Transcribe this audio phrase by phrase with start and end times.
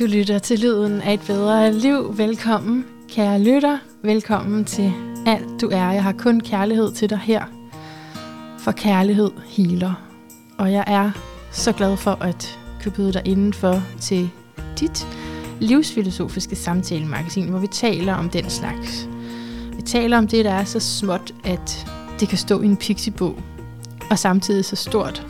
[0.00, 2.18] Du lytter til Lyden af et bedre liv.
[2.18, 3.78] Velkommen, kære lytter.
[4.02, 4.92] Velkommen til
[5.26, 5.92] alt du er.
[5.92, 7.44] Jeg har kun kærlighed til dig her.
[8.58, 10.08] For kærlighed healer.
[10.58, 11.10] Og jeg er
[11.52, 14.30] så glad for at kunne byde dig indenfor til
[14.80, 15.06] dit
[15.60, 19.08] livsfilosofiske samtalemagasin, hvor vi taler om den slags.
[19.76, 21.86] Vi taler om det, der er så småt, at
[22.20, 23.38] det kan stå i en pixiebog,
[24.10, 25.26] og samtidig så stort,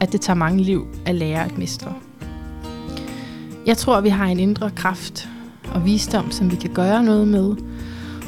[0.00, 1.94] at det tager mange liv at lære at mestre.
[3.66, 5.28] Jeg tror, vi har en indre kraft
[5.74, 7.56] og visdom, som vi kan gøre noget med,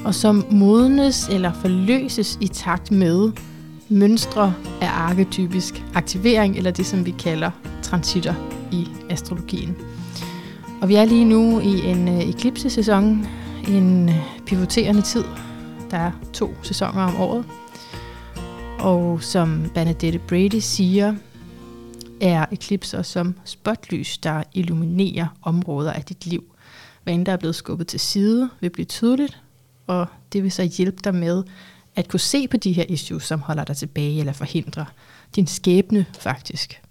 [0.04, 3.32] og som modnes eller forløses i takt med
[3.88, 7.50] mønstre af arketypisk aktivering, eller det, som vi kalder
[7.82, 8.34] transitter
[8.72, 9.76] i astrologien.
[10.82, 13.26] Og vi er lige nu i en øh, eklipsesæson,
[13.68, 14.14] en øh,
[14.46, 15.24] pivoterende tid.
[15.90, 17.44] Der er to sæsoner om året.
[18.78, 21.14] Og som Bernadette Brady siger,
[22.20, 26.44] er eklipser som spotlys, der illuminerer områder af dit liv.
[27.02, 29.40] Hvad end der er blevet skubbet til side, vil blive tydeligt,
[29.86, 31.42] og det vil så hjælpe dig med
[31.96, 34.84] at kunne se på de her issues, som holder dig tilbage eller forhindrer
[35.36, 36.82] din skæbne faktisk.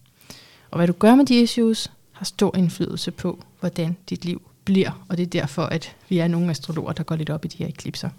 [0.72, 5.06] Og hvad du gør med de issues, har stor indflydelse på, hvordan dit liv bliver,
[5.10, 7.58] og det er derfor, at vi er nogle astrologer, der går lidt op i de
[7.58, 8.10] her eklipser.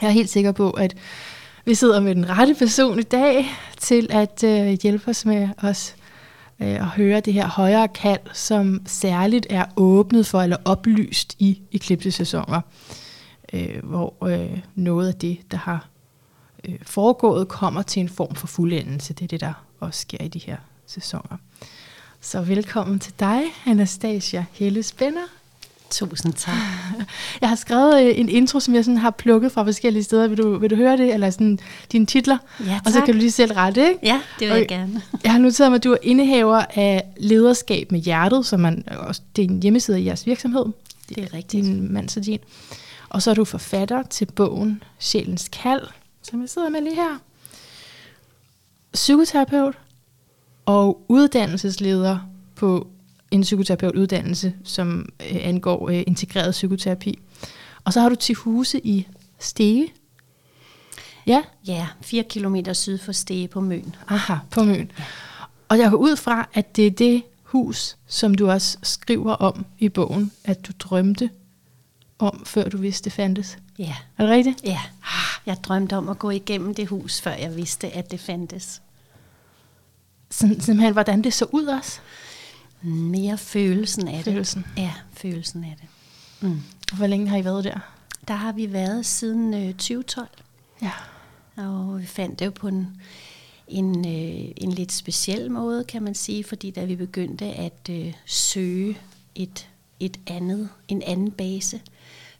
[0.00, 0.96] Jeg er helt sikker på, at
[1.64, 5.96] vi sidder med den rette person i dag til at øh, hjælpe os med os
[6.60, 11.60] øh, at høre det her højere kald, som særligt er åbnet for eller oplyst i
[11.72, 12.60] eklipsesæsoner,
[13.52, 15.88] øh, hvor øh, noget af det, der har
[16.64, 19.14] øh, foregået, kommer til en form for fuldendelse.
[19.14, 21.36] Det er det, der også sker i de her sæsoner.
[22.20, 25.43] Så velkommen til dig, Anastasia Helle Spænder.
[25.94, 26.54] Tusind tak.
[27.40, 30.28] Jeg har skrevet øh, en intro, som jeg sådan har plukket fra forskellige steder.
[30.28, 31.14] Vil du, vil du høre det?
[31.14, 31.58] Eller sådan
[31.92, 32.38] dine titler?
[32.60, 32.82] Ja, tak.
[32.86, 34.00] Og så kan du lige selv rette, ikke?
[34.02, 35.02] Ja, det vil Og jeg gerne.
[35.24, 39.22] Jeg har noteret mig, at du er indehaver af lederskab med hjertet, som man, også,
[39.36, 40.64] det er en hjemmeside i jeres virksomhed.
[41.08, 41.64] Det er rigtigt.
[41.64, 42.38] Din mands og din.
[43.08, 45.86] Og så er du forfatter til bogen Sjælens Kald,
[46.22, 47.18] som jeg sidder med lige her.
[48.92, 49.74] Psykoterapeut
[50.66, 52.18] og uddannelsesleder
[52.54, 52.86] på
[53.34, 57.18] en psykoterapeutuddannelse, som øh, angår øh, integreret psykoterapi.
[57.84, 59.08] Og så har du til huse i
[59.38, 59.92] Stege.
[61.26, 63.94] Ja, Ja, fire kilometer syd for Stege på Møn.
[64.08, 64.90] aha, på Møn.
[65.68, 69.66] Og jeg går ud fra, at det er det hus, som du også skriver om
[69.78, 71.30] i bogen, at du drømte
[72.18, 73.58] om, før du vidste, det fandtes.
[73.78, 74.60] Ja, Er det rigtigt?
[74.64, 74.80] ja.
[75.46, 78.82] Jeg drømte om at gå igennem det hus, før jeg vidste, at det fandtes.
[80.30, 81.98] Sådan, simpelthen, hvordan det så ud også.
[82.84, 84.24] Mere følelsen af det.
[84.24, 84.64] Følelsen.
[84.76, 85.88] Ja, følelsen af det.
[86.48, 86.60] Mm.
[86.96, 87.78] Hvor længe har I været der?
[88.28, 90.28] Der har vi været siden øh, 2012,
[90.82, 90.90] Ja.
[91.56, 92.96] og vi fandt det jo på en,
[93.68, 98.14] en, øh, en lidt speciel måde, kan man sige, fordi da vi begyndte at øh,
[98.26, 98.98] søge
[99.34, 99.68] et,
[100.00, 101.80] et andet, en anden base,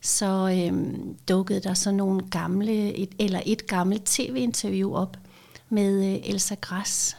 [0.01, 0.95] så øh,
[1.29, 5.17] dukkede der så nogle gamle, et, eller et gammelt tv-interview op
[5.69, 7.17] med øh, Elsa Græs.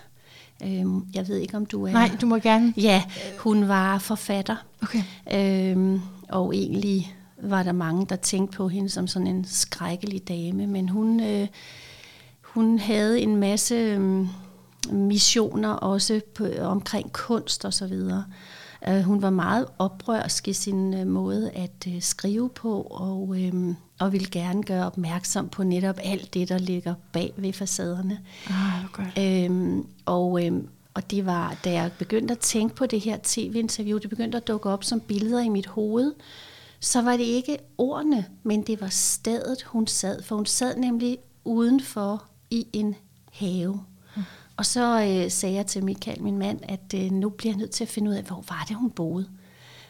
[0.66, 1.92] Øh, jeg ved ikke, om du er...
[1.92, 2.74] Nej, du må gerne.
[2.78, 3.04] Ja,
[3.40, 4.56] hun var forfatter.
[4.82, 5.04] Okay.
[5.34, 10.68] Øhm, og egentlig var der mange, der tænkte på hende som sådan en skrækkelig dame,
[10.68, 11.48] men hun, øh,
[12.42, 14.28] hun havde en masse øh,
[14.92, 18.26] missioner også på, omkring kunst og så videre.
[18.28, 18.65] Øh,
[19.04, 24.14] hun var meget oprørsk i sin øh, måde at øh, skrive på, og, øh, og
[24.14, 28.20] ville gerne gøre opmærksom på netop alt det, der ligger bag ved facaderne.
[28.50, 29.46] Ah, godt.
[29.46, 33.98] Øhm, og, øhm, og det var, da jeg begyndte at tænke på det her tv-interview,
[33.98, 36.14] det begyndte at dukke op som billeder i mit hoved,
[36.80, 40.24] så var det ikke ordene, men det var stedet, hun sad.
[40.24, 42.96] For hun sad nemlig udenfor i en
[43.32, 43.80] have.
[44.58, 47.72] Og så øh, sagde jeg til Michael, min mand, at øh, nu bliver jeg nødt
[47.72, 49.30] til at finde ud af, hvor var det, hun boede.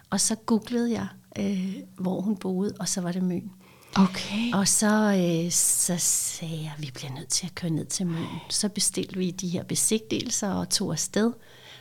[0.09, 1.07] Og så googlede jeg,
[1.39, 3.51] øh, hvor hun boede, og så var det Møn.
[3.95, 4.53] Okay.
[4.53, 8.07] Og så, øh, så sagde jeg, at vi bliver nødt til at køre ned til
[8.07, 8.27] Møn.
[8.49, 11.31] Så bestilte vi de her besigtigelser og tog afsted.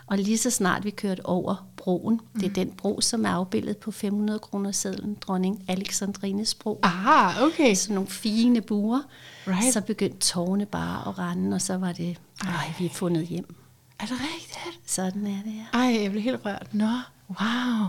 [0.07, 2.41] Og lige så snart vi kørte over broen, mm.
[2.41, 6.81] det er den bro, som er afbildet på 500 kroner sedlen, dronning Alexandrines bro.
[6.83, 7.75] Ah, okay.
[7.75, 9.01] Sådan nogle fine buer.
[9.47, 9.73] Right.
[9.73, 13.55] Så begyndte tårne bare at rende, og så var det, ej, vi er fundet hjem.
[14.01, 14.91] Er det rigtigt?
[14.91, 15.79] Sådan er det, ja.
[15.79, 16.75] Ej, jeg blev helt rørt.
[16.75, 16.91] Nå,
[17.29, 17.89] wow.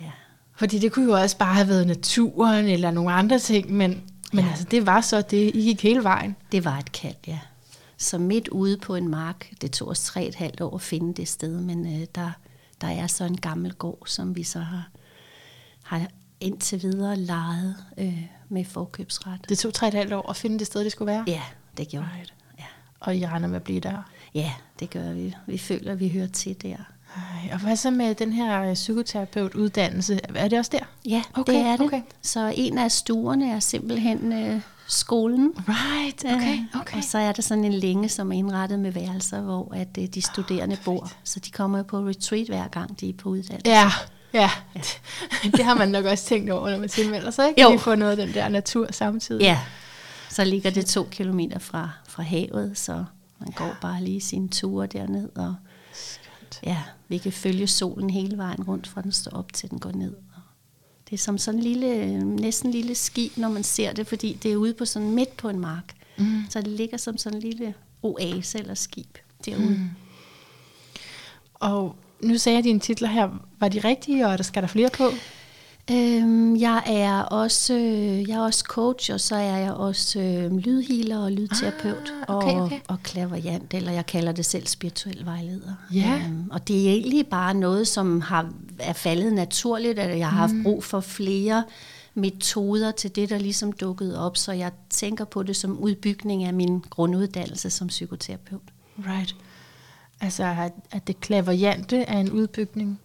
[0.00, 0.10] ja.
[0.56, 4.44] Fordi det kunne jo også bare have været naturen eller nogle andre ting, men, men
[4.44, 4.50] Ja.
[4.50, 5.50] altså, det var så det.
[5.54, 6.36] I gik hele vejen.
[6.52, 7.38] Det var et kald, ja.
[7.98, 11.14] Så midt ude på en mark, det tog os tre et halvt år at finde
[11.14, 12.30] det sted, men øh, der,
[12.80, 14.88] der er så en gammel gård, som vi så har,
[15.82, 16.06] har
[16.40, 19.46] indtil videre lejet øh, med forkøbsret.
[19.48, 21.24] Det tog tre et halvt år at finde det sted, det skulle være.
[21.26, 21.42] Ja,
[21.76, 22.28] det gjorde Right.
[22.28, 22.58] det.
[22.58, 22.64] Ja.
[23.00, 24.02] Og I regner med at blive der.
[24.34, 25.34] ja, det gør vi.
[25.46, 26.76] Vi føler, at vi hører til der.
[27.16, 30.20] Ej, og hvad så med den her øh, psykoterapeutuddannelse?
[30.34, 30.84] Er det også der?
[31.04, 31.80] Ja, Okay, det er det.
[31.80, 32.02] okay.
[32.22, 35.52] Så en af stuerne er simpelthen øh, skolen.
[35.68, 36.96] Right, okay, Øh, okay.
[36.96, 40.06] Og så er der sådan en længe, som er indrettet med værelser, hvor at, øh,
[40.06, 41.10] de studerende oh, bor.
[41.24, 43.70] Så de kommer jo på retreat hver gang, de er på uddannelse.
[43.70, 43.90] Ja,
[44.32, 44.50] ja.
[45.56, 47.62] det har man nok også tænkt over, når man tilmelder sig, ikke?
[47.62, 47.70] Jo.
[47.70, 49.42] Lige få noget af den der natur samtidig.
[49.42, 49.58] Ja,
[50.28, 53.04] så ligger det to kilometer fra, fra havet, så
[53.38, 55.54] man går bare lige sine ture derned, og
[56.66, 59.92] ja, vi kan følge solen hele vejen rundt, fra den står op til den går
[59.92, 60.14] ned.
[61.10, 64.38] Det er som sådan en lille, næsten en lille skib, når man ser det, fordi
[64.42, 65.94] det er ude på sådan midt på en mark.
[66.18, 66.42] Mm.
[66.50, 69.68] Så det ligger som sådan en lille oase eller skib derude.
[69.68, 69.90] Mm.
[71.54, 73.28] Og nu sagde jeg dine titler her.
[73.60, 75.04] Var de rigtige, og der skal der flere på?
[75.90, 80.56] Øhm, jeg er også øh, jeg er også coach, og så er jeg også øh,
[80.56, 82.76] lydhealer og lydterapeut Ah, okay, okay.
[82.76, 85.74] og, og klaverjant, eller jeg kalder det selv spirituel vejleder.
[85.94, 86.20] Ja.
[86.26, 90.36] Øhm, og det er egentlig bare noget, som har, er faldet naturligt, at jeg har
[90.36, 91.64] haft brug for flere
[92.14, 96.54] metoder til det, der ligesom dukkede op, så jeg tænker på det som udbygning af
[96.54, 98.62] min grunduddannelse som psykoterapeut.
[98.98, 99.36] Right.
[100.20, 103.00] Altså, at, at det klaverjante er en udbygning.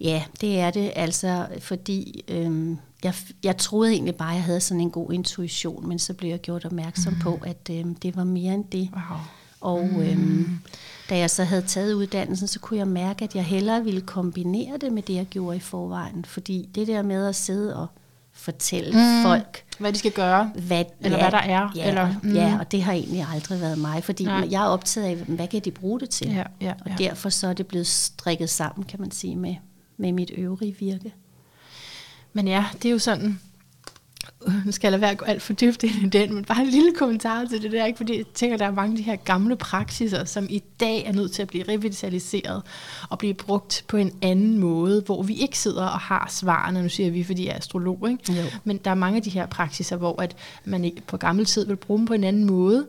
[0.00, 4.60] Ja, det er det, altså fordi øhm, jeg, jeg troede egentlig bare, at jeg havde
[4.60, 7.18] sådan en god intuition, men så blev jeg gjort opmærksom mm.
[7.18, 8.90] på, at øhm, det var mere end det.
[8.92, 9.18] Wow.
[9.60, 10.58] Og øhm,
[11.10, 14.76] da jeg så havde taget uddannelsen, så kunne jeg mærke, at jeg hellere ville kombinere
[14.76, 16.24] det med det, jeg gjorde i forvejen.
[16.24, 17.86] Fordi det der med at sidde og
[18.34, 19.22] fortælle mm.
[19.22, 20.50] folk, Hvad de skal gøre.
[20.54, 22.34] hvad, Eller hvad der er, Ja, eller- mm.
[22.34, 24.48] ja, og det har egentlig aldrig været mig, fordi Nej.
[24.50, 26.26] Jeg er optaget af, hvad kan de bruge det til?
[26.30, 26.94] Ja, ja, Og ja.
[26.98, 29.54] derfor så er det blevet strikket sammen, kan man sige, med,
[29.96, 31.14] med mit øvrige virke.
[32.32, 33.40] Men ja, det er jo sådan,
[34.66, 36.60] nu skal jeg lade være at gå alt for dybt ind i den, men bare
[36.60, 37.96] en lille kommentar til det der, ikke?
[37.96, 41.12] fordi jeg tænker, der er mange af de her gamle praksiser, som i dag er
[41.12, 42.62] nødt til at blive revitaliseret
[43.10, 46.88] og blive brugt på en anden måde, hvor vi ikke sidder og har svarene, nu
[46.88, 48.32] siger vi, fordi jeg er astrolog, ikke?
[48.32, 48.42] Jo.
[48.64, 51.76] men der er mange af de her praksiser, hvor at man på gammel tid vil
[51.76, 52.86] bruge dem på en anden måde,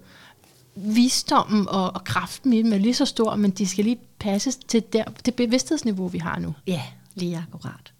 [0.75, 4.55] visdommen og, og kraften i dem er lige så stor, men de skal lige passes
[4.55, 6.53] til der, det bevidsthedsniveau, vi har nu.
[6.67, 6.81] Ja,
[7.15, 7.94] lige akkurat.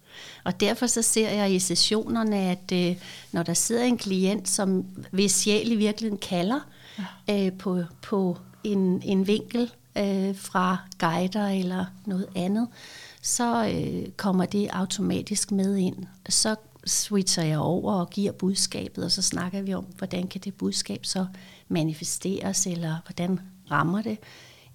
[0.46, 2.96] Og derfor så ser jeg i sessionerne, at øh,
[3.32, 6.60] når der sidder en klient, som hvis sjæl i virkeligheden kalder
[7.30, 12.68] øh, på, på en, en vinkel øh, fra guider eller noget andet,
[13.22, 16.06] så øh, kommer det automatisk med ind.
[16.30, 16.56] Så
[16.86, 21.06] switcher jeg over og giver budskabet, og så snakker vi om, hvordan kan det budskab
[21.06, 21.26] så
[21.68, 23.40] manifesteres, eller hvordan
[23.72, 24.18] rammer det.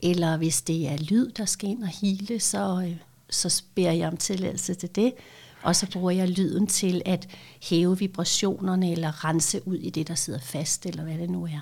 [0.02, 2.96] Eller hvis det er lyd, der skal ind og hele, så, øh,
[3.31, 5.12] så beder jeg om tilladelse til det.
[5.62, 7.28] Og så bruger jeg lyden til at
[7.62, 11.60] hæve vibrationerne, eller rense ud i det, der sidder fast, eller hvad det nu er.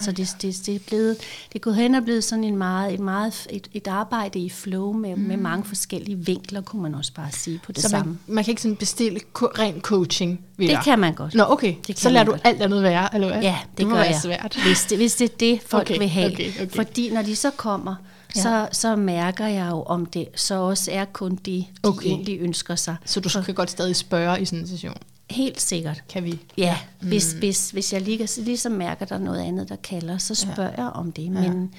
[0.00, 1.16] Så det, det, det, er blevet,
[1.52, 4.92] det gået hen og blevet sådan en meget, et, meget, et, et arbejde i flow
[4.92, 5.22] med, mm.
[5.22, 8.10] med mange forskellige vinkler, kunne man også bare sige på det så samme.
[8.26, 10.84] man, man kan ikke sådan bestille ko- ren coaching ved Det dig?
[10.84, 11.34] kan man godt.
[11.34, 11.74] Nå, okay.
[11.86, 12.40] Det så lader du godt.
[12.44, 13.42] alt andet være, eller hvad?
[13.42, 14.20] Ja, det, må gør være jeg.
[14.22, 14.58] svært.
[14.66, 16.32] Hvis det, hvis det er det, folk Okay, vil have.
[16.32, 16.68] okay, okay.
[16.76, 17.94] Fordi når de så kommer,
[18.36, 18.42] Ja.
[18.42, 22.06] så, så mærker jeg jo, om det så også er kun det, de Okay.
[22.06, 22.96] egentlig ønsker sig.
[23.04, 24.94] Så du kan godt stadig spørge i sådan en session,
[25.30, 26.02] Helt sikkert.
[26.08, 26.40] kan vi?
[26.56, 27.08] Ja, mm.
[27.08, 30.70] hvis, hvis, hvis jeg lige, ligesom mærker, der er noget andet, der kalder, så spørger
[30.78, 30.82] ja.
[30.82, 31.30] jeg om det.
[31.32, 31.74] Men,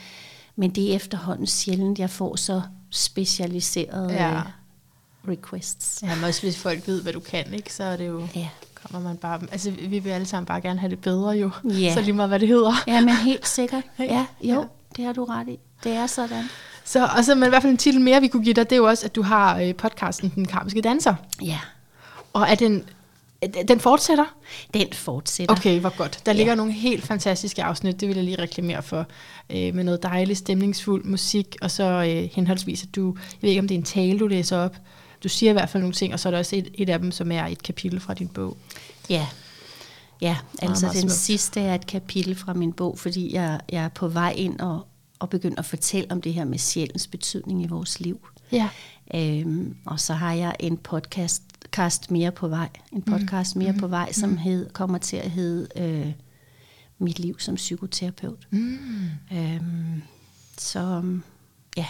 [0.56, 4.30] men det er efterhånden sjældent, jeg får så specialiserede Ja.
[4.36, 4.42] ja.
[5.28, 6.04] requests.
[6.04, 8.28] Ja, men også hvis folk ved, hvad du kan, ikke, så er det jo...
[8.36, 8.48] Ja.
[8.84, 11.52] Kommer man bare, altså, vi vil alle sammen bare gerne have det bedre jo.
[11.64, 11.94] Ja.
[11.94, 12.74] Så lige meget, hvad det hedder.
[12.88, 13.84] ja, men helt sikkert.
[14.00, 14.14] Ikke?
[14.14, 14.54] Ja, jo, Ja.
[14.60, 14.64] ja.
[14.96, 15.60] det har du ret i.
[15.84, 16.44] Det er sådan.
[16.86, 18.72] Så, og så men i hvert fald en titel mere, vi kunne give dig, det
[18.76, 21.16] er jo også, at du har øh, podcasten Den Karmiske Danser.
[21.42, 21.60] Ja,
[22.34, 22.84] Og er den,
[23.68, 24.26] den fortsætter?
[24.74, 25.56] den fortsætter.
[25.56, 26.22] Okay, hvor godt.
[26.26, 26.38] Der Ja.
[26.38, 29.06] ligger nogle helt fantastiske afsnit, det vil jeg lige reklamere for,
[29.50, 33.60] øh, med noget dejlig, stemningsfuld musik, og så øh, henholdsvis, at du, jeg ved ikke,
[33.62, 34.76] om det er en tale, du læser op,
[35.24, 37.00] du siger i hvert fald nogle ting, og så er der også et, et af
[37.00, 38.58] dem, som er et kapitel fra din bog.
[39.10, 39.28] Ja,
[40.22, 41.14] ja altså meget den smukt.
[41.14, 44.86] sidste er et kapitel fra min bog, fordi jeg, jeg er på vej ind og,
[45.20, 48.28] og begynder at fortælle om det her med sjælens betydning i vores liv.
[48.52, 48.70] Ja.
[49.14, 53.88] Øhm, og så har jeg en podcast cast mere på vej, en podcast mere på
[53.88, 56.12] vej, som hed, kommer til at hedde øh,
[57.02, 58.48] Mit liv som psykoterapeut.
[58.52, 58.78] Mm.
[59.34, 60.02] Øhm,
[60.58, 61.04] så
[61.78, 61.86] ja,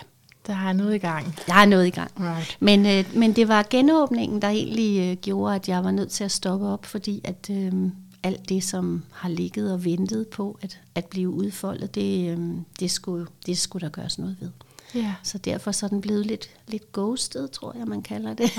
[0.48, 1.36] Der er noget i gang.
[1.48, 2.12] der er noget i gang.
[2.19, 2.57] Right.
[2.59, 6.24] Men, øh, men det var genåbningen, der egentlig øh, gjorde, at jeg var nødt til
[6.24, 7.74] at stoppe op, fordi at øh,
[8.23, 12.91] alt det, som har ligget og ventet på at, at blive udfoldet, det, øh, det,
[12.91, 14.49] skulle, det skulle der gøres noget ved.
[14.95, 15.13] Ja.
[15.23, 18.51] Så derfor så er den blevet lidt, lidt ghostet, tror jeg, man kalder det.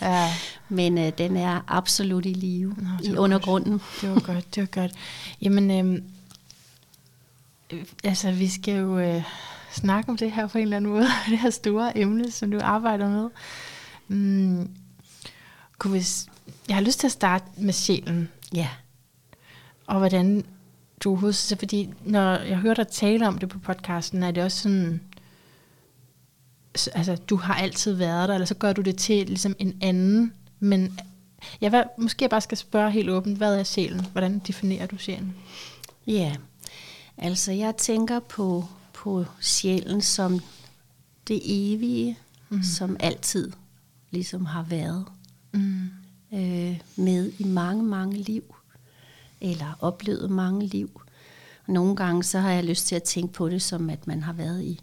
[0.00, 0.32] ja.
[0.68, 3.80] Men øh, den er absolut i live Nå, i undergrunden.
[4.00, 4.92] Det var godt, det var godt.
[5.42, 6.04] Jamen, øhm,
[7.72, 9.22] øh, altså, vi skal jo øh,
[9.72, 12.58] snakke om det her på en eller anden måde, det her store emne, som du
[12.62, 13.28] arbejder med.
[14.08, 14.70] Mm,
[15.78, 16.06] kunne vi,
[16.68, 18.28] jeg har lyst til at starte med sjælen.
[18.54, 18.68] Ja.
[19.86, 20.44] Og hvordan
[21.04, 24.58] du husker fordi når jeg hører dig tale om det på podcasten, er det også
[24.58, 25.00] sådan,
[26.94, 30.32] altså du har altid været der, eller så gør du det til ligesom en anden,
[30.60, 30.98] men
[31.60, 34.06] jeg vil, måske jeg bare skal spørge helt åbent, hvad er sjælen?
[34.12, 35.34] Hvordan definerer du sjælen?
[36.06, 36.36] Ja,
[37.18, 40.40] altså jeg tænker på, på sjælen som
[41.28, 42.62] det evige, mm.
[42.62, 43.52] som altid
[44.10, 45.04] ligesom har været
[45.52, 45.90] mm.
[46.32, 48.55] øh, med i mange, mange liv,
[49.40, 51.00] eller oplevet mange liv.
[51.66, 54.22] Og nogle gange så har jeg lyst til at tænke på det som, at man
[54.22, 54.80] har været i,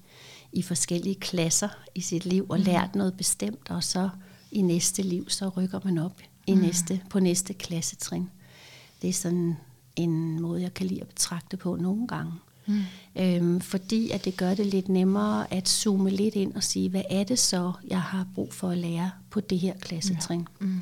[0.52, 2.64] i forskellige klasser i sit liv og mm.
[2.64, 4.10] lært noget bestemt, og så
[4.52, 6.62] i næste liv, så rykker man op i mm.
[6.62, 8.30] næste, på næste klassetrin.
[9.02, 9.58] Det er sådan
[9.96, 12.34] en måde, jeg kan lide at betragte på nogle gange.
[12.66, 12.82] Mm.
[13.16, 17.04] Øhm, fordi at det gør det lidt nemmere at zoome lidt ind og sige, hvad
[17.10, 20.48] er det så, jeg har brug for at lære på det her klassetrin.
[20.62, 20.66] Ja.
[20.66, 20.82] Mm.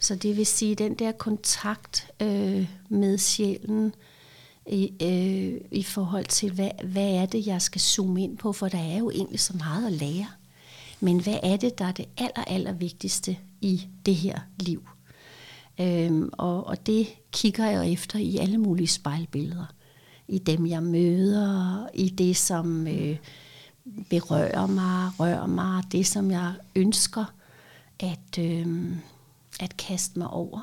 [0.00, 3.94] Så det vil sige, den der kontakt øh, med sjælen
[4.66, 8.68] i, øh, i forhold til, hvad, hvad er det, jeg skal zoome ind på, for
[8.68, 10.26] der er jo egentlig så meget at lære.
[11.00, 14.88] Men hvad er det, der er det aller, aller vigtigste i det her liv?
[15.80, 19.74] Øhm, og, og det kigger jeg efter i alle mulige spejlbilleder.
[20.28, 23.16] I dem, jeg møder, i det, som øh,
[24.10, 27.24] berører mig, rører mig, det, som jeg ønsker
[28.00, 28.96] at, øh,
[29.60, 30.60] at kaste mig over.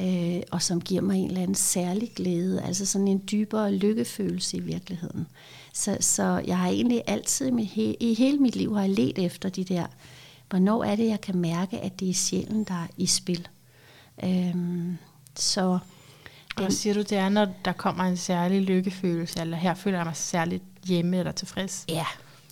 [0.00, 4.56] Øh, og som giver mig en eller anden særlig glæde, altså sådan en dybere lykkefølelse
[4.56, 5.26] i virkeligheden.
[5.72, 9.18] Så, så jeg har egentlig altid med he, i hele mit liv har jeg let
[9.18, 9.86] efter de der,
[10.50, 13.48] hvornår er det, jeg kan mærke, at det er sjælen, der er i spil.
[14.24, 14.98] Øhm,
[15.36, 15.78] så
[16.58, 19.98] den, og siger du, det er, når der kommer en særlig lykkefølelse, eller her føler
[19.98, 21.84] jeg mig særligt hjemme eller tilfreds?
[21.88, 22.06] Ja,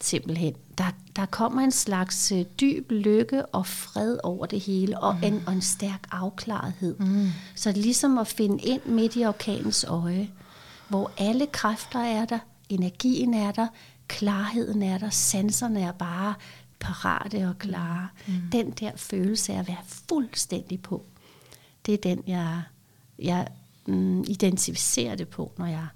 [0.05, 0.55] simpelthen.
[0.79, 5.25] Der, der kommer en slags øh, dyb lykke og fred over det hele, og, mm.
[5.25, 6.97] en, og en stærk afklarethed.
[6.99, 7.29] Mm.
[7.55, 10.31] Så det er ligesom at finde ind midt i orkanens øje,
[10.89, 13.67] hvor alle kræfter er der, energien er der,
[14.09, 16.35] klarheden er der, sanserne er bare
[16.81, 18.09] parate og klare.
[18.27, 18.35] Mm.
[18.53, 21.05] Den der følelse af at være fuldstændig på,
[21.87, 22.63] det er den, jeg,
[23.19, 23.47] jeg
[23.87, 25.87] mm, identificerer det på, når jeg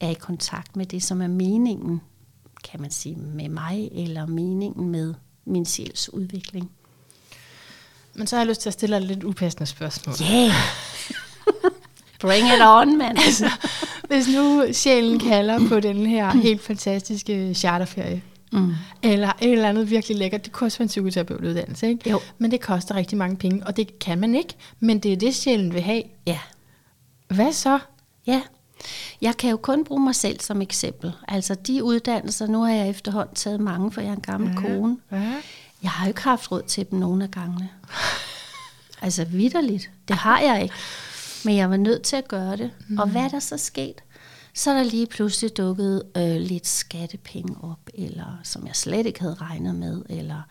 [0.00, 2.00] er i kontakt med det, som er meningen,
[2.64, 5.14] kan man sige, med mig, eller meningen med
[5.44, 6.70] min sjæls udvikling.
[8.14, 10.14] Men så har jeg lyst til at stille dig et lidt upassende spørgsmål.
[10.22, 10.52] Yeah!
[12.20, 13.18] Bring it on, mand.
[13.18, 13.50] altså,
[14.08, 18.74] hvis nu sjælen kalder på den her helt fantastiske charterferie, mm.
[19.02, 22.10] eller et eller andet virkelig lækkert, det koster en psykoterapeutuddannelse, ikke?
[22.10, 22.20] Jo.
[22.38, 25.34] Men det koster rigtig mange penge, og det kan man ikke, men det er det,
[25.34, 26.02] sjælen vil have.
[26.26, 26.38] Ja.
[27.28, 27.78] Hvad så?
[28.26, 28.42] Ja,
[29.20, 31.12] jeg kan jo kun bruge mig selv som eksempel.
[31.28, 34.60] Altså de uddannelser, nu har jeg efterhånden taget mange, for jeg er en gammel ja.
[34.60, 34.96] kone.
[35.12, 35.34] Ja.
[35.82, 37.68] Jeg har jo ikke haft råd til dem nogen af gangene.
[39.02, 40.74] altså vidderligt, det har jeg ikke.
[41.44, 42.70] Men jeg var nødt til at gøre det.
[42.88, 42.98] Mm.
[42.98, 44.02] Og hvad er der så sket?
[44.54, 49.20] Så er der lige pludselig dukket øh, lidt skattepenge op, eller som jeg slet ikke
[49.20, 50.42] havde regnet med, eller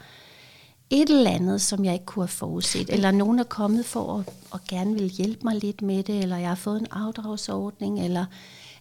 [0.91, 4.33] et eller andet, som jeg ikke kunne have forudset, eller nogen er kommet for at,
[4.53, 8.25] at gerne vil hjælpe mig lidt med det, eller jeg har fået en afdragsordning, eller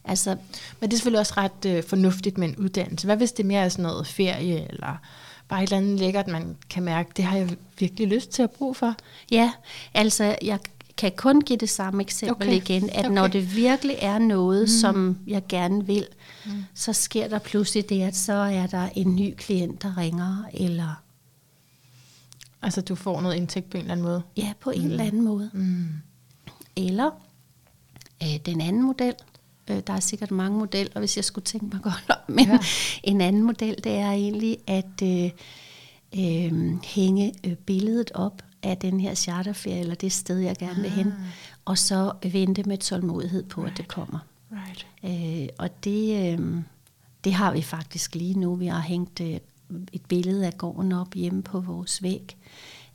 [0.04, 0.36] altså...
[0.80, 3.06] Men det er selvfølgelig også ret øh, fornuftigt med en uddannelse.
[3.06, 5.00] Hvad hvis det mere er sådan noget ferie, eller
[5.48, 8.50] bare et eller andet lækkert, man kan mærke, det har jeg virkelig lyst til at
[8.50, 8.94] bruge for?
[9.30, 9.52] Ja,
[9.94, 10.58] altså jeg
[10.96, 12.56] kan kun give det samme eksempel okay.
[12.56, 13.14] igen, at okay.
[13.14, 14.68] når det virkelig er noget, mm.
[14.68, 16.06] som jeg gerne vil,
[16.44, 16.50] mm.
[16.74, 21.02] så sker der pludselig det, at så er der en ny klient, der ringer, eller...
[22.62, 24.22] Altså du får noget indtægt på en eller anden måde?
[24.36, 24.90] Ja, på en mm.
[24.90, 25.50] eller anden måde.
[25.52, 25.88] Mm.
[26.76, 27.10] Eller
[28.22, 29.14] øh, den anden model,
[29.70, 32.58] øh, der er sikkert mange modeller, hvis jeg skulle tænke mig godt om, men ja.
[33.02, 35.30] en anden model, det er egentlig at øh,
[36.18, 40.90] øh, hænge øh, billedet op af den her charterferie, eller det sted, jeg gerne vil
[40.90, 41.12] hen, ah.
[41.64, 43.72] og så vente med tålmodighed på, right.
[43.72, 44.18] at det kommer.
[44.52, 44.86] Right.
[45.04, 46.62] Øh, og det, øh,
[47.24, 48.54] det har vi faktisk lige nu.
[48.54, 49.38] Vi har hængt øh,
[49.92, 52.36] et billede af gården op hjemme på vores væg.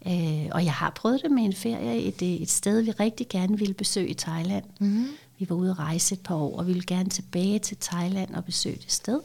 [0.08, 3.60] Øh, og jeg har prøvet det med en ferie et, et sted, vi rigtig gerne
[3.60, 4.64] ville besøge i Thailand.
[4.80, 5.08] Mm-hmm.
[5.40, 8.46] Vi var ude at rejse et par år, og ville gerne tilbage til Thailand og
[8.46, 9.20] besøge det sted.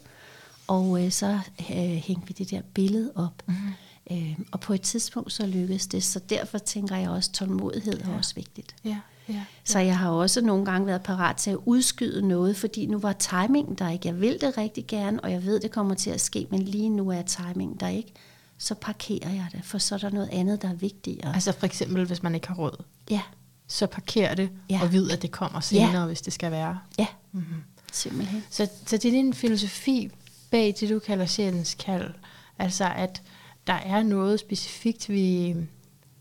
[0.66, 1.38] Og øh, så
[1.70, 3.42] øh, hængte vi det der billede op.
[3.46, 3.72] Mm-hmm.
[4.10, 7.98] Øh, og på et tidspunkt så lykkedes det, så derfor tænker jeg også, at tålmodighed
[7.98, 8.10] ja.
[8.10, 8.74] er også vigtigt.
[8.84, 8.98] Ja.
[9.28, 9.44] Ja, ja.
[9.64, 13.12] Så jeg har også nogle gange været parat til at udskyde noget, fordi nu var
[13.12, 14.08] timingen der ikke.
[14.08, 16.88] Jeg vil det rigtig gerne, og jeg ved, det kommer til at ske, men lige
[16.88, 18.12] nu er timingen der ikke.
[18.60, 21.34] Så parkerer jeg det, for så er der noget andet, der er vigtigere.
[21.34, 22.84] Altså for eksempel, hvis man ikke har råd?
[23.10, 23.20] Ja.
[23.66, 24.80] Så parker det, ja.
[24.82, 26.06] og ved, at det kommer senere, ja.
[26.06, 26.78] hvis det skal være?
[26.98, 27.62] Ja, mm-hmm.
[27.92, 28.44] simpelthen.
[28.50, 30.10] Så, så det er din filosofi
[30.50, 32.14] bag det, du kalder sjælens kald.
[32.58, 33.22] Altså at
[33.66, 35.56] der er noget specifikt, vi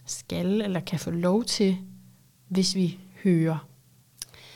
[0.05, 1.77] skal eller kan få lov til,
[2.48, 3.67] hvis vi hører.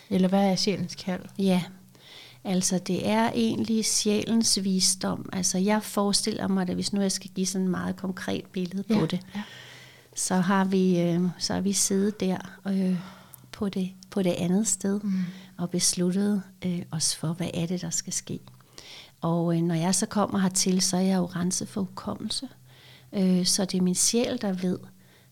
[0.10, 1.26] Eller hvad er sjælens kald?
[1.40, 1.64] Ja,
[2.44, 5.30] altså det er egentlig sjælens visdom.
[5.34, 8.84] Altså jeg forestiller mig det, hvis nu jeg skal give sådan et meget konkret billede
[8.84, 9.44] på Ja, det, ja.
[10.16, 12.98] så har vi, øh, så har vi siddet der øh,
[13.52, 15.14] på, det, på det andet sted mm.
[15.58, 18.40] og besluttet øh, os for, hvad er det, der skal ske.
[19.22, 22.48] Og øh, når jeg så kommer hertil, så er jeg jo renset for hukommelse.
[23.14, 24.80] Øh, så det er min sjæl, der ved,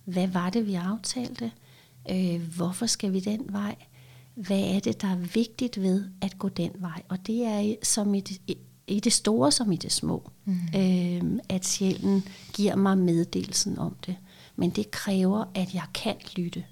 [0.05, 1.51] hvad var det, vi aftalte?
[2.11, 3.75] Øh, hvorfor skal vi den vej?
[4.35, 7.01] Hvad er det, der er vigtigt ved at gå den vej?
[7.09, 8.57] Og det er som i det, i-
[8.87, 10.53] i det store som i det små, mm.
[10.75, 12.23] øh, at sjælen
[12.53, 14.15] giver mig meddelelsen om det.
[14.55, 16.63] Men det kræver, at jeg kan lytte.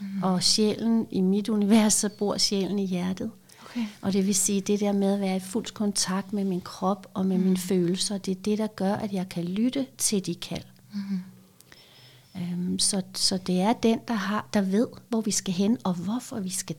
[0.00, 0.22] Mm.
[0.22, 3.30] Og sjælen, i mit univers, så bor sjælen i hjertet.
[3.64, 3.84] Okay.
[4.02, 7.06] Og det vil sige, det der med at være i fuld kontakt med min krop
[7.14, 7.44] og med mm.
[7.44, 10.64] mine følelser, det er det, der gør, at jeg kan lytte til de kald.
[10.94, 11.20] Mm.
[12.36, 15.94] Øhm, så, så det er den, der har, der ved, hvor vi skal hen, og
[15.94, 16.76] hvorfor vi skal,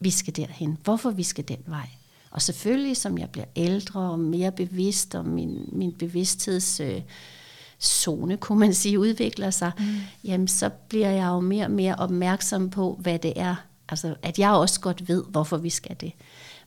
[0.00, 0.78] vi skal derhen.
[0.84, 1.88] Hvorfor vi skal den vej.
[2.30, 6.80] Og selvfølgelig, som jeg bliver ældre og mere bevidst, og min, min bevidstheds...
[6.80, 7.00] Øh,
[8.40, 9.84] kunne man sige, udvikler sig, mm.
[10.24, 13.54] jamen så bliver jeg jo mere og mere opmærksom på, hvad det er.
[13.88, 16.12] Altså, at jeg også godt ved, hvorfor vi skal det.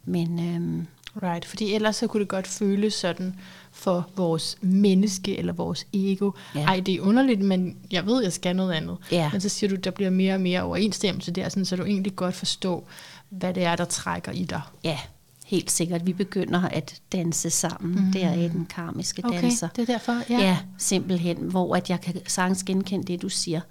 [0.06, 0.88] Men øhm,
[1.24, 3.36] Right, fordi ellers så kunne det godt føles sådan
[3.72, 6.32] for vores menneske eller vores ego.
[6.56, 6.62] Ja.
[6.62, 8.98] Ej, det er underligt, men jeg ved, jeg skal noget andet.
[9.12, 9.30] Ja.
[9.32, 12.16] Men så siger du, der bliver mere og mere overensstemmelse der, sådan, så du egentlig
[12.16, 12.88] godt forstår,
[13.32, 14.62] hvad det er, der trækker i dig.
[14.84, 15.00] ja,
[15.46, 18.06] helt sikkert, vi begynder at danse sammen.
[18.06, 18.12] Mm.
[18.12, 19.68] Der er den karmiske Okay, danser.
[19.76, 20.22] det er derfor.
[20.30, 20.40] Ja.
[20.40, 20.58] Ja.
[20.78, 23.62] simpelthen, hvor at jeg kan sagtens genkende det, du siger,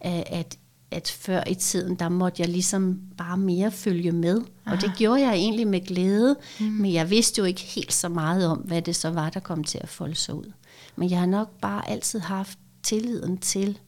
[0.00, 0.58] at, at,
[0.90, 4.40] at før i tiden, der måtte jeg ligesom bare mere følge med.
[4.66, 4.76] Aha.
[4.76, 6.66] Og det gjorde jeg egentlig med glæde, mm.
[6.66, 9.64] men jeg vidste jo ikke helt så meget om, hvad det så var, der kom
[9.64, 10.52] til at folde sig ud.
[10.96, 13.78] Men jeg har nok bare altid haft tilliden til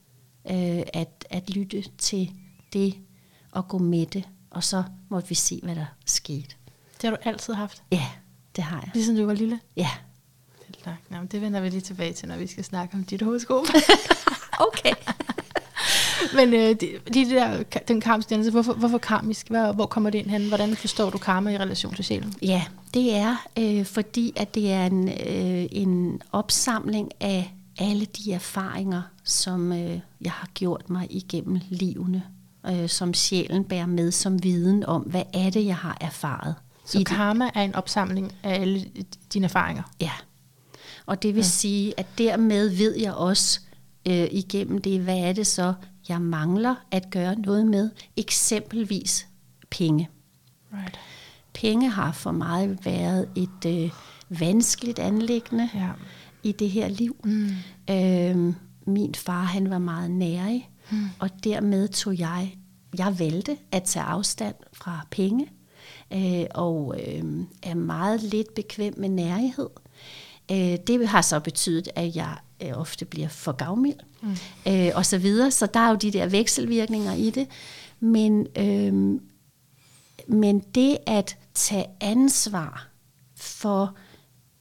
[0.51, 2.31] øh, at, at lytte til
[2.73, 2.93] det
[3.51, 4.23] og gå med det.
[4.51, 6.55] Og så måtte vi se, hvad der skete.
[7.01, 8.05] Det har du altid haft, Ja,
[8.55, 8.91] det har jeg.
[8.93, 9.59] ligesom du var lille.
[9.75, 9.89] Ja.
[10.85, 10.95] Nok.
[11.09, 13.65] Nå, men det vender vi lige tilbage til, når vi skal snakke om dit horoskop.
[14.59, 14.93] Okay.
[16.37, 19.47] men øh, det, lige det der, den karmiske dannelse, hvorfor, hvorfor karmisk?
[19.49, 20.47] Hvor, hvor kommer det ind hen?
[20.47, 22.33] Hvordan forstår du karma i relation til sjælen?
[22.41, 28.33] Ja, det er øh, fordi, at det er en, øh, en opsamling af alle de
[28.33, 32.23] erfaringer, som øh, jeg har gjort mig igennem livene,
[32.67, 36.55] øh, som sjælen bærer med som viden om, hvad er det, jeg har erfaret.
[36.85, 37.07] Så i det.
[37.07, 38.85] karma er en opsamling af alle
[39.33, 39.83] dine erfaringer.
[40.01, 40.11] Ja,
[41.05, 41.47] og det vil ja.
[41.47, 43.59] sige, at dermed ved jeg også
[44.07, 45.73] øh, igennem det, hvad er det så,
[46.09, 49.27] jeg mangler at gøre noget med, eksempelvis
[49.69, 50.09] penge.
[50.73, 50.99] Right.
[51.53, 53.91] Penge har for mig været et øh,
[54.39, 55.89] vanskeligt anlæggende Ja.
[56.43, 57.15] i det her liv.
[57.23, 57.49] Mm.
[57.89, 58.55] Øhm,
[58.87, 61.05] min far, han var meget nærig, mm.
[61.19, 62.57] og dermed tog jeg,
[62.97, 65.47] jeg valgte at tage afstand fra penge,
[66.13, 67.23] øh, og øh,
[67.63, 69.69] er meget lidt bekvem med nærighed.
[70.51, 74.35] Øh, det har så betydet, at jeg øh, ofte bliver for gavmild, mm.
[74.67, 75.51] øh, og så videre.
[75.51, 77.47] Så der er jo de der vekselvirkninger i det.
[77.99, 79.19] Men, øh,
[80.27, 82.87] men det at tage ansvar
[83.35, 83.95] for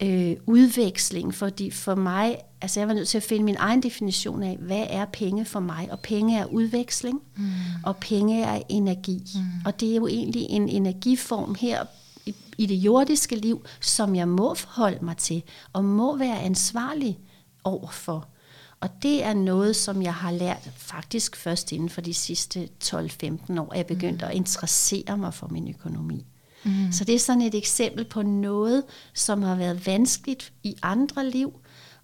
[0.02, 4.42] øh, udveksling, fordi for mig, altså jeg var nødt til at finde min egen definition
[4.42, 7.50] af, hvad er penge for mig, og penge er udveksling, mm.
[7.84, 9.22] og penge er energi.
[9.34, 9.40] Mm.
[9.64, 11.84] Og det er jo egentlig en energiform her
[12.26, 15.42] i, i det jordiske liv, som jeg må forholde mig til,
[15.72, 17.18] og må være ansvarlig
[17.64, 18.28] overfor.
[18.80, 23.60] Og det er noget, som jeg har lært faktisk først inden for de sidste 12-15
[23.60, 24.30] år, at jeg begyndte mm.
[24.30, 26.26] at interessere mig for min økonomi.
[26.64, 26.92] Mm.
[26.92, 31.52] Så det er sådan et eksempel på noget, som har været vanskeligt i andre liv,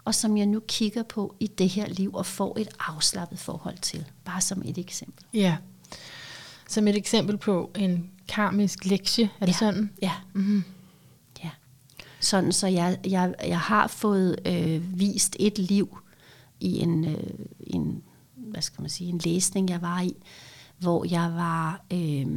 [0.07, 3.77] og som jeg nu kigger på i det her liv og får et afslappet forhold
[3.77, 4.05] til.
[4.25, 5.25] Bare som et eksempel.
[5.33, 5.57] Ja.
[6.69, 9.57] Som et eksempel på en karmisk lektie, er det ja.
[9.57, 9.91] sådan?
[10.01, 10.11] Ja.
[10.33, 10.63] Mm-hmm.
[11.43, 11.49] ja.
[12.19, 15.97] Sådan, så jeg, jeg, jeg har fået øh, vist et liv
[16.59, 18.03] i en, øh, en,
[18.35, 20.15] hvad skal man sige, en læsning, jeg var i,
[20.77, 22.27] hvor jeg var, øh,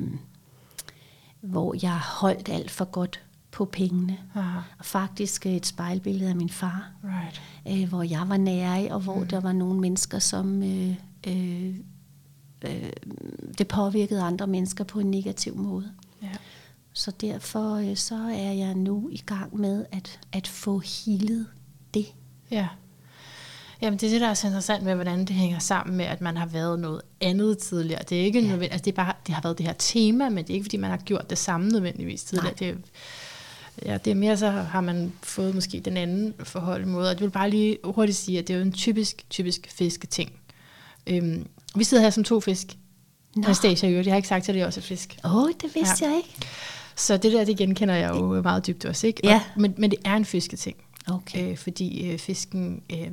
[1.40, 4.18] hvor jeg holdt alt for godt på pengene.
[4.34, 4.58] Aha.
[4.78, 7.42] Og faktisk et spejlbillede af min far, Right.
[7.68, 9.26] Øh, hvor jeg var nære, og hvor mm.
[9.26, 10.94] der var nogle mennesker, som øh,
[11.26, 11.74] øh,
[12.64, 12.90] øh,
[13.58, 15.92] det påvirkede andre mennesker på en negativ måde.
[16.22, 16.28] Ja.
[16.92, 21.46] Så derfor øh, så er jeg nu i gang med at, at få healet
[21.94, 22.06] det.
[22.50, 22.68] Ja.
[23.82, 26.20] Jamen, det er det, der er så interessant med, hvordan det hænger sammen med, at
[26.20, 28.02] man har været noget andet tidligere.
[28.08, 28.44] Det er ikke ja.
[28.46, 30.64] nødvendigt, altså det, er bare, det har været det her tema, men det er ikke,
[30.64, 32.54] fordi man har gjort det samme nødvendigvis tidligere.
[32.54, 32.58] Nej.
[32.58, 32.74] Det er,
[33.84, 37.10] Ja, det er mere så har man fået måske den anden forhold måde.
[37.10, 40.32] Og det vil bare lige hurtigt sige, at det er jo en typisk, typisk fisketing.
[41.06, 42.76] Øhm, vi sidder her som to fisk.
[43.36, 43.42] Nå.
[43.44, 44.06] Anastasia øvrigt.
[44.06, 45.18] Jeg har ikke sagt at det er også er fisk.
[45.24, 46.10] Åh, oh, det vidste ja.
[46.10, 46.46] jeg ikke.
[46.96, 49.20] Så det der, det genkender jeg jo meget dybt også, ikke?
[49.24, 49.34] Ja.
[49.54, 50.76] Og, men, men det er en fisketing.
[51.08, 51.50] Okay.
[51.50, 53.10] Øh, fordi øh, fisken øh,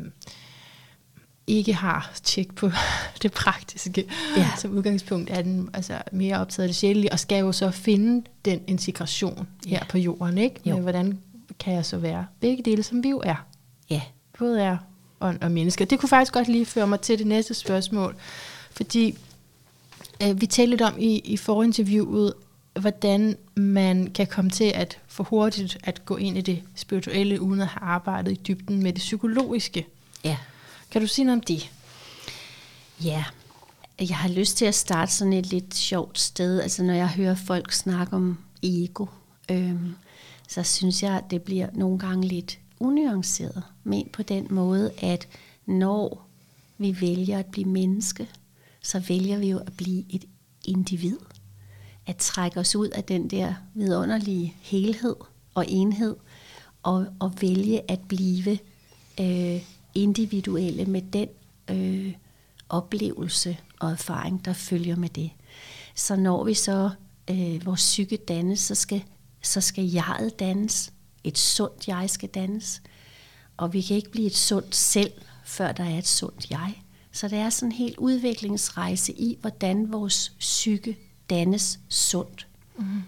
[1.48, 2.72] ikke har tjek på
[3.22, 4.06] det praktiske.
[4.38, 4.50] Ja.
[4.62, 8.28] Som udgangspunkt er den altså, mere optaget af det sjælelige, og skal jo så finde
[8.46, 9.84] den integration her Ja.
[9.90, 10.60] på jorden, ikke?
[10.66, 10.76] Jo.
[10.76, 11.20] Med, hvordan
[11.60, 13.46] kan jeg så være begge dele, som vi jo er.
[13.90, 14.02] Ja.
[14.40, 14.78] Både er
[15.22, 15.86] ånd og menneske.
[15.86, 18.16] Det kunne faktisk godt lige føre mig til det næste spørgsmål,
[18.72, 19.18] fordi
[20.24, 22.34] øh, vi talte lidt om i, i forinterviewet,
[22.80, 27.62] hvordan man kan komme til at for hurtigt at gå ind i det spirituelle, uden
[27.62, 29.86] at have arbejdet i dybden med det psykologiske.
[30.24, 30.38] Ja.
[30.92, 31.72] Kan du sige noget om det?
[33.04, 33.26] Ja,
[34.00, 36.62] jeg har lyst til at starte sådan et lidt sjovt sted.
[36.62, 39.06] Altså når jeg hører folk snakke om ego,
[39.52, 39.96] øhm,
[40.48, 43.64] så synes jeg, at det bliver nogle gange lidt unuanceret.
[43.84, 45.28] Men på den måde, at
[45.66, 46.28] når
[46.78, 48.28] vi vælger at blive menneske,
[48.82, 50.26] så vælger vi jo at blive et
[50.66, 51.18] individ.
[52.06, 55.16] At trække os ud af den der vidunderlige helhed
[55.54, 56.16] og enhed,
[56.84, 58.60] og, og vælge at blive
[59.20, 59.62] øh,
[59.98, 61.30] individuelle med den
[61.70, 62.14] øh,
[62.70, 65.32] oplevelse og erfaring, der følger med det.
[65.96, 66.90] Så når vi så
[67.30, 69.04] øh, vores psyke dannes, så skal,
[69.42, 70.94] så skal jeget dannes.
[71.24, 72.82] Et sundt jeg skal dannes.
[73.58, 75.12] Og vi kan ikke blive et sundt selv,
[75.46, 76.74] før der er et sundt jeg.
[77.12, 80.98] Så det er sådan en helt udviklingsrejse i, hvordan vores psyke
[81.30, 82.48] dannes sundt.
[82.78, 83.02] Mm.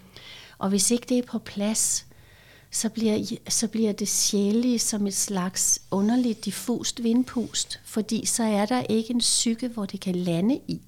[0.58, 2.06] Og hvis ikke det er på plads,
[2.71, 8.65] så bliver, så bliver det sjælige som et slags underligt diffust vindpust, fordi så er
[8.65, 10.82] der ikke en psyke, hvor det kan lande i.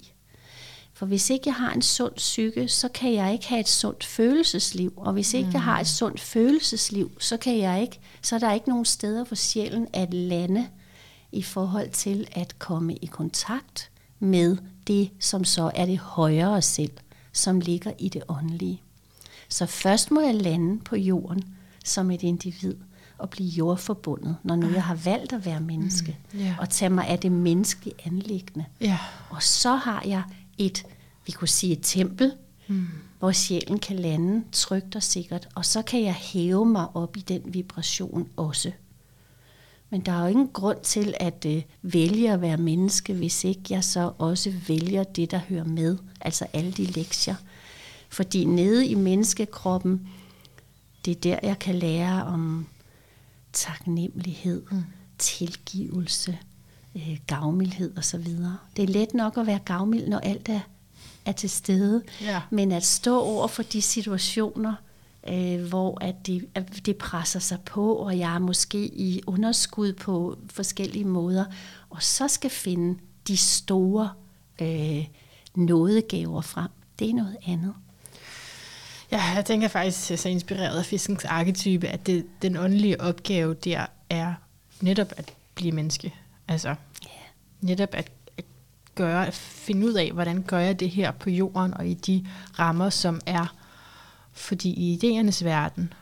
[0.92, 4.04] For hvis ikke jeg har en sund psyke, så kan jeg ikke have et sundt
[4.04, 4.92] følelsesliv.
[4.96, 8.52] Og hvis ikke jeg har et sundt følelsesliv, så kan jeg ikke, så er der
[8.52, 10.68] ikke nogen steder for sjælen at lande
[11.32, 16.92] i forhold til at komme i kontakt med det, som så er det højere selv,
[17.32, 18.82] som ligger i det åndelige.
[19.48, 21.44] Så først må jeg lande på jorden
[21.84, 22.74] som et individ
[23.18, 26.56] og blive jordforbundet, når nu jeg har valgt at være menneske, Mm, ja.
[26.60, 28.64] og tage mig af det menneskelige anlæggende.
[28.80, 28.98] Ja.
[29.30, 30.22] Og så har jeg
[30.58, 30.86] et,
[31.26, 32.32] vi kunne sige et tempel,
[32.68, 32.86] mm.
[33.18, 37.20] hvor sjælen kan lande trygt og sikkert, og så kan jeg hæve mig op i
[37.20, 38.72] den vibration også.
[39.90, 43.62] Men der er jo ingen grund til at øh, vælge at være menneske, hvis ikke
[43.70, 47.34] jeg så også vælger det, der hører med, altså alle de lektier.
[48.08, 50.08] Fordi nede i menneskekroppen,
[51.04, 52.66] det er der, jeg kan lære om
[53.52, 54.84] taknemmelighed, mm.
[55.18, 56.38] tilgivelse,
[56.96, 58.26] øh, gavmildhed osv.
[58.76, 60.60] Det er let nok at være gavmild, når alt er,
[61.24, 62.02] er til stede.
[62.20, 62.42] Ja.
[62.50, 64.74] Men at stå over for de situationer,
[65.28, 69.92] øh, hvor at det, at det presser sig på, og jeg er måske i underskud
[69.92, 71.44] på forskellige måder,
[71.90, 74.10] og så skal finde de store
[74.60, 75.06] øh,
[75.54, 77.74] nådegaver frem, det er noget andet.
[79.12, 83.86] Ja, jeg tænker faktisk så inspireret af fiskens arketype, at det, den åndelige opgave der
[84.10, 84.34] er
[84.80, 86.14] netop at blive menneske.
[86.48, 86.68] Altså
[87.04, 87.08] Ja.
[87.60, 88.44] netop at, at
[88.94, 92.26] gøre, at finde ud af, hvordan gør jeg det her på jorden og i de
[92.58, 93.54] rammer, som er.
[94.32, 95.92] Fordi i idéernes verden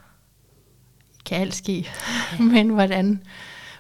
[1.25, 1.89] kan alt ske,
[2.39, 2.43] ja.
[2.53, 3.23] men hvordan,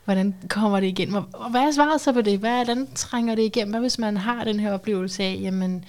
[0.05, 1.15] hvordan kommer det igennem?
[1.33, 2.39] Og hvad er svaret så på det?
[2.39, 3.71] Hvordan trænger det igennem?
[3.71, 5.85] Hvad hvis man har den her oplevelse af, jamen,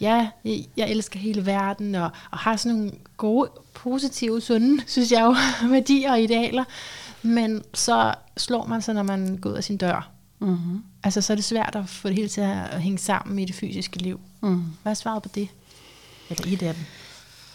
[0.00, 0.28] ja,
[0.76, 5.36] jeg, elsker hele verden, og, og har sådan nogle gode, positive, sunde, synes jeg jo,
[5.72, 6.64] værdier og idealer,
[7.22, 10.10] men så slår man sig, når man går ud af sin dør.
[10.38, 10.82] Mm-hmm.
[11.02, 13.54] Altså, så er det svært at få det hele til at hænge sammen i det
[13.54, 14.20] fysiske liv.
[14.40, 14.64] Mm.
[14.82, 15.48] Hvad er svaret på det?
[16.30, 16.84] Eller et af dem.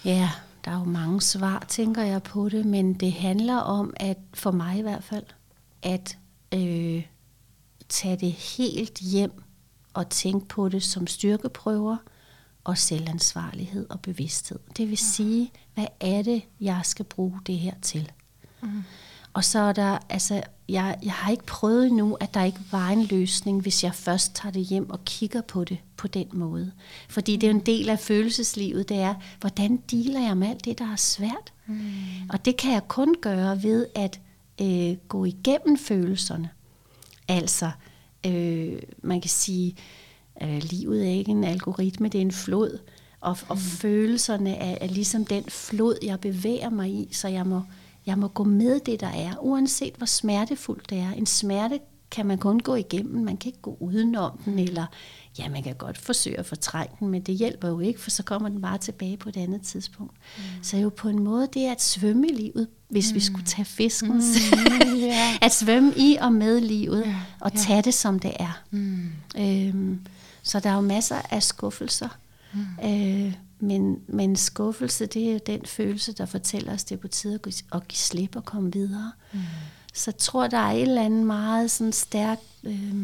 [0.06, 0.30] Ja,
[0.66, 4.52] der er jo mange svar, tænker jeg på det, men det handler om, at for
[4.52, 5.26] mig i hvert fald,
[5.84, 6.18] at
[6.54, 7.04] øh,
[7.90, 9.44] tage det helt hjem
[9.94, 11.98] og tænke på det som styrkeprøver
[12.63, 14.60] og selvansvarlighed og bevidsthed.
[14.78, 18.12] Det vil sige, hvad er det, jeg skal bruge det her til?
[18.62, 18.84] Mm.
[19.34, 22.89] Og så er der, altså, jeg, jeg har ikke prøvet endnu, at der ikke var
[22.89, 26.71] en løsning, hvis jeg først tager det hjem og kigger på det på den måde.
[27.10, 30.65] Fordi det er jo en del af følelseslivet, det er, hvordan dealer jeg med alt
[30.65, 31.54] det, der er svært?
[31.65, 31.80] Mm.
[32.30, 34.19] Og det kan jeg kun gøre ved at
[34.62, 36.50] øh, gå igennem følelserne.
[37.28, 37.71] Altså,
[38.26, 40.01] øh, man kan sige, øh,
[40.48, 42.80] livet er ikke en algoritme, det er en flod.
[43.22, 47.62] Og, og følelserne er, er ligesom den flod, jeg bevæger mig i, så jeg må,
[48.06, 51.12] jeg må gå med det, der er, uanset hvor smertefuldt det er.
[51.12, 51.80] En smerte
[52.12, 53.24] kan man kun gå igennem.
[53.24, 54.86] Man kan ikke gå udenom den, eller
[55.40, 58.24] ja, man kan godt forsøge at fortrænge den, men det hjælper jo ikke, for så
[58.24, 60.14] kommer den bare tilbage på et andet tidspunkt.
[60.38, 60.44] Mm.
[60.62, 63.16] Så jo på en måde, det er at svømme i livet, hvis mm.
[63.16, 64.38] vi skulle tage fiskens.
[64.52, 64.58] Mm,
[65.04, 65.36] yeah.
[65.42, 67.84] at svømme i og med livet, yeah, og tage yeah.
[67.84, 68.62] det, som det er.
[68.72, 69.10] Mm.
[69.38, 70.00] Øhm,
[70.44, 72.10] så der er jo masser af skuffelser.
[72.54, 72.60] Mm.
[72.84, 77.08] Øh, men, men skuffelse, det er jo den følelse, der fortæller os, det er på
[77.08, 79.12] tide at, give, at give slip og komme videre.
[79.34, 79.40] Mm.
[79.94, 82.96] Så jeg tror, der er et eller andet meget sådan stærkt øh,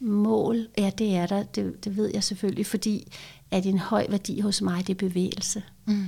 [0.00, 0.68] mål.
[0.78, 1.42] Ja, det er der.
[1.42, 3.12] Det, det ved jeg selvfølgelig, fordi
[3.50, 5.62] at en høj værdi hos mig, det er bevægelse.
[5.84, 6.06] Mm.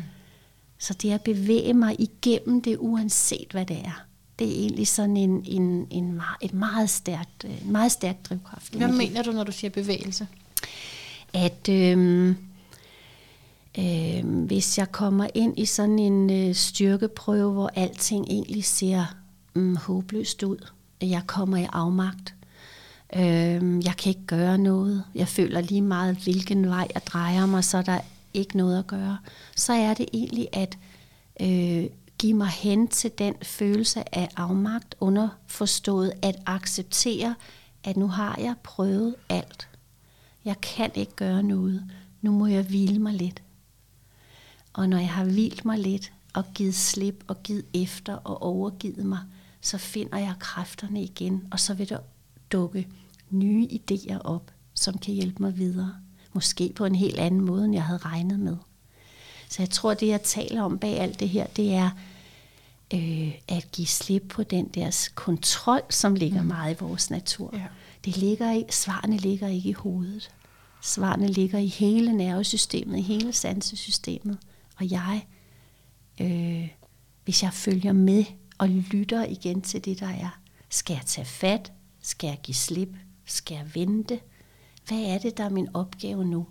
[0.79, 4.05] Så det at bevæge mig igennem det, uanset hvad det er,
[4.38, 8.75] det er egentlig sådan en, en, en, et meget stærkt, en meget stærkt drivkraft.
[8.75, 10.27] Hvad mener du, når du siger bevægelse?
[11.35, 12.37] At øhm,
[13.79, 19.05] øhm, hvis jeg kommer ind i sådan en øh, styrkeprøve, hvor alting egentlig ser
[19.55, 20.66] mm, håbløst ud,
[21.01, 22.35] jeg kommer i afmagt,
[23.16, 27.64] øhm, jeg kan ikke gøre noget, jeg føler lige meget, hvilken vej jeg drejer mig,
[27.64, 28.01] så er der
[28.35, 29.18] ikke noget at gøre,
[29.57, 30.79] så er det egentlig at
[31.40, 31.87] øh,
[32.18, 37.35] give mig hen til den følelse af afmagt, underforstået at acceptere,
[37.85, 39.68] at nu har jeg prøvet alt.
[40.44, 41.90] Jeg kan ikke gøre noget.
[42.22, 43.42] Nu må jeg hvile mig lidt.
[44.72, 49.07] Og når jeg har hvilt mig lidt og givet slip og givet efter og overgivet
[49.07, 49.20] mig,
[49.61, 51.98] så finder jeg kræfterne igen, og så vil der
[52.52, 52.88] dukke
[53.31, 55.94] nye idéer op, som kan hjælpe mig videre.
[56.33, 58.57] Måske på en helt anden måde, end jeg havde regnet med.
[59.48, 61.90] Så jeg tror, det jeg taler om bag alt det her, det er
[62.94, 66.48] øh, at give slip på den der kontrol, som ligger mm.
[66.48, 67.50] meget i vores natur.
[67.52, 67.66] Ja.
[68.04, 70.30] Det ligger i, svarene ligger ikke i hovedet.
[70.82, 74.38] Svarene ligger i hele nervesystemet, i hele sansesystemet.
[74.76, 75.26] Og jeg,
[76.20, 76.68] øh,
[77.24, 78.24] hvis jeg følger med
[78.58, 80.38] og lytter igen til det, der er,
[80.68, 81.72] skal jeg tage fat?
[82.00, 82.96] Skal jeg give slip?
[83.24, 84.20] Skal jeg vente?
[84.88, 86.46] Hvad er det, der er min opgave nu?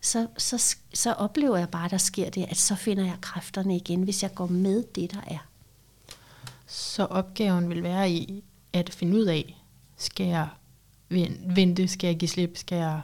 [0.00, 3.76] Så, så, så oplever jeg bare, at der sker det, at så finder jeg kræfterne
[3.76, 5.46] igen, hvis jeg går med det, der er.
[6.66, 9.64] Så opgaven vil være i at finde ud af,
[9.96, 10.48] skal jeg
[11.46, 13.00] vente, skal jeg give slip, skal jeg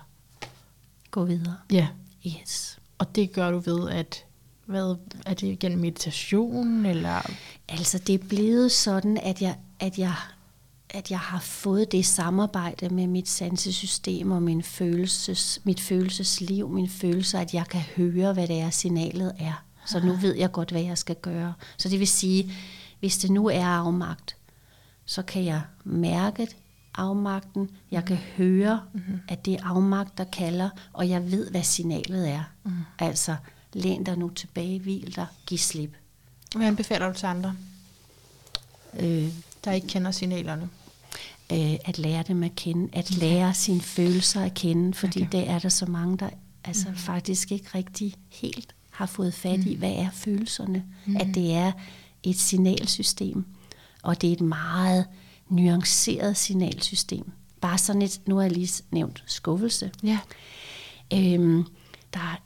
[1.10, 1.56] gå videre?
[1.72, 1.88] Ja.
[2.26, 2.78] Yes.
[2.98, 4.24] Og det gør du ved, at
[4.66, 4.96] hvad,
[5.26, 6.86] er det gennem meditation?
[6.86, 7.30] Eller?
[7.68, 10.14] Altså det er blevet sådan, at jeg, at jeg,
[10.90, 16.88] at jeg har fået det samarbejde med mit sansesystem og min følelses, mit følelsesliv, min
[16.88, 19.64] følelser, at jeg kan høre, hvad det er, signalet er.
[19.86, 21.54] Så nu ved jeg godt, hvad jeg skal gøre.
[21.76, 22.52] Så det vil sige,
[23.00, 24.36] hvis det nu er afmagt,
[25.04, 26.48] så kan jeg mærke
[26.94, 27.70] afmagten.
[27.90, 29.20] Jeg kan høre, mm-hmm.
[29.28, 32.42] at det er afmagt, der kalder, og jeg ved, hvad signalet er.
[32.64, 32.72] Mm.
[32.98, 33.36] Altså,
[33.72, 35.96] læn dig nu tilbage, hvil dig, giv slip.
[36.56, 37.54] Hvad anbefaler du til andre,
[39.00, 39.28] øh,
[39.64, 40.68] der ikke kender signalerne?
[41.52, 45.38] Øh, at lære dem at kende, at lære sine følelser at kende, fordi okay.
[45.38, 46.30] det er der så mange, der
[46.64, 46.96] altså mm.
[46.96, 49.78] faktisk ikke rigtig helt har fået fat i, mm.
[49.78, 50.84] hvad er følelserne?
[51.06, 51.16] Mm.
[51.16, 51.72] At det er
[52.22, 53.44] et signalsystem,
[54.02, 55.06] og det er et meget
[55.50, 57.30] nuanceret signalsystem.
[57.60, 59.90] Bare sådan et, nu har jeg lige nævnt skuffelse.
[60.02, 60.18] Ja.
[61.12, 61.64] Øhm,
[62.14, 62.36] der er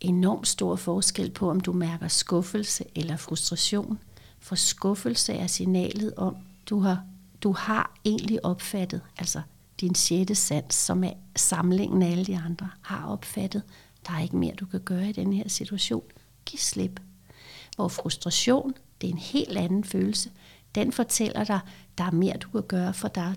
[0.00, 3.98] enormt stor forskel på, om du mærker skuffelse eller frustration.
[4.38, 6.36] For skuffelse er signalet om,
[6.70, 7.04] du har,
[7.42, 9.42] du har egentlig opfattet, altså
[9.80, 13.62] din sjette sans, som er samlingen af alle de andre, har opfattet,
[14.06, 16.02] der er ikke mere, du kan gøre i den her situation.
[16.44, 17.00] Giv slip.
[17.76, 20.30] Hvor frustration, det er en helt anden følelse.
[20.74, 21.60] Den fortæller dig,
[21.98, 23.32] der er mere, du kan gøre, for der,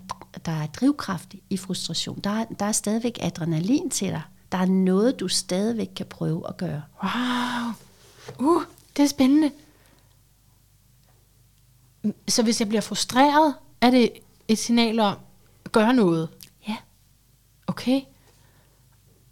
[0.46, 2.20] der er drivkraft i frustration.
[2.24, 4.22] Der, der er stadigvæk adrenalin til dig.
[4.52, 6.82] Der er noget, du stadigvæk kan prøve at gøre.
[7.02, 7.72] Wow.
[8.38, 8.62] Uh,
[8.96, 9.50] det er spændende.
[12.28, 14.12] Så hvis jeg bliver frustreret, er det
[14.48, 15.16] et signal om
[15.64, 16.28] at gøre noget?
[16.68, 16.76] Ja.
[17.66, 18.00] Okay.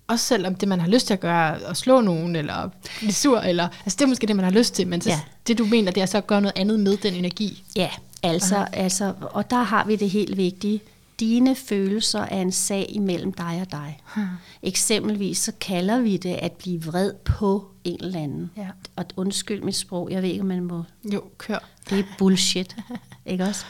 [0.06, 3.38] Også selvom det, man har lyst til at gøre, at slå nogen, eller blive sur,
[3.38, 5.20] eller, altså det er måske det, man har lyst til, men så, ja.
[5.46, 7.64] det du mener, det er så at gøre noget andet med den energi.
[7.76, 7.90] Ja,
[8.22, 10.80] altså, altså, og der har vi det helt vigtige
[11.20, 14.00] dine følelser er en sag imellem dig og dig.
[14.14, 14.24] Hmm.
[14.62, 18.50] Eksempelvis så kalder vi det at blive vred på en eller anden.
[18.56, 18.68] Ja.
[18.96, 20.82] Og undskyld mit sprog, jeg ved ikke, om man må...
[21.12, 21.58] Jo, kør.
[21.90, 22.76] Det er bullshit,
[23.26, 23.64] ikke også?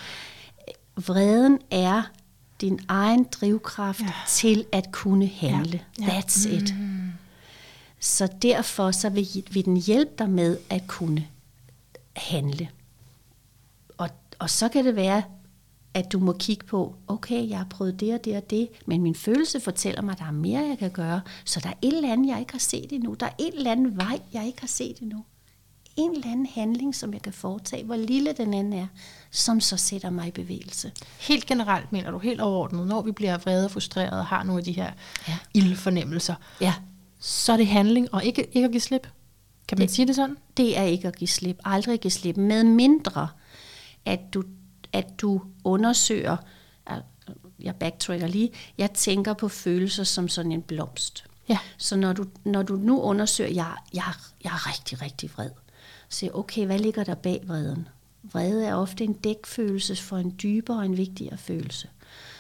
[0.97, 2.03] Vreden er
[2.61, 4.13] din egen drivkraft ja.
[4.29, 5.81] til at kunne handle.
[5.99, 6.05] Ja.
[6.05, 6.21] Ja.
[6.21, 6.75] That's it.
[6.79, 7.13] Mm.
[8.01, 11.27] Så derfor så vil, vil den hjælpe dig med at kunne
[12.17, 12.69] handle.
[13.99, 15.23] Og, og så kan det være,
[15.95, 19.03] at du må kigge på, okay, jeg har prøvet det og det og det, men
[19.03, 21.97] min følelse fortæller mig, at der er mere, jeg kan gøre, så der er et
[21.97, 23.15] eller andet, jeg ikke har set endnu.
[23.15, 25.25] Der er et eller andet vej, jeg ikke har set endnu.
[25.97, 28.87] En eller anden handling, som jeg kan foretage, hvor lille den anden er,
[29.31, 30.93] som så sætter mig i bevægelse.
[31.21, 34.59] Helt generelt mener du, helt overordnet, når vi bliver vrede og frustrerede og har nogle
[34.59, 34.93] af de her
[35.29, 35.39] Ja.
[35.55, 36.75] ildfornemmelser, Ja,
[37.21, 39.09] så er det handling og ikke, ikke at give slip.
[39.69, 40.37] Kan man Det- sige det sådan?
[40.57, 41.59] det er ikke at give slip.
[41.65, 42.37] Aldrig give slip.
[42.37, 43.29] Med mindre,
[44.05, 44.43] at du,
[44.93, 46.37] at du undersøger,
[47.59, 51.25] jeg backtracker lige, jeg tænker på følelser som sådan en blomst.
[51.49, 51.59] Ja.
[51.79, 54.05] Så når du, når du nu undersøger, jeg, jeg,
[54.45, 55.51] jeg er rigtig, rigtig vred,
[56.15, 57.89] siger, okay, hvad ligger der bag vreden?
[58.23, 61.89] Vrede er ofte en dækfølelse for en dybere og en vigtigere følelse.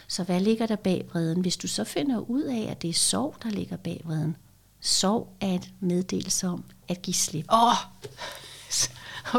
[0.08, 1.40] Så hvad ligger der bag vreden?
[1.40, 4.36] Hvis du så finder ud af, at det er sorg, der ligger bag vreden.
[4.80, 7.44] Sorg er et meddelelse om at give slip.
[7.52, 7.74] Åh, oh.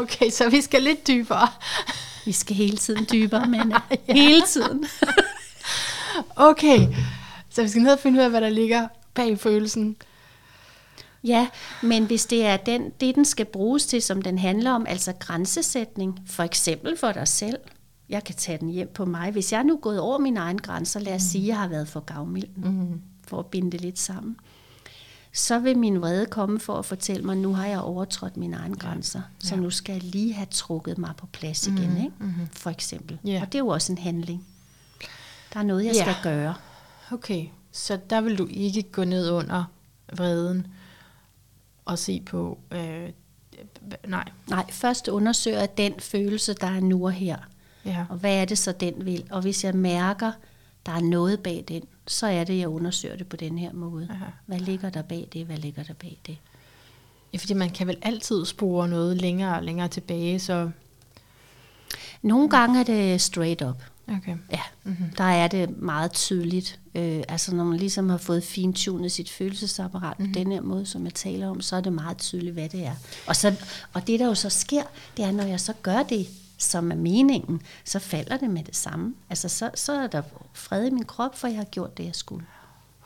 [0.02, 1.48] okay, så vi skal lidt dybere.
[2.24, 3.72] Vi skal hele tiden dybere, men
[4.08, 4.14] ja.
[4.14, 4.86] hele tiden.
[6.36, 6.88] Okay,
[7.50, 9.96] så vi skal ned og finde ud af, hvad der ligger bag følelsen.
[11.26, 11.48] Ja,
[11.82, 15.12] men hvis det er den, det, den skal bruges til, som den handler om, altså
[15.18, 17.56] grænsesætning, for eksempel for dig selv,
[18.08, 19.30] jeg kan tage den hjem på mig.
[19.30, 21.68] Hvis jeg nu er gået over mine egne grænser, lad os sige, at jeg har
[21.68, 23.00] været for gavmild, mm.
[23.28, 24.36] for at binde det lidt sammen,
[25.32, 28.56] så vil min vrede komme for at fortælle mig, at nu har jeg overtrådt mine
[28.56, 29.60] egne grænser, så Ja.
[29.60, 32.48] nu skal jeg lige have trukket mig på plads igen, ikke?
[32.52, 33.18] for eksempel.
[33.24, 33.40] Ja.
[33.40, 34.46] Og det er jo også en handling.
[35.54, 36.02] Der er noget, jeg Ja.
[36.02, 36.54] skal gøre.
[37.12, 39.64] Okay, så der vil du ikke gå ned under
[40.16, 40.66] vreden
[41.86, 42.58] og se på...
[42.70, 43.10] Øh,
[44.06, 47.36] nej, Nej, først undersøger jeg den følelse, der er nu og her.
[47.84, 48.06] ja.
[48.08, 49.24] Og hvad er det så, den vil?
[49.30, 50.32] Og hvis jeg mærker,
[50.86, 54.08] der er noget bag den, så er det, jeg undersøger det på den her måde.
[54.10, 54.24] Aha.
[54.46, 55.46] Hvad ligger der bag det?
[55.46, 56.38] Hvad ligger der bag det?
[57.32, 57.38] ja.
[57.38, 60.70] Fordi man kan vel altid spore noget længere og længere tilbage, så...
[62.22, 63.82] Nogle gange er det straight up.
[64.08, 64.36] Okay.
[64.52, 65.10] Ja, mm-hmm.
[65.18, 66.80] der er det meget tydeligt.
[66.94, 70.32] Øh, altså når man ligesom har fået fintunet sit følelsesapparat mm-hmm.
[70.32, 72.86] på den her måde, som jeg taler om, så er det meget tydeligt, hvad det
[72.86, 72.94] er.
[73.26, 73.54] Og, så,
[73.92, 74.82] og det, der jo så sker,
[75.16, 76.26] det er, når jeg så gør det,
[76.58, 79.14] som er meningen, så falder det med det samme.
[79.30, 82.14] Altså så, så er der fred i min krop, for jeg har gjort det, jeg
[82.14, 82.46] skulle.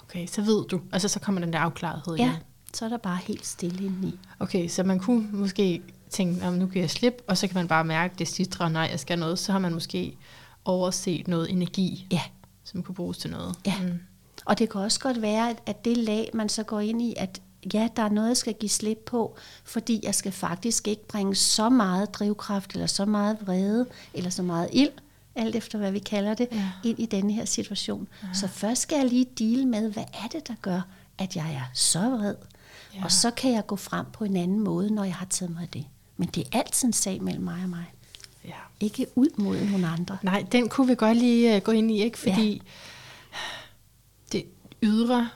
[0.03, 0.81] Okay, så ved du.
[0.93, 2.27] Altså, så kommer den der afklarethed igen.
[2.27, 2.37] Ja,
[2.75, 4.19] så er der bare helt stille indeni.
[4.39, 7.55] Okay, så man kunne måske tænke, "Nå, men nu kan jeg slippe, og så kan
[7.55, 9.39] man bare mærke, at det sidder, nej, jeg skal noget.
[9.39, 10.17] Så har man måske
[10.65, 12.23] overset noget energi, Ja,
[12.65, 13.57] som kunne bruges til noget.
[13.67, 13.75] ja.
[13.83, 13.99] Mm.
[14.45, 17.41] Og det kan også godt være, at, det lag, man så går ind i, at
[17.75, 21.35] ja, der er noget, jeg skal give slip på, fordi jeg skal faktisk ikke bringe
[21.35, 24.91] så meget drivkraft, eller så meget vrede, eller så meget ild,
[25.35, 26.71] alt efter hvad vi kalder det, Ja.
[26.85, 28.09] ind i denne her situation.
[28.35, 30.81] Så først skal jeg lige deal med, hvad er det, der gør,
[31.19, 32.35] at jeg er så vred?
[32.95, 33.05] Ja.
[33.05, 35.63] Og så kan jeg gå frem på en anden måde, når jeg har taget mig
[35.63, 35.85] af det.
[36.17, 37.85] Men det er altid en sag mellem mig og mig.
[38.45, 38.55] Ja.
[38.81, 40.19] Ikke ud mod nogle andre.
[40.23, 42.19] Nej, den kunne vi godt lige uh, gå ind i, ikke?
[42.19, 42.63] Fordi
[44.33, 44.45] det
[44.83, 45.29] ydre,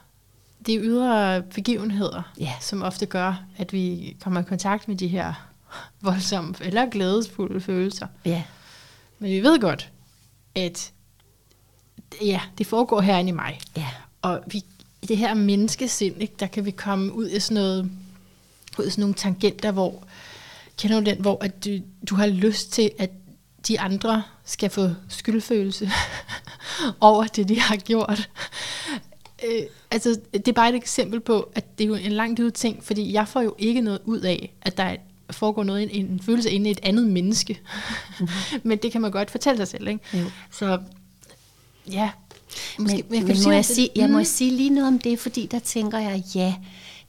[0.67, 2.53] det er ydre begivenheder, Ja.
[2.61, 5.49] som ofte gør, at vi kommer i kontakt med de her
[6.01, 8.07] voldsomme eller glædesfulde følelser.
[8.25, 8.43] Ja,
[9.19, 9.91] Men vi ved godt,
[10.55, 10.93] at
[12.23, 13.61] ja, det foregår herinde i mig.
[13.77, 13.89] ja,
[14.23, 14.59] Og vi,
[15.03, 17.91] i det her menneskesind, ikke, der kan vi komme ud i sådan noget,
[18.79, 20.03] ud i sådan nogle tangenter, hvor,
[20.79, 21.71] kender du den, hvor at du,
[22.11, 23.11] du har lyst til, at
[23.69, 25.91] de andre skal få skyldfølelse
[27.01, 28.31] over det, de har gjort.
[29.45, 32.51] Øh, altså, det er bare et eksempel på, at det er jo en langt ud
[32.51, 34.97] ting, fordi jeg får jo ikke noget ud af, at der
[35.31, 37.61] foregår noget, en, en følelse inde i et andet menneske.
[38.63, 40.01] Men det kan man godt fortælle sig selv, ikke?
[40.19, 40.25] Jo.
[40.51, 40.79] Så
[41.91, 42.11] ja,
[42.79, 44.25] Men, kan men du må sige jeg, sige, jeg må Mm.
[44.25, 46.55] sige lige noget om det, fordi der tænker jeg, ja,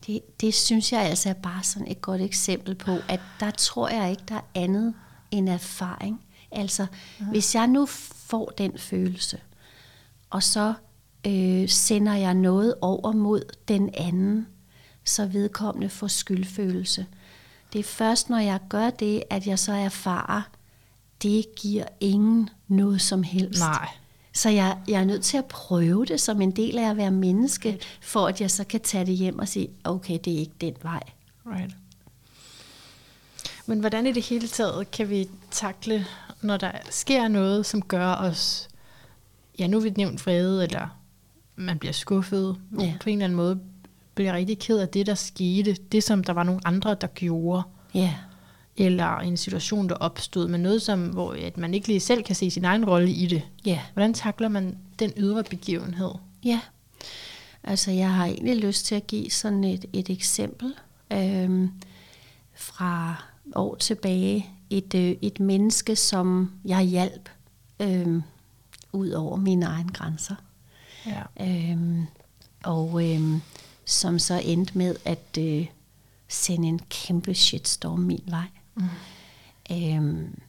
[0.07, 3.89] det, det synes jeg altså er bare sådan et godt eksempel på, at der tror
[3.89, 4.93] jeg ikke, der er andet
[5.31, 6.25] end erfaring.
[6.51, 6.85] Altså,
[7.19, 7.25] ja.
[7.25, 9.39] hvis jeg nu får den følelse,
[10.29, 10.73] og så
[11.27, 14.47] øh, sender jeg noget over mod den anden,
[15.03, 17.05] så vedkommende får skyldfølelse.
[17.73, 20.41] Det er først, når jeg gør det, at jeg så erfarer,
[21.23, 23.59] det giver ingen noget som helst.
[23.59, 23.89] Nej.
[24.35, 27.11] Så jeg, jeg er nødt til at prøve det som en del af at være
[27.11, 30.53] menneske, for at jeg så kan tage det hjem og sige, okay, det er ikke
[30.61, 31.03] den vej.
[31.45, 31.75] Right.
[33.65, 36.05] Men hvordan i det hele taget kan vi takle,
[36.41, 38.67] når der sker noget, som gør os,
[39.59, 40.99] ja nu har vi nævnt vrede, eller
[41.55, 42.93] man bliver skuffet, ja.
[43.01, 43.59] på en eller anden måde
[44.15, 47.63] bliver rigtig ked af det, der skete, det som der var nogle andre, der gjorde,
[47.93, 48.13] Ja,
[48.77, 52.35] eller en situation, der opstod, men noget, som, hvor at man ikke lige selv kan
[52.35, 53.41] se sin egen rolle i det.
[53.65, 56.11] ja, Hvordan takler man den ydre begivenhed?
[56.43, 56.59] ja.
[57.67, 60.73] Altså, jeg har egentlig lyst til at give sådan et, et eksempel
[61.11, 61.71] øhm,
[62.55, 63.23] fra
[63.55, 64.49] år tilbage.
[64.69, 67.29] Et, øh, et menneske, som jeg hjalp
[67.79, 68.23] øhm,
[68.93, 70.35] ud over mine egne grænser.
[71.05, 71.45] Ja.
[71.45, 72.05] Øhm,
[72.63, 73.41] og øhm,
[73.85, 75.65] som så endte med at øh,
[76.27, 78.47] sende en kæmpe shitstorm min vej.
[78.75, 78.83] Mm.
[79.71, 80.39] Øhm,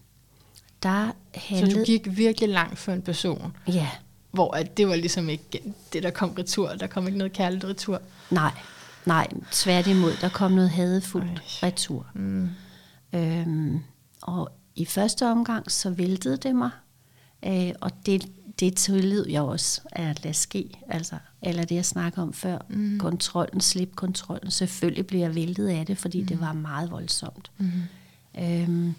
[0.82, 1.72] der handlede...
[1.72, 3.56] Så du gik virkelig langt for en person?
[3.68, 3.88] Ja.
[4.30, 5.62] Hvor at det var ligesom ikke
[5.92, 6.68] det, der kom retur.
[6.68, 8.02] Der kom ikke noget kærligt retur?
[8.30, 8.52] Nej,
[9.04, 9.28] nej.
[9.52, 11.68] Tværtimod, der kom noget hadefuldt Ej.
[11.68, 12.06] retur.
[12.14, 12.48] Mm.
[13.12, 13.80] Øhm,
[14.22, 16.70] og i første omgang, så væltede det mig.
[17.44, 18.28] Øh, og det,
[18.60, 20.80] det tillid jeg også at lade ske.
[20.88, 22.58] Altså, eller det, jeg snakker om før.
[22.68, 22.98] Mm.
[22.98, 24.50] Kontrollen, slip kontrollen.
[24.50, 26.26] Selvfølgelig bliver jeg væltet af det, fordi mm.
[26.26, 27.50] det var meget voldsomt.
[27.58, 27.70] Mm.
[28.39, 28.95] Øhm,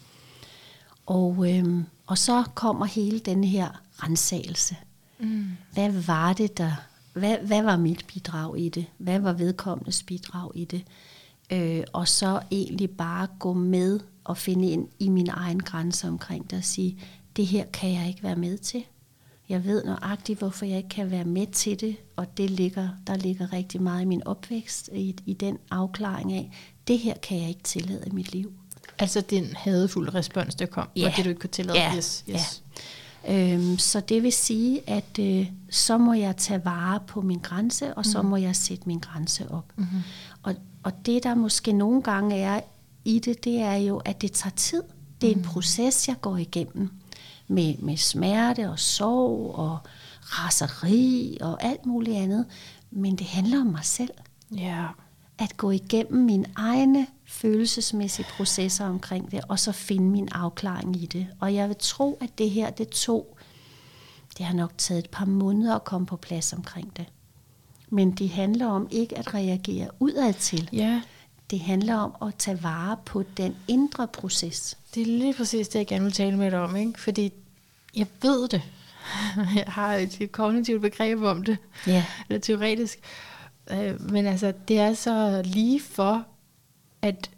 [1.06, 4.76] og, øhm, og så kommer hele den her rensagelse.
[5.20, 5.46] Mm.
[5.74, 6.72] Hvad var det, der...
[7.14, 8.86] Hvad, hvad var mit bidrag i det?
[8.98, 10.84] Hvad var vedkommendes bidrag i det?
[11.52, 16.50] Øh, og så egentlig bare gå med og finde ind i min egen grænse omkring
[16.50, 17.00] det og sige,
[17.36, 18.84] det her kan jeg ikke være med til.
[19.50, 23.16] Jeg ved nøjagtigt, hvorfor jeg ikke kan være med til det, og det ligger, der
[23.16, 26.52] ligger rigtig meget i min opvækst, i, i den afklaring af,
[26.88, 28.54] det her kan jeg ikke tillade i mit liv.
[29.00, 31.04] Altså den hadefulde respons, der kom, ja.
[31.04, 31.80] var det, du ikke kunne tillade?
[31.80, 32.64] Ja, yes, yes.
[33.28, 33.54] ja.
[33.54, 37.94] Øhm, så det vil sige, at øh, så må jeg tage vare på min grænse,
[37.94, 38.28] og så mm.
[38.28, 39.74] må jeg sætte min grænse op.
[39.76, 40.02] Mm-hmm.
[40.44, 42.60] Og, og det, der måske nogle gange er
[43.06, 44.84] i det, det er jo, at det tager tid.
[45.22, 45.44] Det er en mm.
[45.44, 46.90] proces, jeg går igennem
[47.48, 49.78] med, med smerte og sorg og
[50.22, 52.46] raseri og alt muligt andet.
[52.92, 54.14] Men det handler om mig selv.
[54.56, 54.86] Ja.
[55.38, 61.06] At gå igennem mine egne følelsesmæssige processer omkring det, og så finde min afklaring i
[61.06, 61.28] det.
[61.40, 63.38] Og jeg vil tro, at det her, det tog,
[64.38, 67.06] det har nok taget et par måneder at komme på plads omkring det.
[67.90, 70.70] Men det handler om ikke at reagere udad til.
[70.74, 71.02] Ja.
[71.52, 74.78] Det handler om at tage vare på den indre proces.
[74.96, 77.02] Det er lige præcis det, jeg gerne vil tale med dig om, ikke?
[77.02, 77.34] fordi
[77.96, 78.62] jeg ved det.
[79.56, 81.58] Jeg har et kognitivt begreb om det,
[81.88, 82.06] ja.
[82.30, 83.00] eller teoretisk.
[83.72, 86.26] Øh, men altså, det er så lige for
[87.02, 87.30] at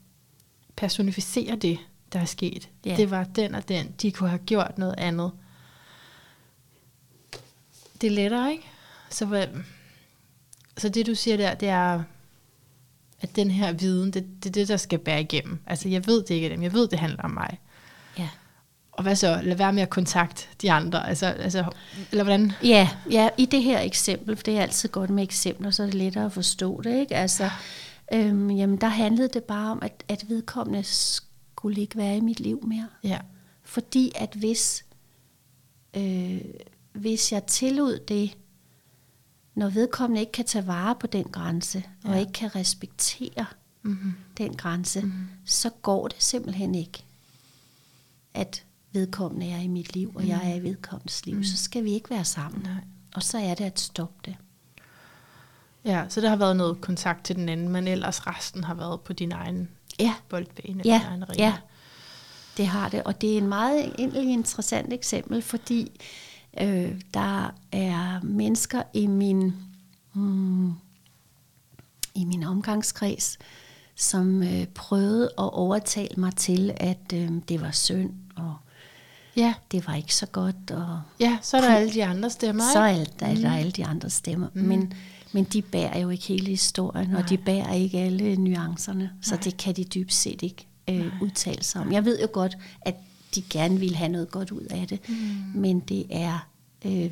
[0.76, 1.80] personificere det,
[2.14, 2.70] der er sket.
[2.86, 2.96] Ja.
[2.96, 3.96] Det var den og den.
[4.02, 5.32] De kunne have gjort noget andet.
[8.02, 8.64] Det er lettere, ikke?
[9.10, 9.48] Så, hvad,
[10.78, 12.04] så det, du siger der, det er,
[13.22, 15.60] at den her viden, det, det er det, der skal bære igennem.
[15.68, 16.64] Altså, jeg ved det ikke af dem.
[16.64, 17.60] Jeg ved, det handler om mig.
[18.18, 18.30] Ja.
[18.92, 19.40] Og hvad så?
[19.44, 21.10] Lad være med at kontakte de andre.
[21.10, 21.66] Altså, altså,
[22.12, 22.52] eller hvordan?
[22.64, 25.88] Ja, ja, i det her eksempel, for det er altid godt med eksempler, så er
[25.88, 27.00] det lettere at forstå det.
[27.00, 27.16] Ikke?
[27.16, 27.50] Altså,
[28.14, 32.40] øhm, jamen, der handlede det bare om, at, at vedkommende skulle ikke være i mit
[32.40, 32.88] liv mere.
[33.04, 33.20] Ja.
[33.64, 34.86] Fordi at hvis,
[35.94, 36.42] øh,
[36.94, 38.38] hvis jeg tillod det,
[39.56, 42.10] når vedkommende ikke kan tage vare på den grænse, ja.
[42.10, 43.46] og ikke kan respektere
[43.82, 44.14] mm-hmm.
[44.38, 45.28] den grænse, mm-hmm.
[45.46, 47.04] så går det simpelthen ikke,
[48.34, 50.28] at vedkommende er i mit liv, og mm.
[50.28, 51.36] jeg er i vedkommendes liv.
[51.36, 51.44] Mm.
[51.44, 52.62] Så skal vi ikke være sammen.
[52.62, 52.84] Nej.
[53.16, 54.36] Og så er det at stoppe det.
[55.86, 59.02] Ja, så der har været noget kontakt til den anden, men ellers resten har været
[59.02, 59.70] på din egen
[60.00, 60.14] ja.
[60.30, 60.82] boldbane.
[60.86, 61.54] Ja, egen ja,
[62.58, 63.04] det har det.
[63.04, 65.92] Og det er en meget egentlig interessant eksempel, fordi
[66.62, 69.54] Øh, der er mennesker i min,
[70.14, 70.74] hmm,
[72.16, 73.38] i min omgangskreds,
[73.96, 78.56] som øh, prøvede at overtale mig til, at øh, det var synd, og
[79.36, 79.54] ja.
[79.72, 80.72] det var ikke så godt.
[80.72, 83.42] Og ja, så er der alle de andre stemmer, Så er der, mm.
[83.42, 84.48] der alle de andre stemmer.
[84.54, 84.62] Mm.
[84.62, 84.94] Men,
[85.32, 87.22] men de bærer jo ikke hele historien, Nej.
[87.22, 89.10] og de bærer ikke alle nuancerne, Nej.
[89.22, 91.92] så det kan de dybest set ikke øh, udtale sig om.
[91.92, 92.96] Jeg ved jo godt, at
[93.36, 95.10] de gerne vil have noget godt ud af det.
[95.10, 95.16] Mm.
[95.56, 96.50] Men det er
[96.86, 97.12] øh,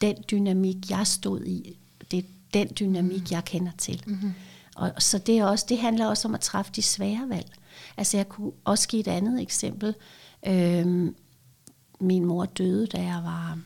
[0.00, 1.78] den dynamik, jeg stod i.
[2.10, 3.26] Det er den dynamik, mm.
[3.30, 4.02] jeg kender til.
[4.06, 4.32] Mm-hmm.
[4.76, 7.52] Og så det, er også, det handler også om at træffe de svære valg.
[7.96, 9.94] Altså jeg kunne også give et andet eksempel.
[10.46, 11.12] Øh,
[12.00, 13.58] min mor døde, da jeg var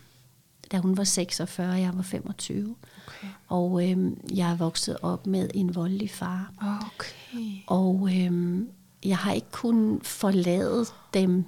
[0.73, 2.77] da hun var 46, og jeg var 25.
[3.25, 3.31] Okay.
[3.49, 6.53] Og øh, jeg er vokset op med en voldelig far.
[6.95, 7.63] Okay.
[7.67, 8.59] Og øh,
[9.05, 11.45] jeg har ikke kunnet forlade dem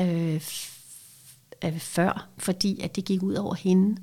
[0.00, 0.40] øh,
[1.64, 4.00] øh, før, fordi at det gik ud over hende.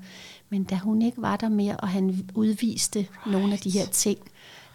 [0.50, 3.32] Men da hun ikke var der mere, og han udviste right.
[3.32, 4.20] nogle af de her ting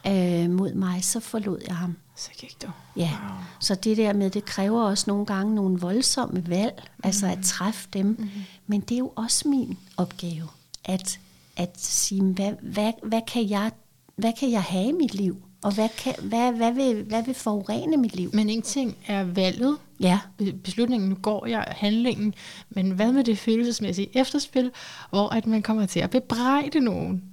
[0.07, 1.97] øh, mod mig, så forlod jeg ham.
[2.17, 2.71] Så gik du.
[2.97, 3.39] Ja, wow.
[3.61, 7.01] så det der med, det kræver også nogle gange nogle voldsomme valg, mm.
[7.05, 8.07] altså at træffe dem.
[8.07, 8.29] Mm.
[8.67, 10.49] Men det er jo også min opgave,
[10.85, 11.21] at,
[11.61, 13.71] at sige, hvad, hvad, hvad, kan jeg,
[14.17, 15.43] hvad kan jeg have i mit liv?
[15.63, 18.31] Og hvad, kan, hvad, hvad, vil, hvad vil forurene mit liv?
[18.33, 19.77] Men ingenting er valget.
[20.01, 20.21] Ja.
[20.65, 22.35] Beslutningen, nu går jeg, handlingen.
[22.71, 24.71] Men hvad med det følelsesmæssige efterspil,
[25.11, 27.25] hvor at man kommer til at bebrejde nogen?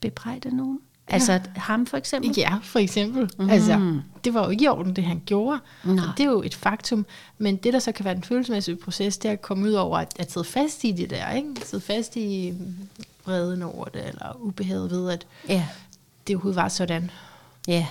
[0.00, 0.78] Bebrejde nogen?
[1.08, 1.14] Ja.
[1.14, 2.34] Altså ham for eksempel?
[2.36, 3.30] Ja, for eksempel.
[3.38, 3.50] Mm.
[3.50, 5.58] Altså, det var jo ikke i orden, det han gjorde.
[5.84, 6.04] Nej.
[6.16, 7.06] Det er jo et faktum.
[7.38, 9.98] Men det, der så kan være den følelsesmæssige proces, det er at komme ud over
[9.98, 11.30] at, at sidde fast i det der.
[11.30, 11.48] Ikke?
[11.64, 12.54] Sidde fast i
[13.24, 15.68] vreden over det, eller ubehaget ved, at ja
[16.26, 17.10] det overhovedet var sådan.
[17.68, 17.86] Ja,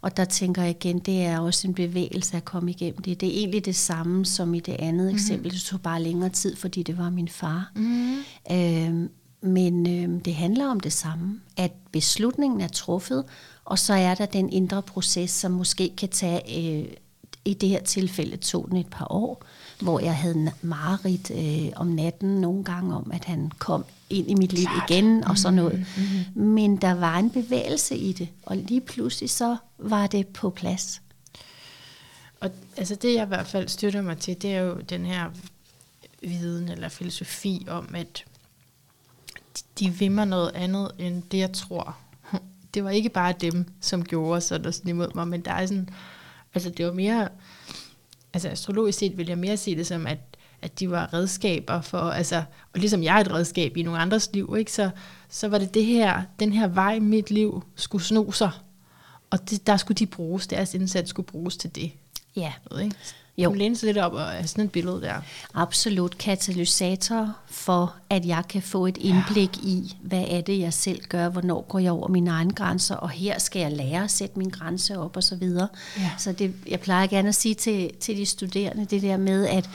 [0.00, 3.20] Og der tænker jeg igen, det er også en bevægelse at komme igennem det.
[3.20, 5.14] Det er egentlig det samme som i det andet mm-hmm.
[5.14, 5.50] eksempel.
[5.50, 7.70] Det tog bare længere tid, fordi det var min far.
[7.74, 8.18] Mm-hmm.
[8.50, 13.24] Øhm, men øhm, det handler om det samme, at beslutningen er truffet,
[13.64, 16.88] og så er der den indre proces, som måske kan tage, øh,
[17.44, 19.44] i det her tilfælde tog den et par år,
[19.80, 23.84] hvor jeg havde mareridt øh, om natten nogle gange om, at han kom
[24.14, 24.90] ind i mit liv Klart.
[24.90, 25.86] igen og sådan noget.
[25.96, 26.42] Mm-hmm.
[26.42, 31.02] Men der var en bevægelse i det, og lige pludselig så var det på plads.
[32.40, 35.30] Og altså det jeg i hvert fald støtter mig til, det er jo den her
[36.22, 38.24] viden eller filosofi om, at
[39.78, 41.96] de vil mig noget andet end det, jeg tror.
[42.74, 45.88] Det var ikke bare dem, som gjorde sådan, sådan imod mig, men der er sådan,
[46.54, 47.28] altså det var mere,
[48.32, 50.18] altså astrologisk set vil jeg mere se det som, at,
[50.64, 52.36] at de var redskaber for, altså,
[52.72, 54.72] og ligesom jeg er et redskab i nogle andres liv, ikke?
[54.72, 54.90] Så,
[55.28, 58.50] så var det det her, den her vej, mit liv skulle sno sig,
[59.30, 61.92] og det, der skulle de bruges, deres indsats skulle bruges til det.
[62.36, 62.52] Ja.
[62.70, 62.96] Noget, ikke?
[63.38, 63.48] Jo.
[63.48, 65.14] Hun læner sig lidt op og er sådan et billede der.
[65.54, 69.68] Absolut katalysator for, at jeg kan få et indblik ja.
[69.68, 73.10] i, hvad er det, jeg selv gør, hvornår går jeg over mine egne grænser, og
[73.10, 75.68] her skal jeg lære at sætte min grænse op og så videre.
[75.98, 76.10] Ja.
[76.18, 79.70] Så det, jeg plejer gerne at sige til, til de studerende det der med, at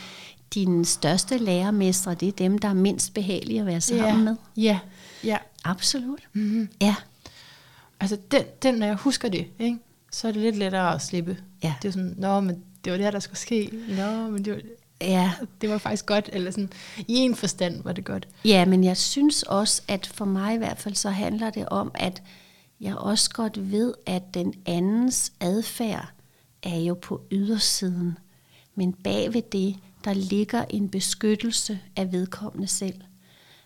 [0.53, 4.17] dine største lærermestre, det er dem, der er mindst behagelige at være sammen ja.
[4.17, 4.35] med.
[4.57, 4.79] Ja,
[5.23, 5.37] ja.
[5.63, 6.27] Absolut.
[6.33, 6.69] Mm-hmm.
[6.81, 6.95] Ja.
[7.99, 9.77] Altså, den, den, når jeg husker det, ikke,
[10.11, 11.37] så er det lidt lettere at slippe.
[11.63, 11.73] Ja.
[11.81, 13.71] Det er sådan, nå, men det var det her, der skulle ske.
[13.97, 14.61] Nå, men det var,
[15.01, 15.31] ja.
[15.61, 16.71] det var faktisk godt, eller sådan,
[17.07, 18.27] i en forstand var det godt.
[18.45, 21.91] Ja, men jeg synes også, at for mig i hvert fald, så handler det om,
[21.95, 22.21] at
[22.81, 26.11] jeg også godt ved, at den andens adfærd
[26.63, 28.17] er jo på ydersiden.
[28.75, 33.01] Men bag ved det, der ligger en beskyttelse af vedkommende selv.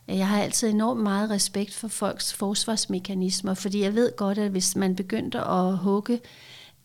[0.07, 4.75] Jeg har altid enormt meget respekt for folks forsvarsmekanismer, fordi jeg ved godt, at hvis
[4.75, 6.19] man begyndte at hugge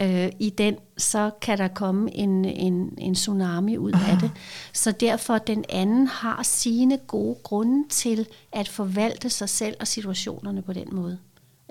[0.02, 4.30] øh, i den, så kan der komme en, en, en tsunami ud af det.
[4.72, 10.62] Så derfor den anden har sine gode grunde til at forvalte sig selv og situationerne
[10.62, 11.18] på den måde.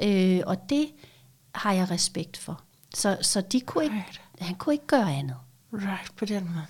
[0.04, 0.88] Øh, og det
[1.56, 2.62] har jeg respekt for.
[2.96, 4.22] Så, så de kunne ikke, right.
[4.40, 5.36] han kunne ikke gøre andet.
[5.74, 6.66] Right, på den måde.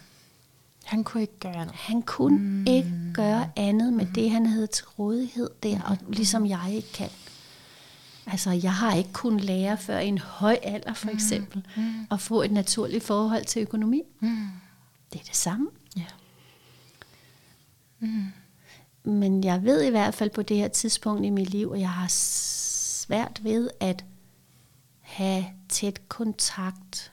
[0.88, 1.76] Han kunne ikke gøre andet.
[1.76, 2.68] Han kunne mm.
[2.68, 4.14] ikke gøre andet med mm.
[4.14, 7.10] det, han havde til rådighed der, og ligesom jeg ikke kan.
[8.28, 11.14] Altså, jeg har ikke kunnet lære før i en høj alder, for mm.
[11.14, 11.84] eksempel, mm.
[11.84, 12.08] Mm.
[12.12, 14.02] at få et naturligt forhold til økonomi.
[14.20, 14.48] Mm.
[15.14, 15.70] Det er det samme.
[15.98, 16.06] Ja.
[18.00, 18.26] Mm.
[19.04, 21.90] Men jeg ved i hvert fald på det her tidspunkt i mit liv, at jeg
[21.92, 24.06] har svært ved at
[25.02, 27.12] have tæt kontakt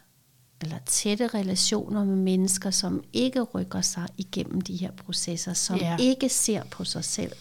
[0.64, 6.00] eller tætte relationer med mennesker, som ikke rykker sig igennem de her processer, som yeah.
[6.00, 7.32] ikke ser på sig selv,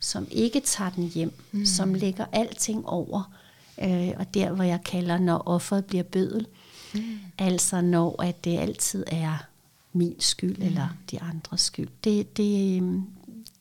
[0.00, 1.66] som ikke tager den hjem, mm.
[1.66, 3.32] som lægger alting over.
[3.82, 6.46] Øh, og der, hvor jeg kalder, når offeret bliver bødel.
[6.94, 7.18] Mm.
[7.38, 9.36] Altså når at det altid er
[9.92, 10.66] min skyld, mm.
[10.66, 11.88] eller de andres skyld.
[12.04, 12.82] Det, det,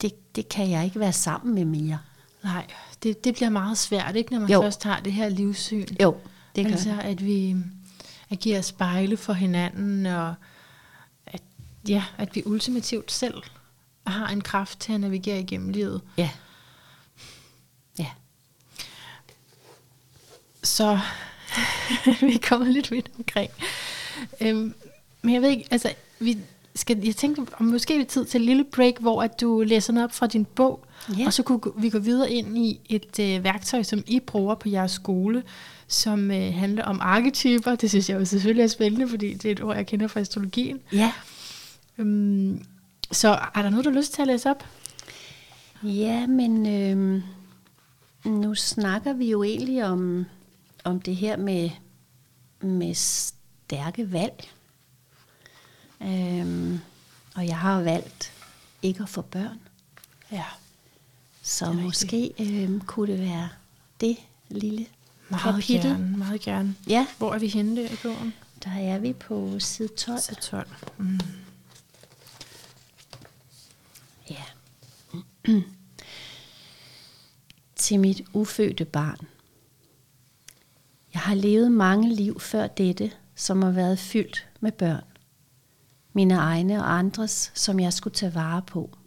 [0.01, 1.99] det, det kan jeg ikke være sammen med mere.
[2.43, 2.65] Nej,
[3.03, 4.61] det, det bliver meget svært, ikke, når man jo.
[4.61, 5.85] først har det her livssyn.
[6.01, 6.15] Jo,
[6.55, 7.55] det gør altså, at vi
[8.29, 10.35] agerer spejle for hinanden, og
[11.25, 11.41] at,
[11.87, 13.43] ja, at vi ultimativt selv
[14.07, 16.01] har en kraft til at navigere igennem livet.
[16.17, 16.29] Ja.
[17.99, 18.09] Ja.
[20.63, 20.99] Så
[22.21, 23.51] vi er kommet lidt vidt omkring.
[24.41, 24.75] Øhm,
[25.21, 26.37] men jeg ved ikke, altså, vi
[26.75, 29.93] skal, jeg tænkte, om måske er tid til et lille break, hvor at du læser
[29.93, 31.25] noget op fra din bog, yeah.
[31.25, 34.69] og så kunne vi gå videre ind i et øh, værktøj, som I bruger på
[34.69, 35.43] jeres skole,
[35.87, 37.75] som øh, handler om arketyper.
[37.75, 40.19] Det synes jeg jo selvfølgelig er spændende, fordi det er et ord, jeg kender fra
[40.19, 40.79] astrologien.
[40.93, 41.11] Ja.
[41.97, 42.65] Øhm,
[43.11, 44.63] så er der noget, du har lyst til at læse op?
[45.83, 47.23] Ja, men øh,
[48.25, 50.25] nu snakker vi jo egentlig om,
[50.83, 51.69] om det her med,
[52.61, 54.49] med stærke valg.
[56.01, 56.79] Øh,
[57.35, 58.31] og jeg har valgt
[58.81, 59.59] ikke at få børn.
[60.31, 60.43] Ja.
[61.47, 63.49] Så måske øh, kunne det være
[64.01, 64.17] det
[64.49, 64.85] lille
[65.29, 65.91] meget kapitel.
[65.91, 66.75] Gerne, meget gerne.
[66.87, 67.07] Ja.
[67.17, 68.33] Hvor er vi henne der i bogen?
[68.63, 70.19] Der er vi på side 12.
[70.19, 70.67] Side 12.
[70.97, 71.19] Mm.
[74.29, 74.43] Ja.
[77.75, 79.27] Til mit ufødte barn.
[81.13, 85.03] Jeg har levet mange liv før dette, som har været fyldt med børn.
[86.13, 88.97] Mine egne og andres, som jeg skulle tage vare på.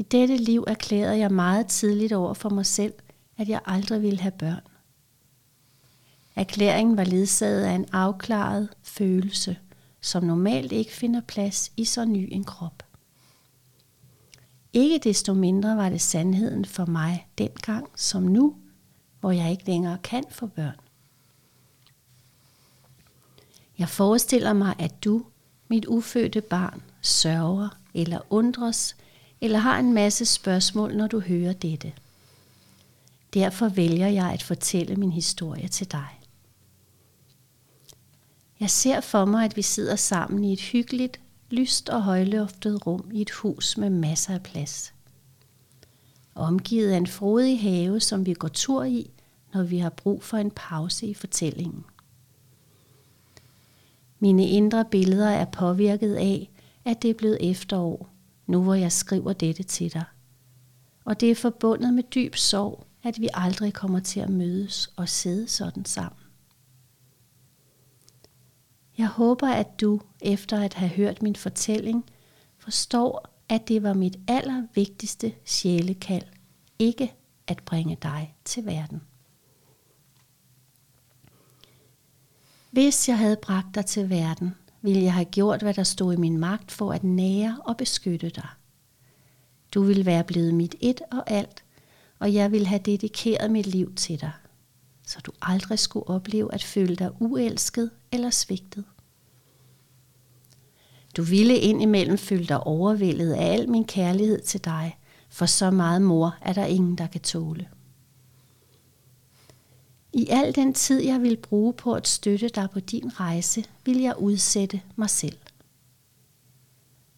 [0.00, 2.94] I dette liv erklærede jeg meget tidligt over for mig selv,
[3.36, 4.60] at jeg aldrig ville have børn.
[6.36, 9.58] Erklæringen var ledsaget af en afklaret følelse,
[10.00, 12.82] som normalt ikke finder plads i så ny en krop.
[14.72, 18.56] Ikke desto mindre var det sandheden for mig dengang som nu,
[19.20, 20.80] hvor jeg ikke længere kan få børn.
[23.78, 25.26] Jeg forestiller mig, at du,
[25.68, 28.96] mit ufødte barn, sørger eller undres,
[29.40, 31.92] eller har en masse spørgsmål, når du hører dette.
[33.34, 36.20] Derfor vælger jeg at fortælle min historie til dig.
[38.60, 41.20] Jeg ser for mig, at vi sidder sammen i et hyggeligt,
[41.50, 44.94] lyst og højluftet rum i et hus med masser af plads.
[46.34, 49.10] Omgivet af en frodig have, som vi går tur i,
[49.54, 51.84] når vi har brug for en pause i fortællingen.
[54.18, 56.50] Mine indre billeder er påvirket af,
[56.84, 58.08] at det er blevet efterår,
[58.50, 60.04] nu hvor jeg skriver dette til dig.
[61.04, 65.08] Og det er forbundet med dyb sorg, at vi aldrig kommer til at mødes og
[65.08, 66.22] sidde sådan sammen.
[68.98, 72.04] Jeg håber, at du, efter at have hørt min fortælling,
[72.58, 76.26] forstår, at det var mit allervigtigste sjælekald,
[76.78, 77.14] ikke
[77.46, 79.00] at bringe dig til verden.
[82.70, 86.16] Hvis jeg havde bragt dig til verden, ville jeg have gjort, hvad der stod i
[86.16, 88.48] min magt for at nære og beskytte dig.
[89.74, 91.64] Du ville være blevet mit et og alt,
[92.18, 94.32] og jeg ville have dedikeret mit liv til dig,
[95.06, 98.84] så du aldrig skulle opleve at føle dig uelsket eller svigtet.
[101.16, 106.02] Du ville indimellem føle dig overvældet af al min kærlighed til dig, for så meget
[106.02, 107.68] mor er der ingen, der kan tåle.
[110.12, 113.98] I al den tid, jeg vil bruge på at støtte dig på din rejse, vil
[113.98, 115.38] jeg udsætte mig selv.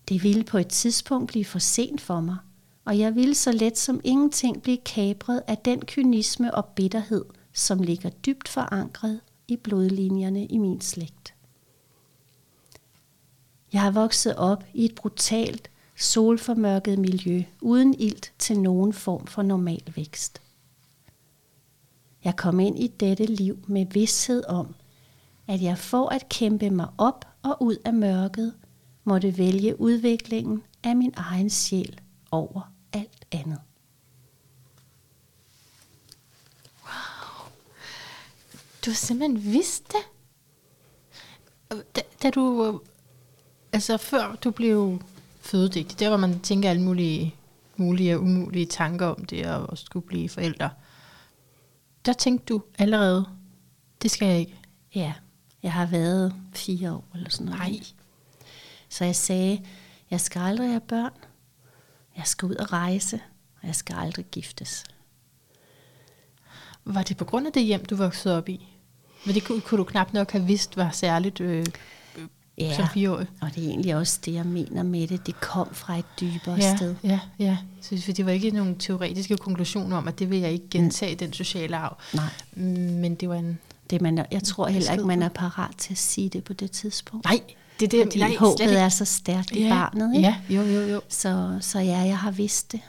[0.09, 2.37] Det ville på et tidspunkt blive for sent for mig,
[2.85, 7.83] og jeg ville så let som ingenting blive kabret af den kynisme og bitterhed, som
[7.83, 11.35] ligger dybt forankret i blodlinjerne i min slægt.
[13.73, 19.43] Jeg har vokset op i et brutalt, solformørket miljø uden ilt til nogen form for
[19.43, 20.41] normal vækst.
[22.25, 24.75] Jeg kom ind i dette liv med vidshed om,
[25.49, 28.55] at jeg for at kæmpe mig op og ud af mørket,
[29.05, 32.01] måtte vælge udviklingen af min egen sjæl
[32.31, 33.61] over alt andet.
[36.83, 37.49] Wow.
[38.85, 40.03] Du har simpelthen vidst det.
[41.97, 42.75] Da, da du, øh,
[43.73, 45.03] altså før du blev
[45.41, 47.35] fødedygtig, der var man tænker alle mulige,
[47.77, 50.71] mulige og umulige tanker om det, og skulle blive forældre
[52.05, 53.27] der tænkte du allerede,
[54.03, 54.59] det skal jeg ikke.
[54.95, 55.15] Ja,
[55.63, 57.61] jeg har været fire år eller sådan noget.
[57.61, 57.81] Nej.
[58.89, 59.67] Så jeg sagde,
[60.11, 61.13] jeg skal aldrig have børn,
[62.17, 63.21] jeg skal ud og rejse,
[63.61, 64.85] og jeg skal aldrig giftes.
[66.85, 68.69] Var det på grund af det hjem, du voksede op i?
[69.27, 71.67] Men det kunne, kunne du knap nok have vidst var særligt øh,
[72.59, 73.27] ja, som fireårig.
[73.41, 75.27] og det er egentlig også det, jeg mener med det.
[75.27, 76.95] Det kom fra et dybere ja, sted.
[77.05, 77.57] Ja, ja.
[77.81, 81.19] Så det var ikke nogen teoretiske konklusioner om, at det vil jeg ikke gentage, mm.
[81.19, 81.97] den sociale arv.
[82.15, 82.65] Nej.
[82.65, 83.59] Men det var en...
[83.91, 86.71] Det man, jeg tror heller ikke, man er parat til at sige det på det
[86.71, 87.25] tidspunkt.
[87.25, 87.41] Nej,
[87.81, 90.17] det er det, Fordi nej, håbet er så stærkt i ja, barnet.
[90.17, 90.29] Ikke?
[90.29, 91.01] Ja, jo, jo, jo.
[91.09, 92.81] Så, så ja, jeg har vidst det.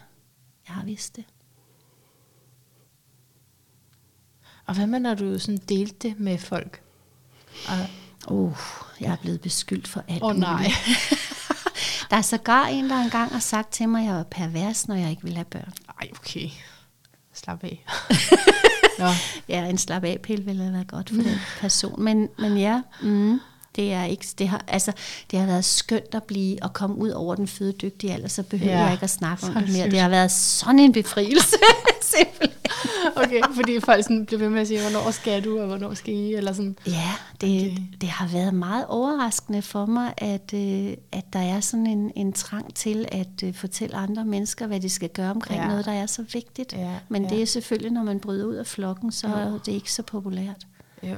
[0.68, 1.24] Jeg har vidst det.
[4.66, 6.82] Og hvad med, når du sådan delte det med folk?
[7.68, 7.78] Og
[8.28, 8.57] Uh,
[9.03, 10.71] jeg er blevet beskyldt for alt Åh oh, nej.
[12.09, 14.95] der er sågar en, der engang har sagt til mig, at jeg var pervers, når
[14.95, 15.73] jeg ikke ville have børn.
[16.01, 16.49] Ej, okay.
[17.33, 17.85] Slap af.
[18.99, 19.07] Nå.
[19.47, 22.03] Ja, en slap af pille ville have været godt for den person.
[22.03, 23.39] Men, men ja, mm,
[23.76, 24.91] det er ikke, det har, altså,
[25.32, 28.74] det har været skønt at blive og komme ud over den fødedygtige alder, så behøver
[28.74, 29.89] ja, jeg ikke at snakke om det mere.
[29.89, 31.57] Det har været sådan en befrielse,
[32.15, 32.53] simpelthen.
[33.15, 36.13] okay, fordi folk sådan bliver ved med at sige, hvornår skal du, og hvornår skal
[36.13, 36.78] I, eller sådan.
[36.88, 37.11] Ja,
[37.41, 37.82] det, okay.
[38.01, 42.34] det har været meget overraskende for mig, at, øh, at der er sådan en, en
[42.34, 45.67] trang til at øh, fortælle andre mennesker, hvad de skal gøre omkring ja.
[45.67, 46.74] noget, der er så vigtigt.
[46.74, 47.30] Ja, Men ja.
[47.30, 49.34] det er selvfølgelig, når man bryder ud af flokken, så jo.
[49.34, 50.67] er det ikke så populært.
[51.03, 51.15] Jo,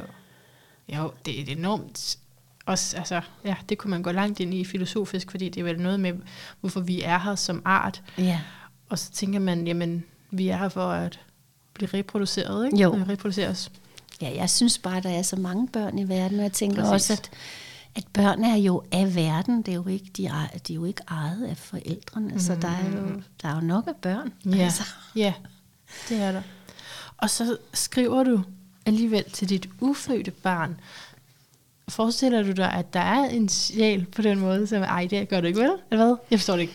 [0.94, 2.18] jo det er enormt
[2.66, 5.82] også, altså, ja, det kunne man gå langt ind i filosofisk, fordi det er vel
[5.82, 6.14] noget med,
[6.60, 8.04] hvorfor vi er her som art.
[8.18, 8.42] Ja.
[8.90, 11.20] Og så tænker man, jamen, vi er her for at
[11.74, 12.78] blive reproduceret, ikke?
[12.78, 12.90] Jo.
[12.90, 13.72] Vi reproduceres.
[14.22, 17.10] Ja, jeg synes bare, der er så mange børn i verden, og jeg tænker Præcis.
[17.10, 17.32] også, at,
[17.96, 20.86] at børn er jo af verden, det er jo ikke, de er, de er jo
[20.86, 22.40] ikke ejet af forældrene, mm.
[22.40, 24.34] så der er, jo, der er jo nok af børn.
[24.46, 24.58] Ja.
[24.58, 24.84] Altså.
[25.16, 25.34] ja,
[26.10, 26.42] det er der.
[27.18, 28.44] Og så skriver du
[28.86, 30.80] alligevel til dit ufødte barn,
[31.90, 35.42] Forestiller du dig, at der er en sjæl på den måde, som, ej, det gør
[35.42, 35.72] du ikke, vel?
[35.92, 36.16] Eller hvad?
[36.32, 36.74] Jeg forstår det ikke.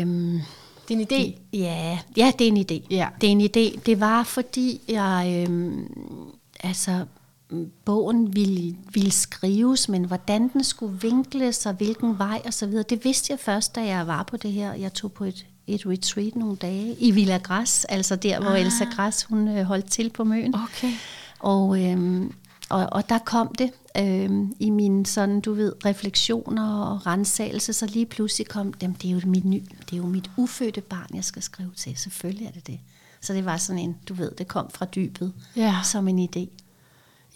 [0.00, 0.40] Øhm,
[0.88, 1.38] det er en idé?
[1.52, 2.86] Ja, ja, det er en idé.
[2.90, 3.08] Ja.
[3.20, 3.80] Det er en idé.
[3.86, 5.88] Det var, fordi jeg, øhm,
[6.60, 7.04] altså,
[7.84, 12.84] bogen ville, ville skrives, men hvordan den skulle vinkles, og hvilken vej og så videre,
[12.90, 14.72] det vidste jeg først, da jeg var på det her.
[14.72, 18.60] Jeg tog på et, et retreat nogle dage i Villa Græs, altså der, hvor ah.
[18.60, 20.54] Elsa Græs, hun øh, holdt til på Møn.
[20.54, 20.92] Okay.
[21.38, 22.32] Og øhm,
[22.70, 27.86] og, og der kom det øh, i mine sådan, du ved, refleksioner og rensagelse, så
[27.86, 31.06] lige pludselig kom dem, det er jo mit ny, det er jo mit ufødte barn,
[31.14, 31.96] jeg skal skrive til.
[31.96, 32.80] Selvfølgelig er det det.
[33.20, 35.76] Så det var sådan en, du ved, det kom fra dybet Ja.
[35.84, 36.46] som en idé.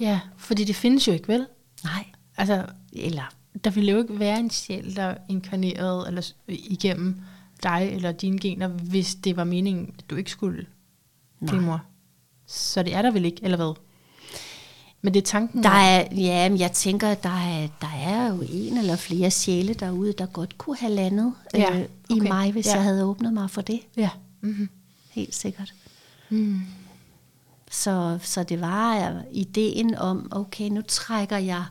[0.00, 1.46] Ja, fordi det findes jo ikke, vel?
[1.84, 2.04] Nej,
[2.36, 3.22] Altså, eller
[3.64, 7.20] der ville jo ikke være en sjæl, der inkarnerede eller igennem
[7.62, 10.66] dig eller dine gener, hvis det var meningen, at du ikke skulle
[11.46, 11.82] blive mor.
[12.46, 13.74] Så det er der vel ikke, eller hvad?
[15.02, 15.62] Men det er tanken.
[15.62, 19.74] Der er, ja, men jeg tænker, der er, der er jo en eller flere sjæle
[19.74, 22.28] derude, der godt kunne have landet Ja, øh, i okay.
[22.28, 22.74] mig, hvis Ja.
[22.74, 23.80] jeg havde åbnet mig for det.
[23.96, 24.10] Ja.
[24.40, 24.68] Mm-hmm.
[25.10, 25.74] Helt sikkert.
[26.30, 26.60] Mm.
[27.70, 31.64] Så, så det var ideen om, okay, nu trækker jeg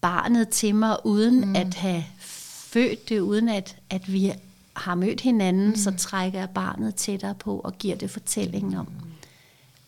[0.00, 1.56] barnet til mig, uden mm.
[1.56, 4.32] at have født det, uden at, at vi
[4.76, 5.76] har mødt hinanden, mm.
[5.76, 8.88] så trækker jeg barnet tættere på og giver det fortællingen om,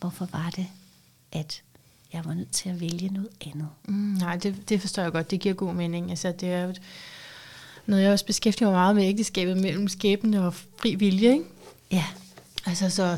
[0.01, 0.66] hvorfor var det,
[1.33, 1.62] at
[2.13, 3.69] jeg var nødt til at vælge noget andet.
[3.89, 5.31] Mm, nej, det, det forstår jeg godt.
[5.31, 6.11] Det giver god mening.
[6.11, 6.81] Altså, det er jo et-
[7.87, 11.33] noget, jeg også beskæftiger mig meget med ægteskabet mellem skæbne og fri vilje.
[11.33, 11.45] Ikke?
[11.93, 12.05] Ja,
[12.67, 13.17] Altså, så,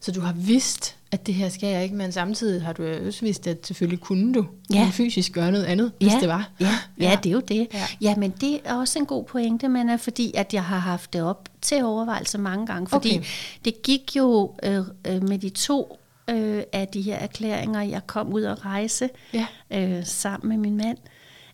[0.00, 3.20] så du har vidst, at det her skal jeg ikke, men samtidig har du også
[3.20, 4.78] vidst, at selvfølgelig kunne du Ja.
[4.78, 4.90] ja.
[4.92, 6.50] fysisk gøre noget andet, hvis det var.
[6.60, 7.68] Ja, ja, det er jo det.
[7.72, 7.78] Ja.
[7.78, 7.86] Ja.
[8.00, 11.12] ja, men det er også en god pointe, men er fordi, at jeg har haft
[11.12, 12.88] det op til overvejelse mange gange.
[12.88, 13.24] Fordi Okay.
[13.64, 15.99] det gik jo øh, øh, med de to
[16.30, 19.46] øh, af de her erklæringer, jeg kom ud at rejse Ja.
[19.70, 20.98] øh, sammen med min mand.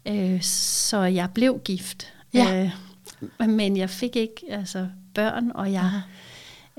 [0.07, 2.12] Øh, så jeg blev gift.
[2.35, 2.70] Ja.
[3.41, 5.91] Øh, men jeg fik ikke altså, børn, og jeg,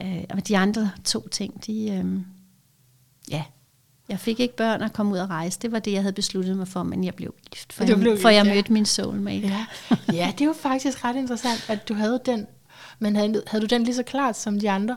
[0.01, 2.05] øh, og de andre to ting, de, øh,
[3.31, 3.43] ja,
[4.09, 5.59] jeg fik ikke børn og kom ud at rejse.
[5.61, 8.17] Det var det, jeg havde besluttet mig for, men jeg blev gift, for, jeg, blev
[8.17, 8.53] for gift, jeg ja.
[8.53, 9.47] mødte min soulmate.
[9.47, 9.65] Ja.
[10.13, 12.47] ja, det er jo faktisk ret interessant, at du havde den.
[12.99, 14.95] Men havde, havde du den lige så klart som de andre,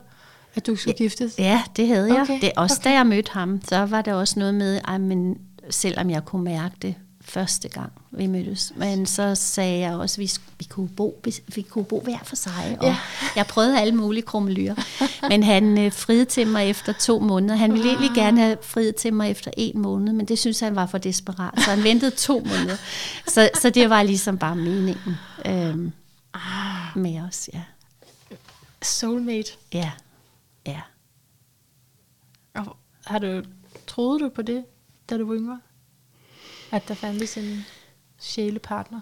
[0.60, 1.34] at du skulle giftes?
[1.38, 2.22] Ja, det havde jeg.
[2.22, 2.90] Okay, Det, også okay.
[2.90, 5.38] da jeg mødte ham, så var der også noget med, ej, men
[5.70, 6.94] selvom jeg kunne mærke det
[7.24, 8.72] første gang, vi mødtes.
[8.76, 12.18] Men så sagde jeg også, at vi, vi, kunne, bo, vi, vi kunne bo hver
[12.24, 12.76] for sig.
[12.80, 12.96] Og Ja.
[13.36, 14.74] Jeg prøvede alle mulige krummelyrer.
[15.28, 17.54] Men han øh, friede til mig efter to måneder.
[17.56, 20.76] Han ville egentlig gerne have friet til mig efter en måned, men det synes han
[20.76, 21.54] var for desperat.
[21.64, 22.76] Så han ventede to måneder.
[23.28, 25.16] Så, så det var ligesom bare meningen
[26.34, 27.50] Ah, med os.
[27.54, 27.60] Ja.
[28.82, 29.52] soulmate.
[29.72, 29.90] ja.
[30.66, 30.80] Ja.
[32.54, 33.42] Og har du,
[33.86, 34.64] troede du på det,
[35.10, 35.60] da du var yngre?
[36.72, 37.64] At der fandtes en
[38.18, 39.00] sjælepartner?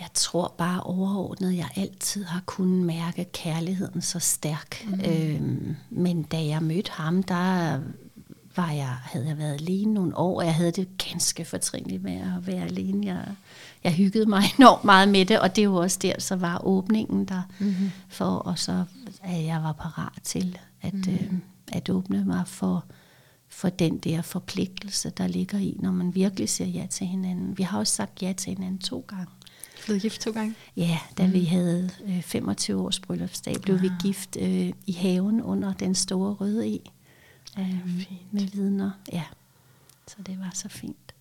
[0.00, 4.86] Jeg tror bare overordnet, jeg altid har kunnet mærke kærligheden så stærk.
[4.86, 5.00] Mm.
[5.00, 7.80] Øhm, men da jeg mødte ham, der
[8.56, 12.20] var jeg, havde jeg været alene nogle år, og jeg havde det ganske fortrinligt med
[12.36, 13.06] at være alene.
[13.06, 13.24] Jeg,
[13.84, 17.24] jeg hyggede mig enormt meget med det, og det jo også der, så var åbningen
[17.24, 17.90] der, mm-hmm.
[18.08, 18.84] for, og så
[19.22, 21.12] at jeg var parat til at, mm.
[21.12, 21.32] øh,
[21.72, 22.84] at åbne mig for,
[23.48, 27.58] for den der forpligtelse, der ligger i, når man virkelig siger ja til hinanden.
[27.58, 29.26] Vi har også sagt ja til hinanden to gange.
[29.84, 30.54] Blevet gift to gange?
[30.76, 31.32] Ja, da mm.
[31.32, 33.82] vi havde øh, 25 års bryllupsdag, blev ah.
[33.82, 36.78] vi gift øh, i haven under den store røde e.
[37.58, 39.22] Øh, med vidner, ja.
[40.08, 41.13] Så det var så fint.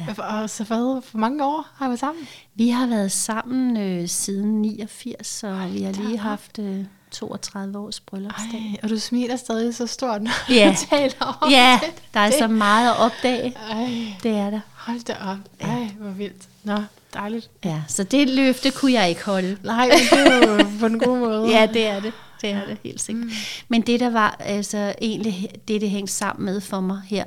[0.00, 0.22] Ja.
[0.22, 2.28] Og så hvad, for mange år har I været sammen?
[2.54, 7.78] Vi har været sammen øh, siden 89, og Ej, vi har lige haft øh, 32
[7.78, 8.70] års bryllupsdag.
[8.74, 10.70] Ej, og du smiler stadig så stort, når Ja.
[10.80, 12.02] du taler om Ja, det.
[12.14, 13.54] der er så meget at opdage.
[13.70, 13.88] Ej,
[14.22, 14.60] Det er der.
[14.74, 15.38] hold da op.
[15.60, 16.42] Ej, hvor vildt.
[16.64, 16.76] Nå,
[17.14, 17.50] dejligt.
[17.64, 19.58] Ja, så det løfte kunne jeg ikke holde.
[19.64, 21.48] Nej, men det er jo på en god måde.
[21.50, 22.12] Ja, det er det.
[22.40, 23.24] Det er det helt sikkert.
[23.24, 23.32] Mm.
[23.68, 27.24] Men det, der var altså egentlig, det, det hængte sammen med for mig her,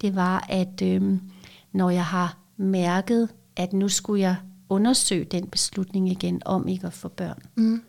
[0.00, 1.20] det var, at øhm,
[1.72, 4.36] når jeg har mærket, at nu skulle jeg
[4.68, 7.82] undersøge den beslutning igen om ikke at få børn, Mm.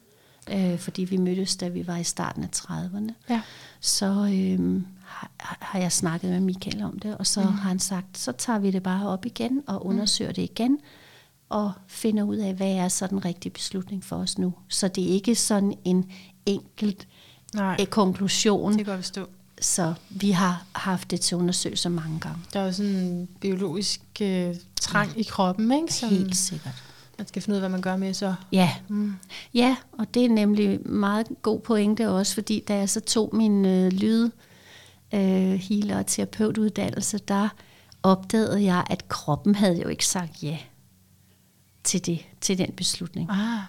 [0.54, 3.42] øh, fordi vi mødtes, da vi var i starten af 30'erne, Ja.
[3.80, 7.48] så øhm, har, har jeg snakket med Michael om det, og så mm.
[7.48, 10.80] har han sagt, så tager vi det bare op igen og undersøger det igen,
[11.50, 14.54] og finder ud af, hvad er så den rigtige beslutning for os nu.
[14.68, 16.12] Så det er ikke sådan en
[16.46, 17.08] enkelt
[17.54, 19.28] Nej, øh, konklusion, det kan jeg forstå.
[19.62, 22.40] Så vi har haft det til undersøgelse mange gange.
[22.54, 25.94] Der er jo sådan en biologisk øh, trang i kroppen, ikke?
[25.94, 26.84] Som Helt sikkert.
[27.18, 28.36] man skal finde ud af, hvad man gør med så.
[28.52, 29.14] Ja, Mm.
[29.54, 33.66] ja, og det er nemlig meget god pointe også, fordi da jeg så tog min
[33.66, 34.30] øh, lyd
[35.14, 37.50] øh, healer og terapeutuddannelse, der
[38.04, 40.58] opdagede jeg, at kroppen havde jo ikke sagt ja
[41.84, 43.30] til det, til den beslutning.
[43.32, 43.60] Ah,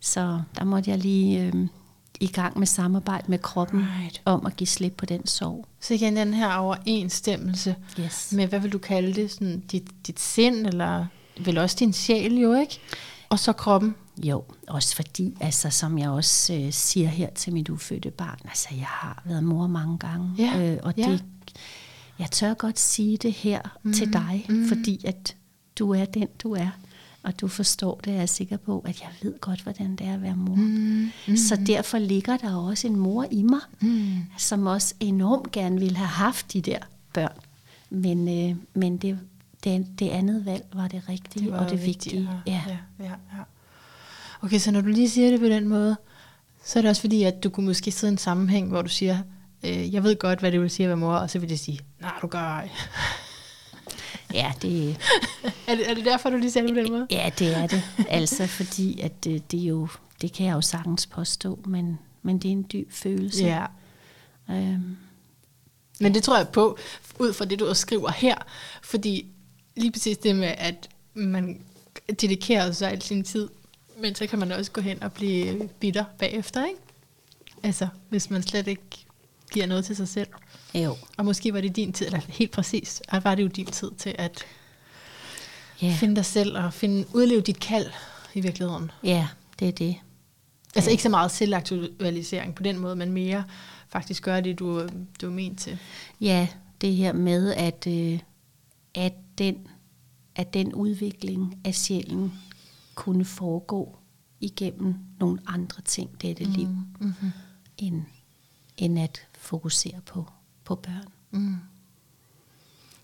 [0.00, 1.66] Så der måtte jeg lige øh,
[2.20, 4.22] i gang med samarbejde med kroppen Right.
[4.24, 5.66] om at give slip på den sorg.
[5.80, 8.32] så igen den her overensstemmelse Yes.
[8.32, 9.30] med, hvad vil du kalde det?
[9.30, 11.06] Sådan dit, dit sind, eller
[11.44, 12.80] vel også din sjæl jo, ikke?
[13.28, 13.94] Og så kroppen.
[14.22, 18.68] Jo, også fordi, altså, som jeg også øh, siger her til mit ufødte barn, altså
[18.70, 21.10] jeg har været mor mange gange, Ja, øh, og ja.
[21.10, 21.24] det,
[22.18, 23.92] jeg tør godt sige det her mm.
[23.92, 24.68] til dig, mm.
[24.68, 25.36] fordi at
[25.78, 26.68] du er den, du er.
[27.22, 30.14] Og du forstår det, jeg er sikker på, at jeg ved godt, hvordan det er
[30.14, 30.54] at være mor.
[30.54, 31.10] Mm.
[31.28, 31.36] Mm.
[31.36, 34.16] Så derfor ligger der også en mor i mig, mm.
[34.38, 36.78] som også enormt gerne ville have haft de der
[37.14, 37.38] børn.
[37.90, 39.18] Men, øh, men det,
[39.64, 42.28] det, det andet valg var det rigtige det var og det vigtige.
[42.46, 42.52] Ja.
[42.52, 43.42] Ja, ja, ja.
[44.42, 45.96] Okay, så når du lige siger det på den måde,
[46.64, 48.88] så er det også fordi, at du kunne måske sidde i en sammenhæng, hvor du
[48.88, 49.18] siger,
[49.62, 51.60] øh, jeg ved godt, hvad det vil sige at være mor, og så vil det
[51.60, 52.70] sige, nej, du gør ej.
[54.34, 54.90] Ja, det...
[55.66, 57.06] er, det, er det derfor, du lige siger det på den måde?
[57.10, 57.82] Ja, det er det.
[58.08, 59.88] Altså, fordi at det, det jo,
[60.22, 63.44] det kan jeg jo sagtens påstå, men, men det er en dyb følelse.
[63.44, 63.66] Ja.
[64.50, 64.96] Øhm.
[66.00, 66.78] Men det tror jeg på,
[67.18, 68.34] ud fra det, du skriver her,
[68.82, 69.26] fordi
[69.76, 71.60] lige præcis det med, at man
[72.20, 73.48] dedikerer sig al sin tid,
[73.98, 76.80] men så kan man også gå hen og blive bitter bagefter, ikke?
[77.62, 79.06] Altså, hvis man slet ikke
[79.52, 80.28] giver noget til sig selv.
[80.74, 80.96] Jo.
[81.16, 84.14] Og måske var det din tid, eller helt præcis, var det jo din tid til
[84.18, 84.44] at
[85.84, 85.94] yeah.
[85.94, 87.86] finde dig selv og finde, udleve dit kald
[88.34, 88.90] i virkeligheden.
[89.04, 89.96] Ja, det er det.
[90.74, 93.44] Altså ikke så meget selvaktualisering på den måde, men mere
[93.88, 94.88] faktisk gøre det, du,
[95.20, 95.78] du er ment til.
[96.20, 96.48] Ja,
[96.80, 98.20] det her med, at, øh,
[98.94, 99.68] at, den,
[100.36, 102.32] at den udvikling af sjælen
[102.94, 103.96] kunne foregå
[104.40, 106.52] igennem nogle andre ting, dette mm.
[106.52, 107.30] liv, mm-hmm.
[107.78, 108.02] end,
[108.76, 110.26] end at fokusere på,
[110.70, 111.08] på børn.
[111.30, 111.56] Mm.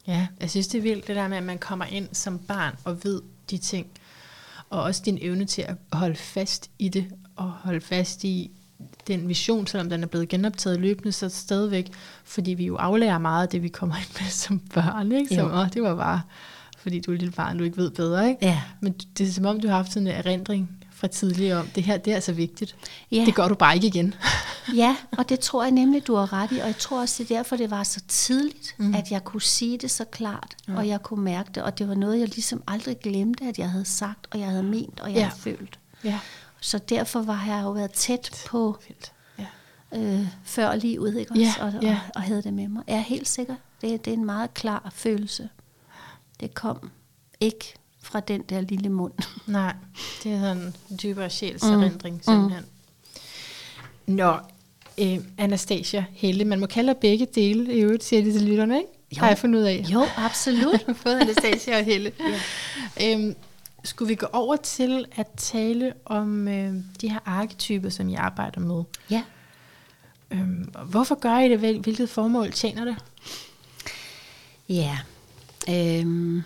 [0.06, 2.74] Ja, jeg synes det er vildt det der med, at man kommer ind som barn
[2.84, 3.86] og ved de ting,
[4.70, 7.06] og også din evne til at holde fast i det,
[7.36, 8.50] og holde fast i
[9.06, 11.92] den vision, selvom den er blevet genoptaget løbende, så stadigvæk,
[12.24, 15.34] fordi vi jo aflærer meget af det, vi kommer ind med som børn, ikke?
[15.34, 16.22] Som, åh, det var bare,
[16.78, 18.46] fordi du er et lille barn, du ikke ved bedre, ikke?
[18.46, 18.62] Ja.
[18.80, 21.82] Men det er som om, du har haft sådan en erindring fra tidligere om, det
[21.82, 22.76] her, det er altså vigtigt.
[23.10, 23.24] Ja.
[23.24, 24.14] Det gør du bare ikke igen.
[24.82, 27.30] ja, og det tror jeg nemlig, du har ret i, og jeg tror også, det
[27.30, 28.94] er derfor, det var så tidligt, mm.
[28.94, 30.76] at jeg kunne sige det så klart, ja.
[30.76, 33.70] og jeg kunne mærke det, og det var noget, jeg ligesom aldrig glemte, at jeg
[33.70, 35.24] havde sagt, og jeg havde ment, og jeg ja.
[35.24, 35.78] havde følt.
[36.04, 36.18] Ja.
[36.60, 38.78] Så derfor var jeg jo været tæt på
[39.38, 39.46] ja.
[39.94, 41.42] øh, før livet, ikke også?
[41.42, 41.64] Ja.
[41.64, 41.90] Og, ja.
[41.90, 42.82] Og, og havde det med mig.
[42.86, 43.54] Jeg er helt sikker.
[43.80, 45.48] Det, det er en meget klar følelse.
[46.40, 46.90] Det kom
[47.40, 47.74] ikke
[48.06, 49.12] fra den der lille mund.
[49.46, 49.74] Nej,
[50.22, 50.56] det er sådan
[50.90, 52.22] en dybere sjælserindring mm.
[52.22, 52.64] simpelthen.
[54.06, 54.14] Mm.
[54.14, 54.38] Nå,
[54.98, 58.88] øh, Anastasia Helle, man må kalde begge dele i øvrigt, siger de til lytterne, ikke?
[59.16, 59.20] Jo.
[59.20, 59.84] Har jeg fundet ud af.
[59.92, 60.86] Jo, absolut.
[61.04, 62.12] Både Anastasia og Helle.
[63.00, 63.12] ja.
[63.12, 63.34] øhm,
[63.84, 68.60] skulle vi gå over til at tale om øh, de her arketyper, som jeg arbejder
[68.60, 68.84] med?
[69.10, 69.22] Ja.
[70.30, 71.58] Øhm, hvorfor gør I det?
[71.58, 72.96] Hvilket formål tjener det?
[74.68, 74.98] Ja,
[75.70, 76.42] øhm,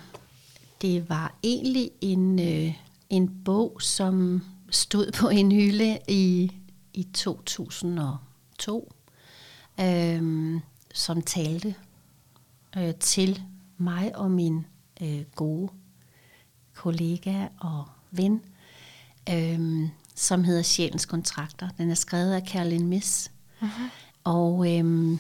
[0.83, 2.75] det var egentlig en, øh,
[3.11, 6.53] en bog, som stod på en hylde i,
[6.95, 8.93] i 2002,
[9.81, 10.61] øh,
[10.95, 11.75] som talte
[12.77, 13.43] øh, til
[13.79, 14.67] mig og min
[15.03, 15.69] øh, gode
[16.75, 18.43] kollega og ven,
[19.31, 21.69] øh, som hedder Sjælens Kontrakter.
[21.79, 23.31] Den er skrevet af Caroline Miss.
[23.63, 23.67] Uh-huh.
[24.25, 25.13] Og øh,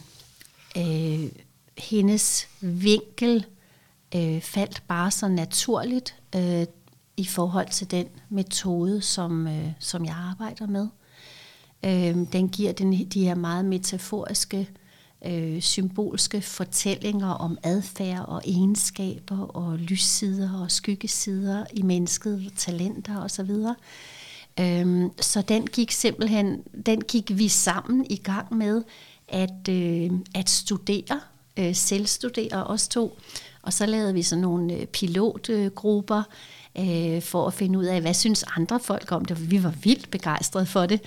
[0.76, 1.30] øh,
[1.78, 3.46] hendes vinkel
[4.14, 6.66] øh, faldt bare så naturligt øh,
[7.16, 10.88] i forhold til den metode, som, øh, som jeg arbejder med.
[11.84, 14.68] Øh, den giver den, de her meget metaforiske,
[15.26, 23.50] øh, symbolske fortællinger om adfærd og egenskaber og lyssider og skyggesider i mennesket, talenter osv.
[24.60, 28.82] Øh, så den gik simpelthen, den gik vi sammen i gang med
[29.28, 31.20] at, øh, at studere,
[31.56, 33.18] øh, selvstudere os to,
[33.62, 36.22] og så lavede vi sådan nogle øh, pilotgrupper
[36.78, 39.50] øh, for at finde ud af, hvad synes andre folk om det.
[39.50, 41.00] Vi var vildt begejstrede for det.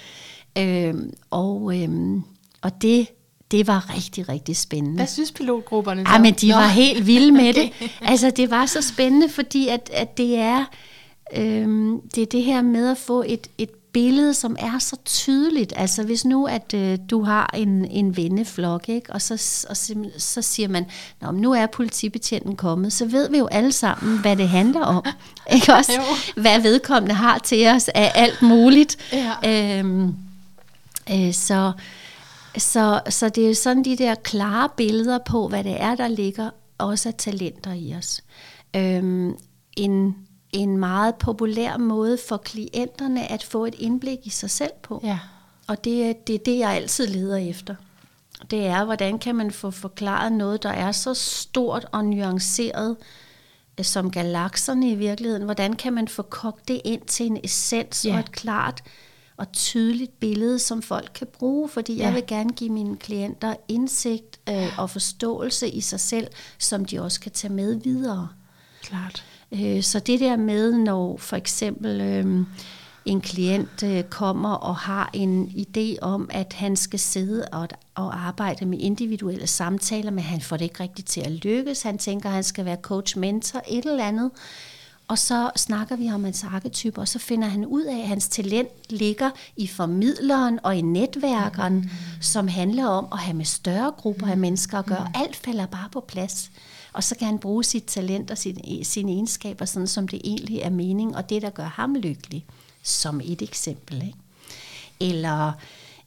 [0.57, 0.93] Øh,
[1.29, 2.21] og, øh,
[2.61, 3.07] og det,
[3.51, 4.95] det var rigtig, rigtig spændende.
[4.95, 6.11] Hvad synes pilotgrupperne så?
[6.11, 6.55] Ja, men de Nå.
[6.55, 7.69] var helt vilde med okay.
[7.79, 7.91] det.
[8.01, 10.65] Altså, det var så spændende, fordi at, at det er...
[11.35, 15.73] Øhm, det er det her med at få et, et billede, som er så tydeligt.
[15.75, 19.13] Altså hvis nu, at øh, du har en, en venneflok, ikke?
[19.13, 19.33] og, så,
[19.69, 20.85] og så, så siger man,
[21.21, 25.05] Nå, nu er politibetjenten kommet, så ved vi jo alle sammen, hvad det handler om.
[25.55, 26.01] ikke også?
[26.35, 28.97] Hvad vedkommende har til os af alt muligt.
[29.13, 29.79] Ja.
[29.79, 30.15] Øhm,
[31.11, 31.71] øh, så,
[32.57, 36.49] så, så det er sådan de der klare billeder på, hvad det er, der ligger
[36.77, 38.21] også af talenter i os.
[38.75, 39.35] Øhm,
[39.77, 40.15] en
[40.53, 45.01] en meget populær måde for klienterne at få et indblik i sig selv på.
[45.03, 45.19] Ja.
[45.67, 47.75] Og det er det, det, jeg altid leder efter.
[48.51, 52.97] Det er, hvordan kan man få forklaret noget, der er så stort og nuanceret,
[53.79, 55.43] øh, som galakserne i virkeligheden.
[55.43, 58.13] Hvordan kan man få kogt det ind til en essens ja.
[58.13, 58.83] og et klart
[59.37, 62.03] og tydeligt billede, som folk kan bruge, fordi ja.
[62.03, 66.27] jeg vil gerne give mine klienter indsigt øh, og forståelse i sig selv,
[66.57, 68.29] som de også kan tage med videre.
[68.81, 69.25] Klart.
[69.53, 72.45] Øh, så det der med, når for eksempel øh,
[73.05, 78.25] en klient øh, kommer og har en idé om, at han skal sidde og, og
[78.27, 81.81] arbejde med individuelle samtaler, men han får det ikke rigtigt til at lykkes.
[81.81, 84.31] Han tænker, at han skal være coach-mentor, et eller andet.
[85.07, 88.27] Og så snakker vi om hans arketyper, og så finder han ud af, at hans
[88.27, 91.89] talent ligger i formidleren og i netværkeren, mm.
[92.21, 95.07] som handler om at have med større grupper af mennesker at gøre.
[95.15, 95.21] Mm.
[95.21, 96.51] Alt falder bare på plads.
[96.93, 100.59] Og så kan han bruge sit talent og sine, sine egenskaber, sådan som det egentlig
[100.59, 102.45] er mening, og det, der gør ham lykkelig,
[102.83, 103.95] som et eksempel.
[103.95, 104.17] Ikke?
[104.99, 105.51] Eller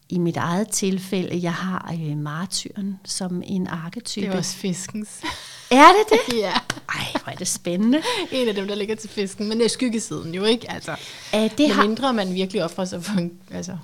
[0.09, 4.27] i mit eget tilfælde, jeg har øh, martyren som en arketype.
[4.27, 5.09] Det er også fiskens.
[5.71, 6.39] Er det det?
[6.45, 6.53] ja.
[6.89, 8.03] Ej, hvor er det spændende.
[8.33, 10.71] En af dem, der ligger til fisken, men det er skyggesiden jo ikke.
[10.71, 10.97] Altså,
[11.35, 11.87] Æh, det har...
[11.87, 13.77] mindre man virkelig offrer sig for en, altså,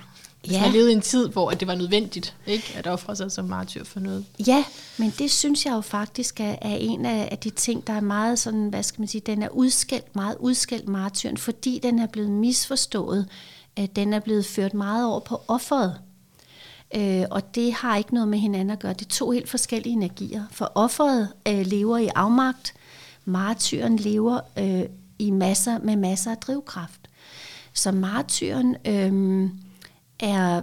[0.43, 0.61] hvis ja.
[0.61, 3.85] man levede i en tid, hvor det var nødvendigt ikke, at ofre sig som martyr
[3.85, 4.25] for noget.
[4.47, 4.65] Ja,
[4.99, 8.39] men det synes jeg jo faktisk er, er en af, de ting, der er meget
[8.39, 12.31] sådan, hvad skal man sige, den er udskældt, meget udskældt martyren, fordi den er blevet
[12.31, 13.29] misforstået.
[13.97, 15.99] Den er blevet ført meget over på offeret.
[16.95, 18.93] Øh, og det har ikke noget med hinanden at gøre.
[18.93, 20.45] Det er to helt forskellige energier.
[20.51, 22.75] For offeret øh, lever i afmagt,
[23.25, 24.83] martyren lever øh,
[25.19, 27.01] i masser med masser af drivkraft.
[27.73, 29.51] Så martyren øh,
[30.23, 30.63] er,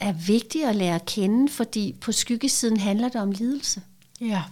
[0.00, 3.82] er vigtig at lære at kende, fordi på skyggesiden handler det om lidelse.
[4.20, 4.42] Ja.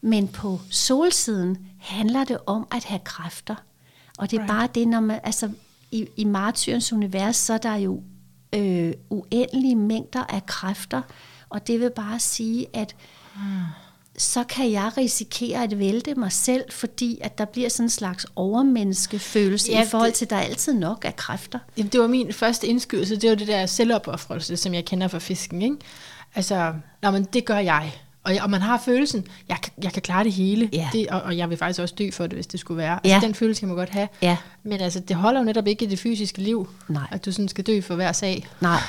[0.00, 3.54] Men på solsiden handler det om at have kræfter.
[4.18, 4.50] Og det er right.
[4.50, 5.50] bare det, når man, altså
[5.90, 8.02] i, i martyrens univers, så er der jo
[8.54, 11.02] øh, uendelige mængder af kræfter,
[11.48, 12.96] og det vil bare sige, at
[13.34, 13.62] hmm.
[14.16, 18.26] Så kan jeg risikere at vælte mig selv, fordi at der bliver sådan en slags
[18.36, 21.58] overmenneskefølelse ja, i forhold til, at der er altid nok af kræfter.
[21.76, 25.18] Jamen, det var min første indskydelse, det var det der selvopoffrelse, som jeg kender fra
[25.18, 25.62] fisken.
[25.62, 25.76] Ikke?
[26.34, 27.92] Altså, nå, men det gør jeg.
[28.24, 30.88] Og, og man har følelsen, jeg kan, jeg kan klare det hele, ja.
[30.92, 33.00] det, og, og jeg vil faktisk også dø for det, hvis det skulle være.
[33.04, 33.20] Altså, ja.
[33.20, 34.08] den følelse kan man godt have.
[34.22, 34.36] Ja.
[34.62, 37.06] Men altså, det holder jo netop ikke i det fysiske liv, Nej.
[37.10, 38.48] at du sådan skal dø for hver sag.
[38.60, 38.80] Nej,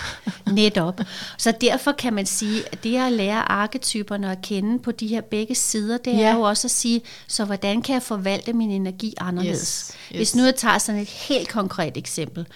[0.51, 1.01] netop.
[1.37, 5.21] Så derfor kan man sige, at det at lære arketyperne at kende på de her
[5.21, 6.21] begge sider, det ja.
[6.21, 9.59] er jo også at sige, så hvordan kan jeg forvalte min energi anderledes?
[9.59, 9.97] Yes.
[10.11, 10.17] Yes.
[10.17, 12.47] Hvis nu jeg tager sådan et helt konkret eksempel.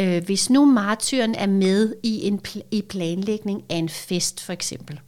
[0.00, 4.52] Øh, hvis nu martyren er med i en pl- i planlægning af en fest for
[4.52, 5.00] eksempel,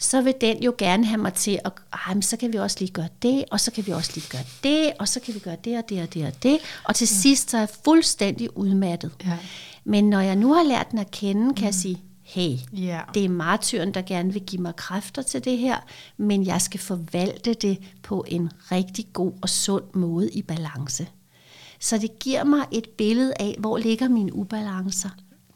[0.00, 2.92] så vil den jo gerne have mig til at, ah, så kan vi også lige
[2.92, 5.56] gøre det, og så kan vi også lige gøre det, og så kan vi gøre
[5.64, 7.14] det og det og det og det, og til ja.
[7.14, 9.10] sidst så er jeg fuldstændig udmattet.
[9.24, 9.38] Ja.
[9.84, 11.66] Men når jeg nu har lært den at kende, kan mm.
[11.66, 13.04] jeg sige, hey, yeah.
[13.14, 15.76] det er martyren, der gerne vil give mig kræfter til det her,
[16.16, 21.06] men jeg skal forvalte det på en rigtig god og sund måde i balance.
[21.80, 25.10] Så det giver mig et billede af, hvor ligger mine ubalancer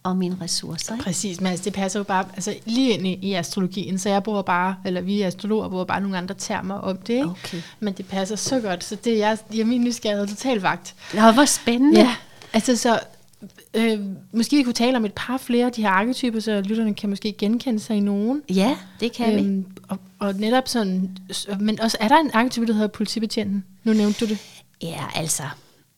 [0.05, 0.93] og mine ressourcer.
[0.95, 1.05] Ikke?
[1.05, 4.23] Præcis, men altså, det passer jo bare altså, lige ind i, i astrologien, så jeg
[4.23, 7.27] bruger bare, eller vi astrologer bruger bare nogle andre termer om det, ikke?
[7.27, 7.63] Okay.
[7.81, 10.95] men det passer så godt, så det er, jeg, min nysgerrighed totalt vagt.
[11.15, 12.01] Nå, hvor spændende.
[12.01, 12.15] Ja,
[12.53, 13.01] altså så,
[13.75, 14.01] øh,
[14.33, 17.11] måske vi kunne tale om et par flere af de her arketyper, så lytterne kan
[17.11, 18.43] måske genkende sig i nogen.
[18.49, 19.65] Ja, det kan øhm, vi.
[19.89, 21.17] Og, og netop sådan,
[21.61, 23.65] men også, er der en arketype, der hedder politibetjenten?
[23.85, 24.39] Nu nævnte du det.
[24.83, 25.43] Ja, altså,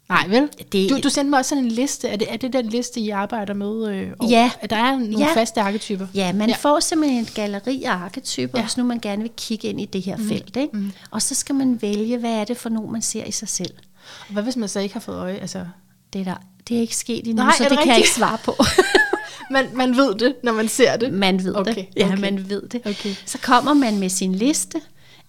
[0.08, 0.48] Nej, vel?
[0.72, 2.08] Det, du, du sendte mig også sådan en liste.
[2.08, 3.88] Er det, er det den liste, I arbejder med?
[3.88, 4.50] Øh, ja.
[4.60, 5.34] At der er nogle ja.
[5.34, 6.06] faste arketyper?
[6.14, 6.56] Ja, man ja.
[6.56, 8.64] får simpelthen et galleri af arketyper, ja.
[8.64, 10.28] hvis nu man gerne vil kigge ind i det her mm.
[10.28, 10.56] felt.
[10.56, 10.76] Ikke?
[10.76, 10.92] Mm.
[11.10, 13.74] Og så skal man vælge, hvad er det for nogen, man ser i sig selv.
[14.20, 15.36] Og hvad hvis man så ikke har fået øje?
[15.36, 15.66] Altså...
[16.12, 16.34] Det, er der,
[16.68, 18.54] det er ikke sket endnu, Nej, så det, det kan jeg ikke svare på.
[19.50, 21.12] man, man ved det, når man ser det?
[21.12, 21.74] Man ved okay.
[21.74, 21.86] det.
[21.96, 22.18] Ja, okay.
[22.18, 22.80] man ved det.
[22.86, 23.14] Okay.
[23.26, 24.80] Så kommer man med sin liste,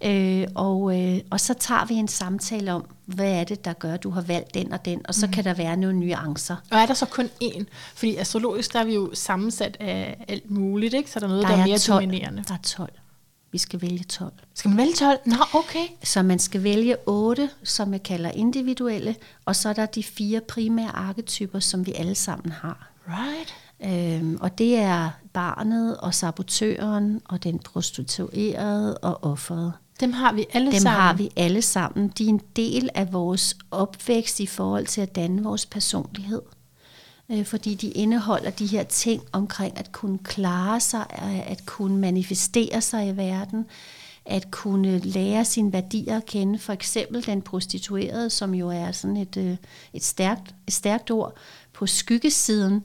[0.05, 3.93] Øh, og, øh, og så tager vi en samtale om, hvad er det, der gør,
[3.93, 5.31] at du har valgt den og den, og så mm.
[5.31, 6.55] kan der være nogle nuancer.
[6.71, 7.63] Og er der så kun én?
[7.95, 11.11] Fordi astrologisk der er vi jo sammensat af alt muligt, ikke?
[11.11, 12.01] så er der noget, der, der er, er mere 12.
[12.01, 12.43] dominerende.
[12.47, 12.89] Der er 12.
[13.51, 14.33] Vi skal vælge 12.
[14.53, 15.19] Skal man vælge 12?
[15.25, 15.87] Nå, okay.
[16.03, 20.41] Så man skal vælge 8, som jeg kalder individuelle, og så er der de fire
[20.41, 22.91] primære arketyper, som vi alle sammen har.
[23.07, 23.53] Right.
[23.83, 29.73] Øhm, og det er barnet og sabotøren og den prostituerede og offeret.
[29.99, 31.01] Dem har vi alle Dem sammen.
[31.01, 32.07] har vi alle sammen.
[32.17, 36.41] De er en del af vores opvækst i forhold til at danne vores personlighed.
[37.31, 41.05] Øh, fordi de indeholder de her ting omkring at kunne klare sig,
[41.47, 43.65] at kunne manifestere sig i verden,
[44.25, 46.59] at kunne lære sine værdier at kende.
[46.59, 49.57] For eksempel den prostituerede, som jo er sådan et, øh,
[49.93, 51.37] et, stærkt, et stærkt ord
[51.73, 52.83] på skyggesiden,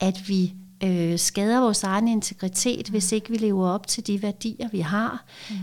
[0.00, 0.54] at vi
[0.84, 2.92] øh, skader vores egen integritet, mm.
[2.92, 5.24] hvis ikke vi lever op til de værdier, vi har.
[5.50, 5.56] Mm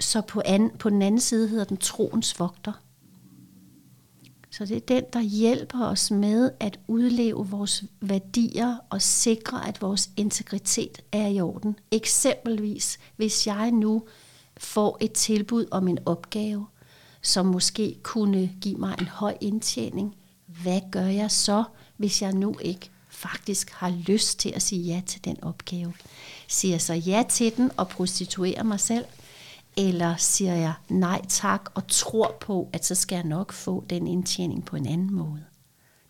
[0.00, 2.72] så på, an, på den anden side hedder den troens vogter.
[4.50, 9.82] Så det er den, der hjælper os med at udleve vores værdier og sikre, at
[9.82, 11.78] vores integritet er i orden.
[11.90, 14.02] Eksempelvis, hvis jeg nu
[14.56, 16.66] får et tilbud om en opgave,
[17.22, 20.16] som måske kunne give mig en høj indtjening,
[20.46, 21.64] hvad gør jeg så,
[21.96, 25.92] hvis jeg nu ikke faktisk har lyst til at sige ja til den opgave?
[26.48, 29.04] Siger jeg så ja til den og prostituerer mig selv?
[29.76, 34.06] Eller siger jeg nej tak og tror på, at så skal jeg nok få den
[34.06, 35.44] indtjening på en anden måde?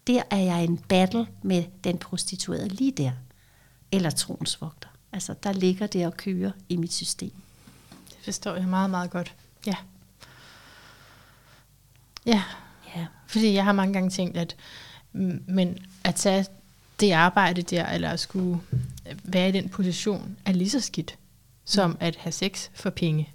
[0.07, 3.13] Der er jeg en battle med den prostituerede lige der.
[3.93, 4.89] Eller tronsvogter.
[5.13, 7.33] Altså, der ligger det og kører i mit system.
[8.09, 9.35] Det forstår jeg meget, meget godt.
[9.67, 9.77] Ja.
[12.27, 12.43] Ja.
[12.97, 13.07] Ja.
[13.27, 14.57] Fordi jeg har mange gange tænkt, at
[15.13, 16.47] mm, men at tage
[17.01, 18.61] det arbejde der, eller at skulle
[19.25, 21.19] være i den position, er lige så skidt,
[21.65, 23.33] som at have sex for penge.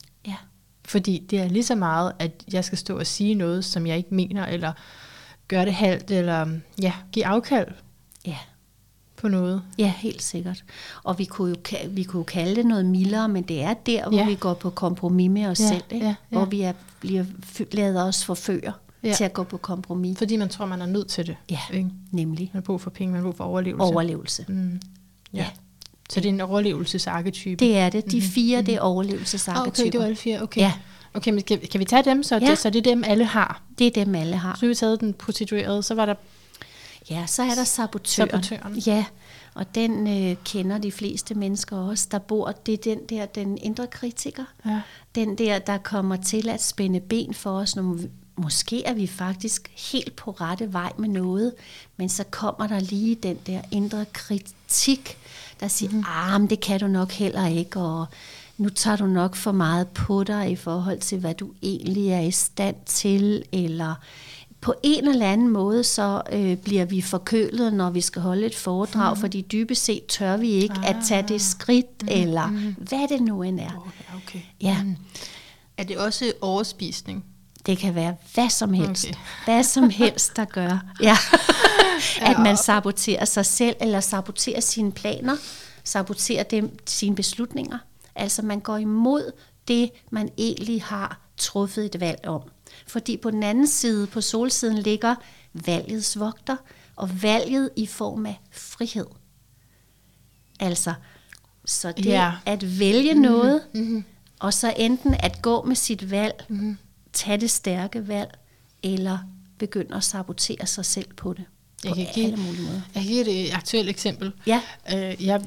[0.91, 3.97] Fordi det er lige så meget, at jeg skal stå og sige noget, som jeg
[3.97, 4.71] ikke mener, eller
[5.47, 6.47] gøre det halvt, eller
[6.81, 7.67] ja, give afkald
[8.25, 8.37] Ja.
[9.17, 9.61] på noget.
[9.77, 10.63] Ja, helt sikkert.
[11.03, 14.09] Og vi kunne, jo, vi kunne jo kalde det noget mildere, men det er der,
[14.09, 14.25] hvor Ja.
[14.25, 15.83] vi går på kompromis med os Ja, selv.
[15.91, 16.05] Ikke?
[16.05, 16.37] ja, ja.
[16.37, 17.25] Hvor vi er, bliver,
[17.71, 18.73] lader os forføre
[19.03, 19.07] Ja.
[19.07, 19.13] ja.
[19.13, 20.17] til at gå på kompromis.
[20.17, 21.35] Fordi man tror, man er nødt til det.
[21.49, 21.89] Ja, Ikke?
[22.11, 23.83] nemlig Man har brug for penge, man har brug for overlevelse.
[23.83, 24.45] overlevelse.
[24.47, 24.79] Mm.
[25.33, 25.37] Ja.
[25.39, 25.47] Ja.
[26.13, 27.65] Så det er en overlevelsesarketype.
[27.65, 28.11] Det er det.
[28.11, 29.61] De fire, det er overlevelsesarketyper.
[29.61, 30.41] Ah, okay, det var alle fire.
[30.41, 30.61] Okay.
[30.61, 30.73] Ja.
[31.13, 32.49] Okay, men kan, kan vi tage dem, så, Ja.
[32.49, 33.61] det, så det er dem, alle har?
[33.79, 34.57] Det er dem, alle har.
[34.59, 36.15] Så vi taget den prostituerede, så var der...
[37.09, 38.29] Ja, så er der sabotøren.
[38.43, 38.75] Sabotøren.
[38.77, 39.05] Ja,
[39.53, 42.51] og den øh, kender de fleste mennesker også, der bor.
[42.65, 44.43] Det er den der, den indre kritiker.
[44.65, 44.81] Ja.
[45.15, 47.97] Den der, der kommer til at spænde ben for os, når
[48.35, 51.53] måske er vi faktisk helt på rette vej med noget,
[51.97, 55.17] men så kommer der lige den der indre kritik,
[55.61, 56.03] der siger, mm.
[56.07, 58.05] ah, men det kan du nok heller ikke, og
[58.57, 62.19] nu tager du nok for meget på dig i forhold til, hvad du egentlig er
[62.19, 63.95] i stand til, eller
[64.61, 68.55] på en eller anden måde, så øh, bliver vi forkølet, når vi skal holde et
[68.55, 69.19] foredrag, mm.
[69.19, 70.89] fordi dybest set tør vi ikke ah.
[70.89, 72.07] at tage det skridt, mm.
[72.11, 72.75] eller mm.
[72.77, 73.85] hvad det nu end er.
[73.87, 74.39] Okay, okay.
[74.61, 74.83] Ja.
[74.83, 74.95] Mm.
[75.77, 77.25] Er det også overspisning?
[77.65, 79.05] Det kan være hvad som helst.
[79.05, 79.15] Okay.
[79.45, 80.79] Hvad som helst, der gør.
[81.01, 81.17] Ja.
[82.21, 85.35] At man saboterer sig selv, eller saboterer sine planer,
[85.83, 87.77] saboterer dem, sine beslutninger.
[88.15, 89.31] Altså man går imod
[89.67, 92.41] det, man egentlig har truffet et valg om.
[92.87, 95.15] Fordi på den anden side, på solsiden, ligger
[95.53, 96.55] valgets vogter,
[96.95, 99.05] og valget i form af frihed.
[100.59, 100.93] Altså,
[101.65, 102.31] så det Ja.
[102.45, 104.03] at vælge noget, mm-hmm.
[104.39, 106.77] og så enten at gå med sit valg, mm-hmm.
[107.13, 108.29] Tage det stærke valg,
[108.83, 109.17] eller
[109.57, 111.43] begynde at sabotere sig selv på det.
[111.83, 112.81] Jeg kan give- alle mulige måder.
[112.95, 114.31] Jeg kan give et aktuelt eksempel.
[114.47, 114.61] Ja.
[114.93, 115.41] Øh, jeg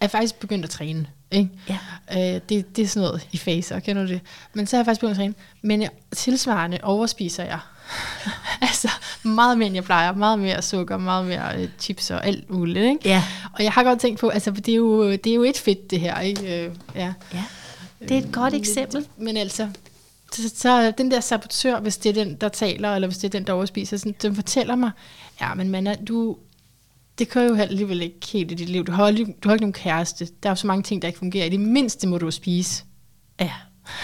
[0.00, 1.06] er faktisk begyndt at træne.
[1.30, 1.50] Ikke?
[1.68, 1.78] Ja.
[2.12, 4.20] Øh, det, det er sådan noget i faser, kender du det?
[4.54, 5.34] Men så har jeg faktisk begyndt at træne.
[5.62, 7.58] Men jeg, tilsvarende overspiser jeg.
[8.68, 8.90] altså
[9.22, 10.12] meget mere, end jeg plejer.
[10.14, 12.78] Meget mere sukker, meget mere øh, chips og alt muligt.
[12.78, 12.98] Ikke?
[13.04, 13.24] Ja.
[13.52, 15.90] Og jeg har godt tænkt på, altså det er jo, det er jo et fedt
[15.90, 16.20] det her.
[16.20, 16.64] Ikke?
[16.64, 17.12] Øh, ja.
[17.34, 17.44] Ja,
[18.00, 19.06] det er et godt eksempel.
[19.16, 19.68] Men altså,
[20.42, 23.38] så, så den der sabotør, hvis det er den, der taler, eller hvis det er
[23.38, 24.90] den, der overspiser, sådan, den fortæller mig,
[25.40, 26.36] ja, men man er, du,
[27.18, 28.84] det kører jo alligevel ikke helt i dit liv.
[28.84, 30.28] Du har, du har ikke nogen kæreste.
[30.42, 31.46] Der er jo så mange ting, der ikke fungerer.
[31.46, 32.84] I det mindste må du spise.
[33.40, 33.52] Ja.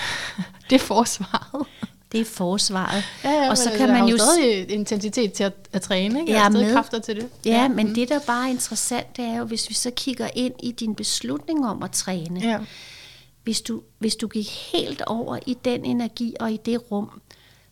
[0.70, 1.66] Det er forsvaret.
[2.12, 3.05] Det er forsvaret.
[3.24, 4.16] Ja, ja, og så kan man jo...
[4.16, 6.33] stadig intensitet til at, at træne, ikke?
[6.33, 6.72] Stadig med.
[6.72, 7.28] kræfter til det.
[7.45, 10.55] Ja, men det, der bare er interessant, det er jo, hvis vi så kigger ind
[10.62, 12.41] i din beslutning om at træne.
[12.41, 12.59] Ja.
[13.45, 17.20] Hvis, du, hvis du gik helt over i den energi og i det rum,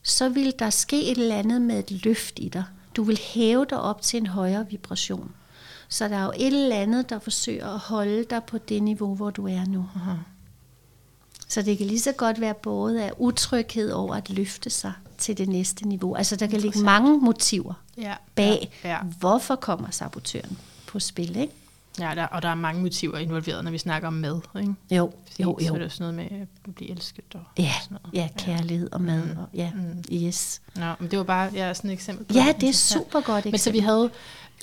[0.02, 2.64] så vil der ske et eller andet med et løft i dig.
[2.96, 5.32] Du vil hæve dig op til en højere vibration.
[5.88, 9.14] Så der er jo et eller andet, der forsøger at holde dig på det niveau,
[9.14, 9.86] hvor du er nu.
[9.96, 10.12] Aha.
[11.49, 15.38] Så det kan lige så godt være både af utryghed over at løfte sig til
[15.38, 16.14] det næste niveau.
[16.14, 18.14] Altså der kan ligge mange motiver Ja.
[18.34, 18.99] bag, Ja.
[19.18, 21.53] hvorfor kommer sabotøren på spil, ikke?
[22.00, 24.40] Ja der, og der er mange motiver involveret, når vi snakker om mad.
[24.60, 24.74] Ikke?
[24.90, 25.74] Jo, Fordi jo, Så jo.
[25.74, 27.24] er det sådan noget med at blive elsket.
[27.34, 28.14] Og Ja, sådan noget.
[28.14, 29.24] ja, kærlighed og mad.
[29.24, 29.38] Mm.
[29.38, 30.04] Og, ja, Mm.
[30.12, 30.62] yes.
[30.76, 33.44] Nå, men det var bare ja, sådan et eksempel på Ja, det er super godt
[33.44, 34.10] Men så vi havde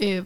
[0.04, 0.24] øh,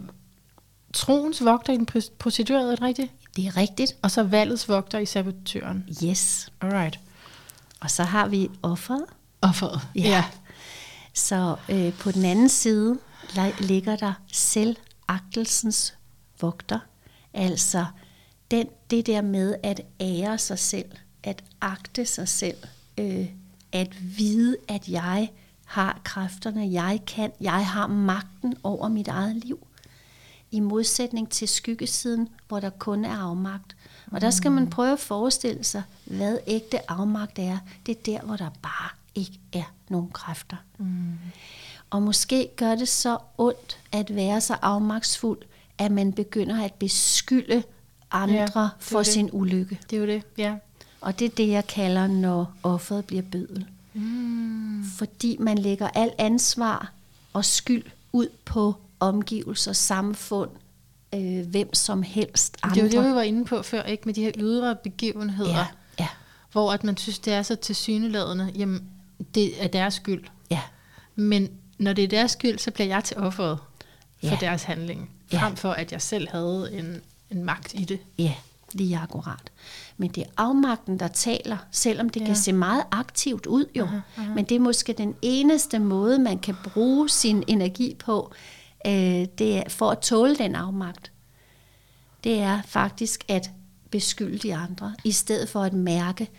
[0.94, 3.12] troens vogter i den pros- prostituerede, er det rigtigt?
[3.36, 3.96] Det er rigtigt.
[4.02, 5.86] Og så valgets vogter i sabotøren.
[6.04, 6.50] Yes.
[6.62, 7.00] Alright.
[7.80, 9.06] Og så har vi offeret.
[9.42, 9.82] Offeret.
[9.96, 10.24] Ja.
[11.14, 12.98] Så øh, på den anden side
[13.30, 15.94] li- ligger der selvagtelsens
[16.42, 16.80] vogter.
[17.34, 17.86] Altså
[18.52, 20.92] den, det der med at ære sig selv,
[21.24, 22.58] at agte sig selv,
[22.98, 23.30] øh,
[23.72, 25.30] at vide, at jeg
[25.66, 29.68] har kræfterne, jeg kan, jeg har magten over mit eget liv.
[30.52, 33.76] I modsætning til skyggesiden, hvor der kun er afmagt.
[34.12, 37.58] Og der skal man prøve at forestille sig, hvad ægte afmagt er.
[37.86, 40.58] Det er der, hvor der bare ikke er nogen kræfter.
[40.78, 41.18] Mm.
[41.90, 45.40] Og måske gør det så ondt at være så afmagtsfuld,
[45.82, 47.64] at man begynder at beskylde
[48.12, 49.08] andre Ja, for det.
[49.08, 49.80] sin ulykke.
[49.90, 50.56] Det er jo det, ja.
[51.02, 53.66] Og det er det, jeg kalder, når offeret bliver bødel.
[53.94, 54.84] Mm.
[54.98, 56.92] Fordi man lægger al ansvar
[57.34, 60.50] og skyld ud på omgivelser, samfund,
[61.16, 62.76] øh, hvem som helst andre.
[62.76, 64.04] Det er jo det, vi var inde på før, ikke?
[64.06, 65.68] Med de her ydre begivenheder, ja,
[66.00, 66.08] ja,
[66.52, 68.84] hvor at man synes, det er så tilsyneladende, jamen,
[69.36, 70.24] det er deres skyld.
[70.52, 70.62] ja,
[71.16, 73.58] Men når det er deres skyld, så bliver jeg til offeret
[74.20, 74.38] for Ja.
[74.42, 75.10] deres handling.
[75.34, 75.42] Ja.
[75.42, 78.00] Frem for, at jeg selv havde en, en magt i det.
[78.18, 78.34] ja,
[78.74, 79.52] lige akkurat.
[79.98, 82.26] Men det er afmagten, der taler, selvom det ja.
[82.26, 83.84] Kan se meget aktivt ud jo.
[83.84, 84.34] Aha, aha.
[84.34, 88.34] Men det er måske den eneste måde, man kan bruge sin energi på,
[88.88, 88.92] øh,
[89.38, 91.12] det er for at tåle den afmagt.
[92.24, 93.50] Det er faktisk at
[93.92, 96.30] beskylde de andre, i stedet for at mærke,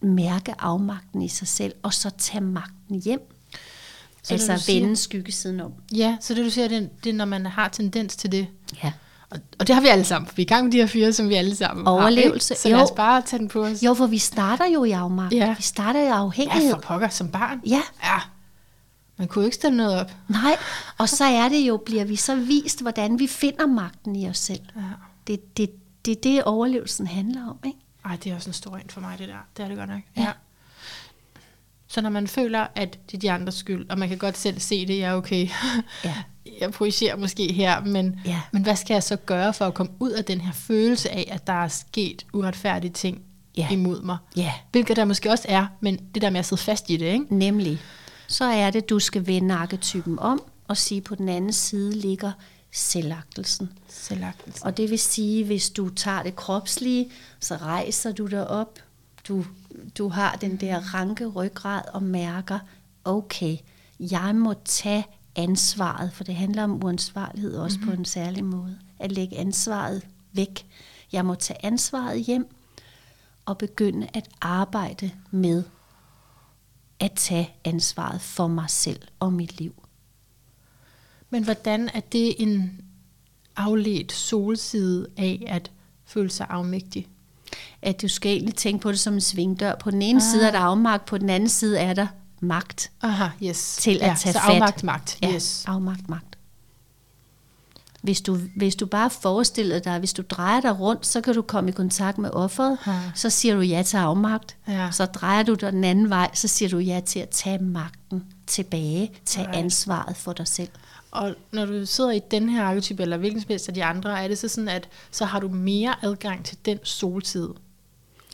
[0.00, 3.35] mærke afmagten i sig selv, og så tage magten hjem.
[4.28, 5.72] Så altså siger- vende skyggesiden om.
[5.94, 8.46] Ja, så det du siger, det, er- det er, når man har tendens til det.
[8.84, 8.92] Ja.
[9.30, 10.86] Og, og det har vi alle sammen, for vi er i gang med de her
[10.86, 12.58] fire, som vi alle sammen Overlevelse, har.
[12.58, 12.94] Så lad os jo.
[12.94, 13.82] bare tage den på os.
[13.82, 15.34] Jo, for vi starter jo i afmagt.
[15.34, 15.54] Ja.
[15.56, 16.70] Vi starter i Ja, afhængighed.
[16.70, 17.60] for pokker som barn.
[17.66, 18.18] Ja, Ja.
[19.18, 20.10] Man kunne jo ikke stille noget op.
[20.28, 20.56] nej.
[20.98, 24.38] Og så er det jo, bliver vi så vist, hvordan vi finder magten i os
[24.38, 24.60] selv.
[24.76, 24.80] Ja.
[25.26, 25.70] Det det,
[26.06, 27.78] det, det overlevelsen handler om, ikke?
[28.04, 29.34] Ej, det er også en stor en for mig, det der.
[29.56, 30.00] Det er det godt nok.
[30.16, 30.30] Ja.
[31.96, 34.60] Så når man føler, at det er de andres skyld, og man kan godt selv
[34.60, 35.48] se det, er okay.
[36.04, 36.14] Ja.
[36.60, 38.40] Jeg projicerer måske her, men, Ja.
[38.52, 41.28] men hvad skal jeg så gøre for at komme ud af den her følelse af,
[41.32, 43.20] at der er sket uretfærdige ting
[43.56, 43.68] Ja.
[43.70, 44.16] imod mig?
[44.36, 47.06] Ja, Hvilket der måske også er, men det der med at sidde fast i det,
[47.06, 47.34] ikke?
[47.38, 47.80] nemlig.
[48.28, 52.32] Så er det, du skal vende arketypen om og sige, på den anden side ligger
[52.72, 53.72] selvagtelsen.
[53.88, 54.64] Selvagtelse.
[54.64, 57.10] Og det vil sige, hvis du tager det kropslige,
[57.40, 58.78] så rejser du dig op.
[59.28, 59.44] Du,
[59.98, 62.58] du har den der ranke ryggrad og mærker,
[63.04, 63.56] okay,
[64.00, 67.94] jeg må tage ansvaret, for det handler om uansvarlighed også mm-hmm.
[67.94, 68.78] på en særlig måde.
[68.98, 70.66] At lægge ansvaret væk.
[71.12, 72.48] Jeg må tage ansvaret hjem
[73.46, 75.64] og begynde at arbejde med
[77.00, 79.74] at tage ansvaret for mig selv og mit liv.
[81.30, 82.80] Men hvordan er det en
[83.56, 85.70] afledt solside af at
[86.04, 87.08] føle sig afmægtig?
[87.86, 89.74] At du skal egentlig tænke på det som en svingdør.
[89.74, 90.22] På den ene ah.
[90.32, 92.06] side er der afmagt, på den anden side er der
[92.40, 93.76] magt Aha, yes.
[93.80, 94.50] til at ja, tage så fat.
[94.54, 95.64] afmagt magt, Ja, yes.
[95.66, 96.38] afmagt magt.
[98.02, 101.42] Hvis du, hvis du bare forestiller dig, hvis du drejer dig rundt, så kan du
[101.42, 103.00] komme i kontakt med offeret, Ja.
[103.14, 104.56] så siger du ja til afmagt.
[104.68, 104.90] Ja.
[104.90, 108.24] Så drejer du dig den anden vej, så siger du ja til at tage magten
[108.46, 109.58] tilbage, tage Right.
[109.58, 110.68] ansvaret for dig selv.
[111.10, 114.24] Og når du sidder i den her arketype, eller hvilken som helst af de andre,
[114.24, 117.54] er det så sådan, at så har du mere adgang til den solside.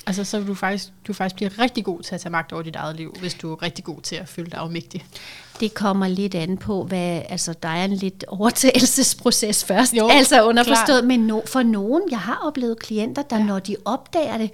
[0.07, 2.77] Altså, så du faktisk, du faktisk blive rigtig god til at tage magt over dit
[2.77, 5.05] eget liv, hvis du er rigtig god til at føle dig afmægtig.
[5.61, 10.45] Det kommer lidt an på, hvad, altså der er en lidt overtagelsesproces først, Jo, altså
[10.45, 13.45] underforstået, men no, for nogen, jeg har oplevet klienter, der ja.
[13.45, 14.51] når de opdager det,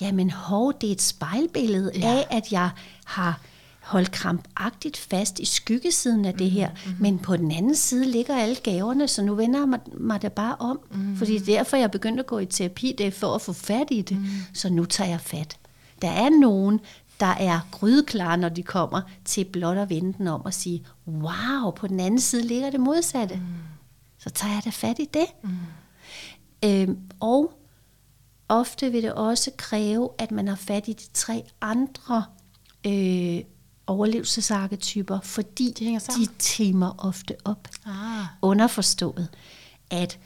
[0.00, 2.08] jamen hov, det er et spejlbillede ja.
[2.08, 2.70] af, at jeg
[3.04, 3.40] har
[3.88, 7.02] holdt krampagtigt fast i skyggesiden af det her, mm-hmm.
[7.02, 10.32] men på den anden side ligger alle gaverne, så nu vender jeg mig, mig det
[10.32, 11.16] bare om, mm-hmm.
[11.16, 13.42] fordi det er derfor, jeg er begyndt at gå i terapi, det er for at
[13.42, 14.30] få fat i det, mm-hmm.
[14.54, 15.56] så nu tager jeg fat.
[16.02, 16.80] Der er nogen,
[17.20, 21.70] der er grydeklare, når de kommer til blot at vende den om og sige, wow,
[21.70, 23.34] på den anden side ligger det modsatte.
[23.34, 23.42] Mm.
[24.18, 25.26] Så tager jeg da fat i det.
[25.42, 25.50] Mm.
[26.64, 27.52] Øhm, og
[28.48, 32.24] ofte vil det også kræve, at man har fat i de tre andre
[32.86, 33.40] øh,
[33.88, 35.74] overlevelsesarketyper, fordi
[36.16, 37.68] De timer ofte op.
[37.86, 38.26] Ah.
[38.42, 39.28] Underforstået,
[39.90, 40.18] at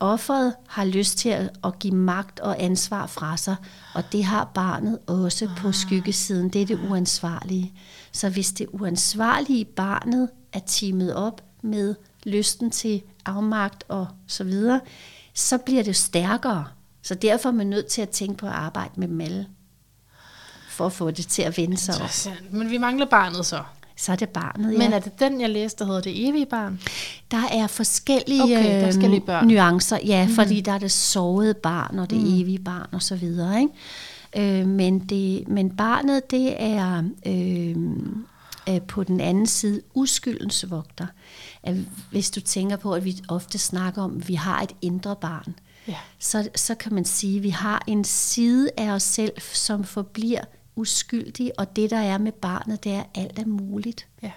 [0.00, 3.56] offeret har lyst til at, at give magt og ansvar fra sig,
[3.94, 5.56] og det har barnet også ah.
[5.56, 6.48] på skyggesiden.
[6.48, 7.72] Det er det uansvarlige.
[8.12, 11.94] Så hvis det uansvarlige barnet er timet op med
[12.24, 14.80] lysten til afmagt og så videre,
[15.34, 16.66] så bliver det stærkere.
[17.02, 19.46] Så derfor er man nødt til at tænke på at arbejde med dem alle,
[20.78, 22.32] for at få det til at vende sig op.
[22.50, 23.62] Men vi mangler barnet så.
[23.96, 24.78] Så er det barnet, ja.
[24.78, 26.80] Men er det den, jeg læste, der hedder Det evige barn?
[27.30, 29.46] Der er forskellige, Okay, der er øh, forskellige børn.
[29.46, 30.32] nuancer, ja, mm.
[30.34, 32.40] fordi der er det sårede barn og det mm.
[32.40, 33.60] evige barn og så videre.
[33.60, 34.60] Ikke?
[34.60, 37.76] Øh, men, det, men barnet, det er øh,
[38.74, 41.06] øh, på den anden side uskyldens vogter.
[41.62, 41.76] At
[42.10, 45.54] hvis du tænker på, at vi ofte snakker om, at vi har et indre barn,
[45.88, 45.94] Ja.
[46.18, 50.40] så, så kan man sige, at vi har en side af os selv, som forbliver
[50.78, 54.06] uskyldig, og det der er med barnet, det er, at alt er muligt.
[54.22, 54.30] Ja.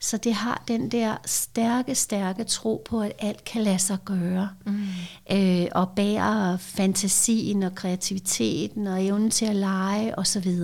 [0.00, 4.48] Så det har den der stærke, stærke tro på, at alt kan lade sig gøre.
[4.66, 4.86] Mm.
[5.32, 10.56] Øh, og bærer fantasien og kreativiteten og evnen til at lege osv.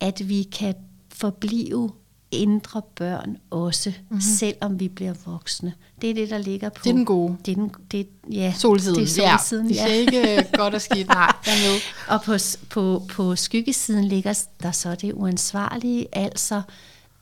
[0.00, 0.74] At vi kan
[1.08, 1.92] forblive
[2.30, 4.20] indre børn også, mm-hmm.
[4.20, 5.72] selvom vi bliver voksne.
[6.02, 6.80] Det er det, der ligger på.
[6.84, 7.36] Det er den gode.
[7.46, 9.00] Det er den, det, ja, Solsiden.
[9.00, 9.84] Det er solsiden, ja.
[9.84, 11.32] Det er ikke godt og skidt, nej.
[11.46, 11.80] Jeg er med.
[12.14, 12.34] Og på,
[12.70, 16.62] på, på skyggesiden ligger der så det uansvarlige, altså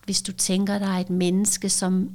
[0.04, 2.10] hvis du tænker dig et menneske, som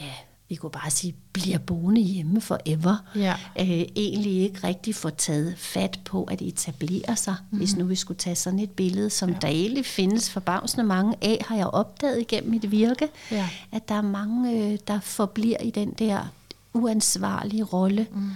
[0.00, 0.12] ja,
[0.52, 2.96] vi kunne bare sige, bliver boende hjemme forever.
[3.16, 3.36] Ja.
[3.60, 3.66] Øh,
[3.96, 7.34] egentlig ikke rigtig får taget fat på at etablere sig.
[7.40, 7.58] Mm-hmm.
[7.58, 9.36] Hvis nu vi skulle tage sådan et billede, som ja.
[9.42, 13.48] der egentlig findes forbavsende mange af, har jeg opdaget igennem mit virke, ja.
[13.72, 16.32] at der er mange, øh, der forbliver i den der
[16.72, 18.30] uansvarlige rolle, mm.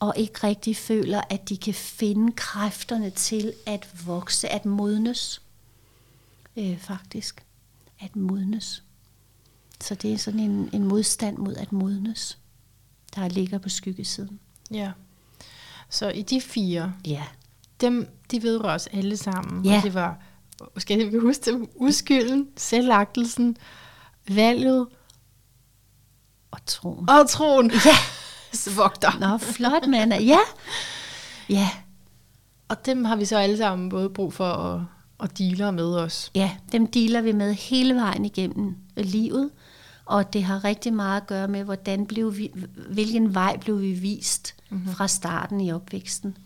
[0.00, 5.42] og ikke rigtig føler, at de kan finde kræfterne til at vokse, at modnes.
[6.56, 7.42] Øh, faktisk.
[8.00, 8.83] At modnes.
[9.84, 12.38] Så det er sådan en, en modstand mod at modnes,
[13.14, 14.40] der ligger på skyggesiden.
[14.70, 14.92] Ja.
[15.90, 17.22] Så i de fire, ja.
[17.80, 19.64] dem, de vedrører os alle sammen.
[19.64, 19.76] Ja.
[19.76, 20.18] Og det var,
[20.76, 23.56] skal jeg huske dem, udskylden, selvagtelsen,
[24.28, 24.86] valget
[26.50, 27.10] og troen.
[27.10, 27.70] Og troen.
[27.70, 27.96] Ja.
[28.76, 29.18] Vogter.
[29.20, 30.14] Nå, flot, mand.
[30.14, 30.38] Ja.
[31.48, 31.68] Ja.
[32.68, 34.80] Og dem har vi så alle sammen både brug for at,
[35.20, 36.30] at dealer med os.
[36.34, 39.50] Ja, dem dealer vi med hele vejen igennem livet.
[40.06, 42.52] Og det har rigtig meget at gøre med, hvordan blev vi,
[42.90, 44.92] hvilken vej blev vi vist mm-hmm.
[44.92, 46.36] fra starten i opvæksten.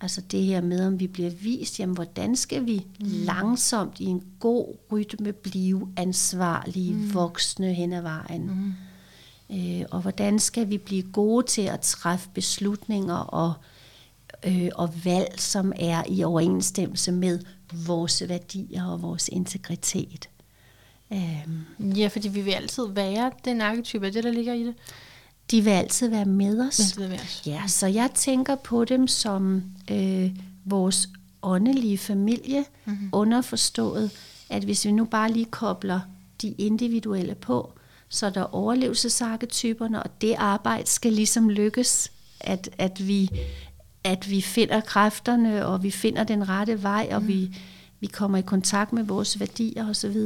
[0.00, 3.06] Altså det her med, om vi bliver vist, jamen hvordan skal vi mm.
[3.06, 7.14] langsomt i en god rytme blive ansvarlige mm.
[7.14, 8.46] voksne hen ad vejen.
[8.46, 8.74] Mm.
[9.56, 13.54] Øh, og hvordan skal vi blive gode til at træffe beslutninger og,
[14.46, 17.40] øh, og valg, som er i overensstemmelse med
[17.86, 20.28] vores værdier og vores integritet.
[21.12, 21.92] Øhm.
[21.96, 24.74] Ja, fordi vi vil altid være den arketype, det der ligger i det.
[25.50, 26.98] De vil altid være med os.
[26.98, 27.42] Med os.
[27.46, 30.30] Ja, så jeg tænker på dem som øh,
[30.64, 31.08] vores
[31.42, 33.08] åndelige familie, mm-hmm.
[33.12, 34.10] underforstået,
[34.50, 36.00] at hvis vi nu bare lige kobler
[36.42, 37.72] de individuelle på,
[38.08, 43.30] så er der overlevelsesarketyperne, og det arbejde skal ligesom lykkes, at, at, vi,
[44.04, 47.28] at vi finder kræfterne, og vi finder den rette vej, og mm.
[47.28, 47.56] vi
[48.00, 50.16] vi kommer i kontakt med vores værdier osv.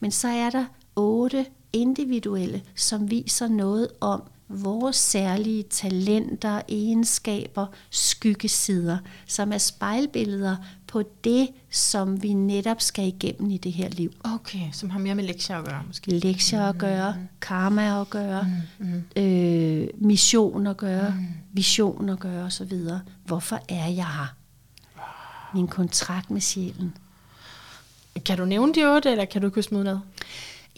[0.00, 0.64] Men så er der
[0.96, 10.56] otte individuelle, som viser noget om vores særlige talenter, egenskaber, skyggesider, som er spejlbilleder
[10.86, 14.12] på det, som vi netop skal igennem i det her liv.
[14.24, 16.10] Okay, som har mere med lektier at gøre måske.
[16.10, 17.28] Lektier at gøre, mm.
[17.40, 18.46] karma at gøre,
[18.78, 19.04] mm.
[19.16, 21.26] øh, mission at gøre, mm.
[21.52, 22.80] vision at gøre osv.
[23.24, 24.34] Hvorfor er jeg her?
[25.54, 26.94] Min kontrakt med sjælen.
[28.24, 30.02] Kan du nævne de otte, eller kan du ikke smide noget?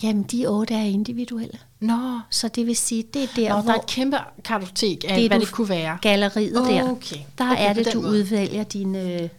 [0.03, 1.59] Jamen, de otte er individuelle.
[1.81, 2.21] Nå.
[2.31, 3.73] Så det vil sige, det er der, Nå, hvor...
[3.73, 5.99] der er et kæmpe kartotek af, det, hvad det kunne være.
[6.03, 6.91] Galleriet oh, der.
[6.91, 7.17] Okay.
[7.39, 8.11] Der okay, er det, du måde.
[8.11, 9.31] udvælger dine,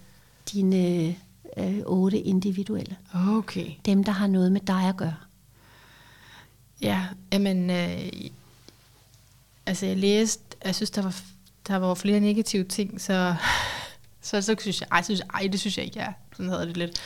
[0.54, 1.16] dine
[1.58, 2.96] øh, otte individuelle.
[3.38, 3.72] Okay.
[3.86, 5.16] Dem, der har noget med dig at gøre.
[6.82, 8.12] Ja, men øh,
[9.66, 11.16] altså jeg læste, jeg synes, der var,
[11.68, 13.36] der var flere negative ting, så,
[14.22, 16.08] så, så synes jeg, ej, synes, ej, det synes jeg ikke, ja.
[16.34, 17.02] Sådan havde det lidt.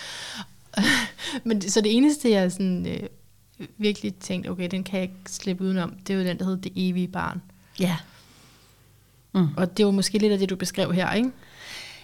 [1.43, 3.09] Men så det eneste, jeg sådan, øh,
[3.77, 6.61] virkelig tænkte, okay, den kan jeg ikke slippe udenom, det er jo den, der hedder
[6.61, 7.41] Det evige barn.
[7.79, 7.97] Ja.
[9.33, 9.47] Mm.
[9.57, 11.31] Og det var måske lidt af det, du beskrev her, ikke?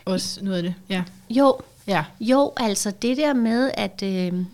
[0.06, 1.04] Også noget af det, ja.
[1.30, 2.06] Jo, ja.
[2.20, 4.46] jo altså det der med at, øh,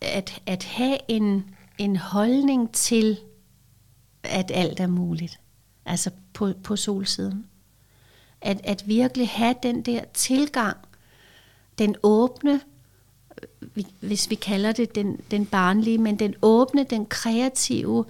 [0.00, 1.44] at, at have en,
[1.78, 3.18] en holdning til,
[4.22, 5.40] at alt er muligt.
[5.86, 7.46] Altså på, på solsiden.
[8.40, 10.76] At, at virkelig have den der tilgang,
[11.78, 12.60] den åbne,
[14.00, 18.04] hvis vi kalder det den, den barnlige, men den åbne, den kreative,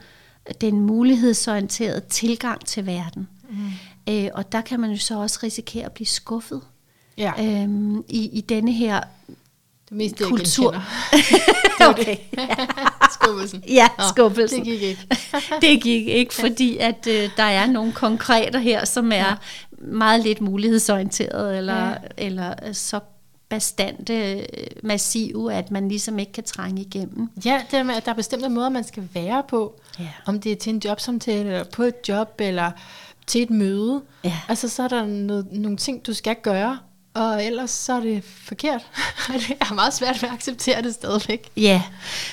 [0.61, 3.29] den mulighedsorienterede tilgang til verden.
[3.51, 4.15] Mm.
[4.15, 6.61] Øh, og der kan man jo så også risikere at blive skuffet
[7.19, 7.63] ja.
[7.63, 9.01] øhm, i, i denne her
[9.89, 10.71] det mest kultur.
[11.79, 12.17] det okay.
[13.21, 13.63] skuffelsen.
[13.69, 14.59] Ja, skuffelsen.
[14.59, 15.07] Det gik ikke.
[15.63, 19.35] det gik ikke, fordi at øh, der er nogle konkreter her, som er ja.
[19.79, 21.95] meget lidt mulighedsorienteret, eller, ja.
[22.19, 23.01] eller øh, så
[23.49, 24.47] bastante, øh,
[24.83, 27.31] massive, at man ligesom ikke kan trænge igennem.
[27.45, 29.81] Ja, det med, at der er bestemte måder, man skal være på.
[29.99, 30.09] Ja.
[30.27, 32.71] Om det er til en jobsamtale, eller på et job, eller
[33.27, 34.03] til et møde.
[34.25, 34.39] Ja.
[34.49, 36.79] Altså, så er der noget, nogle ting, du skal gøre,
[37.15, 38.87] og ellers så er det forkert.
[39.49, 41.51] det er meget svært at acceptere det stadigvæk.
[41.57, 41.83] Ja,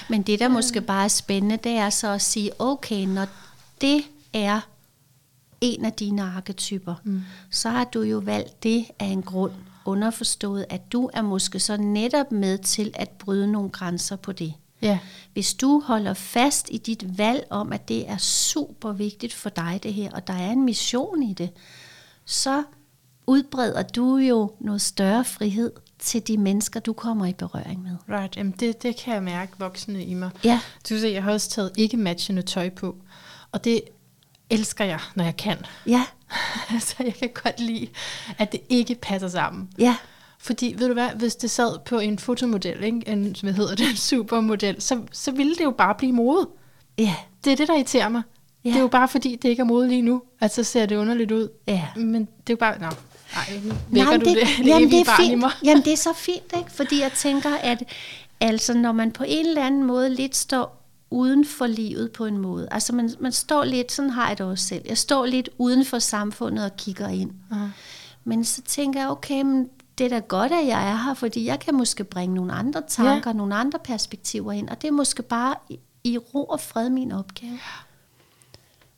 [0.09, 3.27] men det der måske bare er spændende, det er så at sige, okay, når
[3.81, 4.59] det er
[5.61, 7.21] en af dine arketyper, mm.
[7.51, 9.51] så har du jo valgt det af en grund
[9.85, 14.53] underforstået, at du er måske så netop med til at bryde nogle grænser på det.
[14.81, 14.99] Ja.
[15.33, 19.79] Hvis du holder fast i dit valg om, at det er super vigtigt for dig
[19.83, 21.49] det her, og der er en mission i det,
[22.25, 22.63] så
[23.27, 27.91] udbreder du jo noget større frihed til de mennesker, du kommer i berøring med.
[28.09, 30.29] Right, Jamen det, det kan jeg mærke voksne i mig.
[30.43, 30.59] Ja.
[30.89, 32.95] Du ser, jeg har også taget ikke matchende tøj på,
[33.51, 33.81] og det
[34.51, 35.57] elsker jeg, når jeg kan.
[35.87, 36.03] Ja,
[36.73, 37.87] altså, jeg kan godt lide,
[38.37, 39.69] at det ikke passer sammen.
[39.79, 39.95] ja,
[40.39, 43.01] Fordi, ved du hvad, hvis det sad på en fotomodel, ikke?
[43.07, 46.49] en, hvad hedder det, en supermodel, så, så ville det jo bare blive mode.
[46.97, 48.21] ja, Det er det, der irriterer mig.
[48.65, 48.69] Ja.
[48.69, 50.95] Det er jo bare fordi, det ikke er mode lige nu, at så ser det
[50.95, 51.49] underligt ud.
[51.67, 51.87] ja.
[51.95, 52.87] Men det er jo bare, nå,
[53.89, 55.39] vækker Nej, du det, det, det jamen, det er i fint.
[55.39, 55.51] mig.
[55.63, 56.71] Jamen, det er så fint, ikke?
[56.71, 57.83] Fordi jeg tænker, at
[58.39, 60.80] altså, når man på en eller anden måde lidt står
[61.11, 62.67] uden for livet på en måde.
[62.71, 64.81] Altså, man, man står lidt, sådan har jeg det også selv.
[64.87, 67.31] Jeg står lidt uden for samfundet og kigger ind.
[67.51, 67.67] Aha.
[68.23, 71.45] Men så tænker jeg, okay, men det er da godt, at jeg er her, fordi
[71.45, 73.37] jeg kan måske bringe nogle andre tanker, ja.
[73.37, 77.11] nogle andre perspektiver ind, og det er måske bare i, i ro og fred min
[77.11, 77.59] opgave.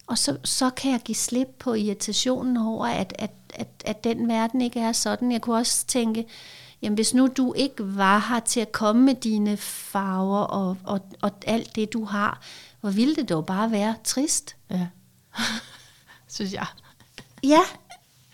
[0.07, 4.27] Og så, så kan jeg give slip på irritationen over, at, at, at, at den
[4.27, 5.31] verden ikke er sådan.
[5.31, 6.25] Jeg kunne også tænke,
[6.83, 11.01] jamen hvis nu du ikke var her til at komme med dine farver og, og,
[11.21, 12.41] og alt det, du har,
[12.81, 14.55] hvor ville det dog bare være trist.
[14.69, 14.87] Ja.
[16.35, 16.65] Synes jeg.
[17.43, 17.61] Ja,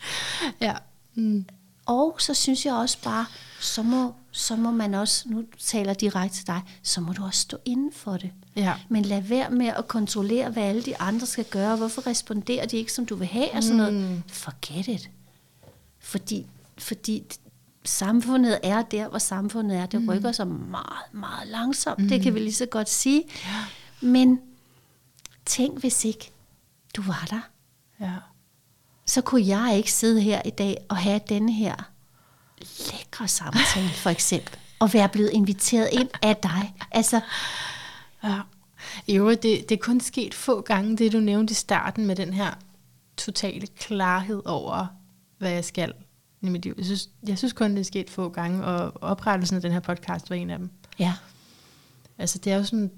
[0.61, 0.73] Ja.
[1.15, 1.45] Mm.
[1.85, 3.25] Og så synes jeg også bare,
[3.59, 7.39] så må, så må man også, nu taler direkte til dig, så må du også
[7.39, 8.31] stå inden for det.
[8.55, 8.73] Ja.
[8.89, 12.77] Men lad være med at kontrollere, hvad alle de andre skal gøre, hvorfor responderer de
[12.77, 13.93] ikke, som du vil have, og sådan noget.
[13.93, 14.23] Mm.
[14.27, 15.09] Forget it.
[15.99, 16.45] Fordi,
[16.77, 17.23] fordi
[17.89, 19.85] samfundet er der, hvor samfundet er.
[19.85, 21.99] Det rykker sig meget, meget langsomt.
[21.99, 22.07] Mm.
[22.07, 23.23] Det kan vi lige så godt sige.
[23.45, 23.65] Ja.
[24.07, 24.41] Men
[25.45, 26.31] tænk, hvis ikke
[26.95, 27.41] du var der.
[28.01, 28.13] Ja.
[29.05, 31.75] så kunne jeg ikke sidde her i dag og have denne her
[32.59, 34.57] lækre samtale, for eksempel.
[34.79, 36.73] Og være blevet inviteret ind af dig.
[36.91, 37.21] Altså,
[38.23, 38.39] Ja.
[39.07, 42.33] Jo, det, det er kun sket få gange, det du nævnte i starten med den
[42.33, 42.53] her
[43.17, 44.87] totale klarhed over,
[45.37, 45.93] hvad jeg skal
[46.41, 46.73] i mit liv.
[46.77, 49.79] Jeg synes, jeg synes kun, det er sket få gange, og oprettelsen af den her
[49.79, 50.69] podcast var en af dem.
[50.99, 51.13] ja.
[52.17, 52.91] Altså, det er jo sådan,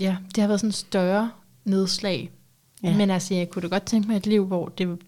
[0.00, 1.30] ja, det har været sådan en større
[1.64, 2.30] nedslag.
[2.82, 2.96] Ja.
[2.96, 4.98] Men altså, jeg kunne da godt tænke mig et liv, hvor det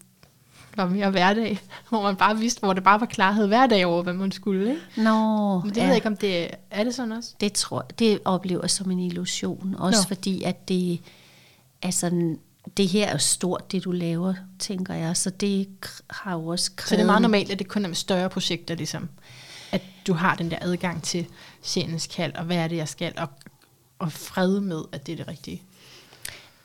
[0.77, 1.59] var mere hverdag,
[1.89, 4.69] hvor man bare vidste, hvor det bare var klarhed hver dag over, hvad man skulle.
[4.69, 4.81] Ikke?
[4.97, 5.81] Nå, Men det ja.
[5.81, 7.33] ved jeg ikke, om det er det sådan også.
[7.39, 9.75] Det tror jeg, det oplever som en illusion.
[9.79, 10.07] Også Nå.
[10.15, 11.01] fordi, at det,
[11.81, 12.35] altså,
[12.77, 15.17] det her er stort, det du laver, tænker jeg.
[15.17, 15.67] Så det
[16.09, 16.89] har jo også krævet...
[16.89, 19.09] Så det er meget normalt, at det kun er med større projekter, ligesom.
[19.71, 21.27] At du har den der adgang til
[21.63, 23.27] sjælens kald, og hvad er det, jeg skal, og,
[23.99, 25.61] og fred med, at det er det rigtige.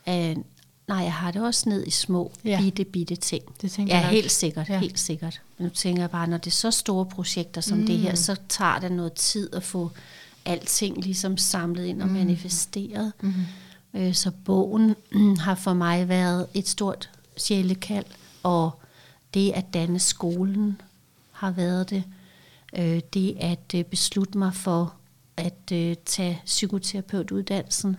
[0.07, 0.43] Uh, nej,
[0.89, 2.61] jeg har det også ned i små, ja.
[2.61, 3.43] Bitte, bitte ting.
[3.63, 4.75] Det tænker ja, jeg helt sikkert, ja.
[4.75, 4.81] Ja.
[4.81, 5.41] helt sikkert.
[5.59, 7.87] Men nu tænker jeg bare, når det er så store projekter som mm.
[7.87, 9.91] det her, så tager det noget tid at få
[10.45, 12.15] alting ligesom samlet ind og mm.
[12.15, 13.13] manifesteret.
[13.21, 13.33] Mm.
[13.95, 14.95] Øh, så bogen
[15.45, 18.07] har for mig været et stort sjælekald,
[18.43, 18.81] og
[19.35, 20.81] det at danne skolen
[21.33, 22.05] har været det.
[22.79, 24.95] Øh, det at øh, beslutte mig for
[25.37, 27.97] at øh, tage psykoterapeutuddannelsen,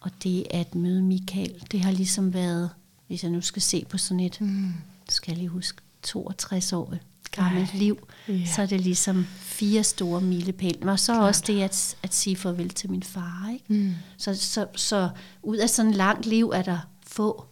[0.00, 2.70] og det at møde Michael, det har ligesom været,
[3.06, 4.72] hvis jeg nu skal se på sådan et, mm.
[5.08, 6.94] skal jeg lige huske, 62 år
[7.30, 8.46] gammelt Ej, liv, ja.
[8.46, 10.92] så er det ligesom fire store milepæle.
[10.92, 11.28] Og så Klart.
[11.28, 13.50] også det at, at sige farvel til min far.
[13.52, 13.64] Ikke?
[13.68, 13.94] Mm.
[14.16, 15.10] Så, så, så
[15.42, 17.44] ud af sådan et langt liv er der få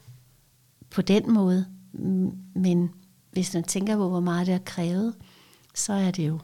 [0.90, 1.66] på den måde.
[2.54, 2.90] Men
[3.32, 5.14] hvis man tænker på, hvor meget det har krævet,
[5.74, 6.38] så er det jo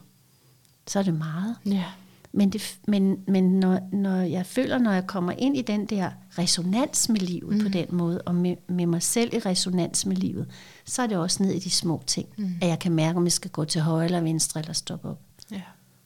[0.87, 1.55] så er det meget.
[1.65, 1.85] Ja.
[2.33, 6.11] Men, det, men, men når, når jeg føler, når jeg kommer ind i den der
[6.37, 7.63] resonans med livet mm.
[7.63, 10.47] på den måde, og med, med mig selv i resonans med livet,
[10.85, 12.53] så er det også ned i de små ting, mm.
[12.61, 15.19] at jeg kan mærke, om jeg skal gå til højre eller venstre eller stoppe op.
[15.51, 15.61] ja.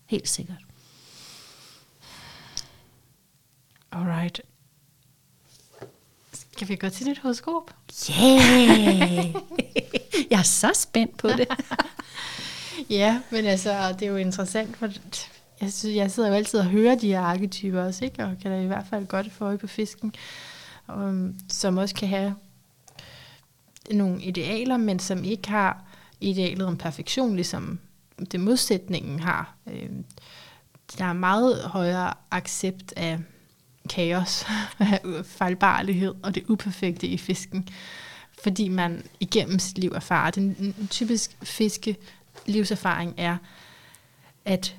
[0.05, 0.57] Helt sikkert.
[3.91, 4.41] Alright.
[6.33, 7.73] Skal vi gå til dit horoskop?
[8.11, 9.35] Yeah!
[10.31, 11.47] jeg er så spændt på det.
[12.89, 14.89] Ja, men altså, det er jo interessant, for
[15.61, 18.25] jeg, synes, jeg sidder jo altid og hører de her arketyper også, ikke?
[18.25, 20.13] og kan da i hvert fald godt få øje på fisken,
[20.95, 22.35] um, som også kan have
[23.91, 25.83] nogle idealer, men som ikke har
[26.21, 27.79] idealet om perfektion, ligesom
[28.31, 29.55] det modsætningen har.
[29.67, 30.05] Øhm,
[30.97, 33.19] Der er meget højere accept af
[33.89, 34.45] kaos,
[34.79, 35.01] af
[35.37, 37.67] fejlbarlighed og det uperfekte i fisken,
[38.43, 40.31] fordi man igennem sit liv erfarer.
[40.31, 41.95] Den typisk fiske
[42.45, 43.37] livserfaring er,
[44.45, 44.75] at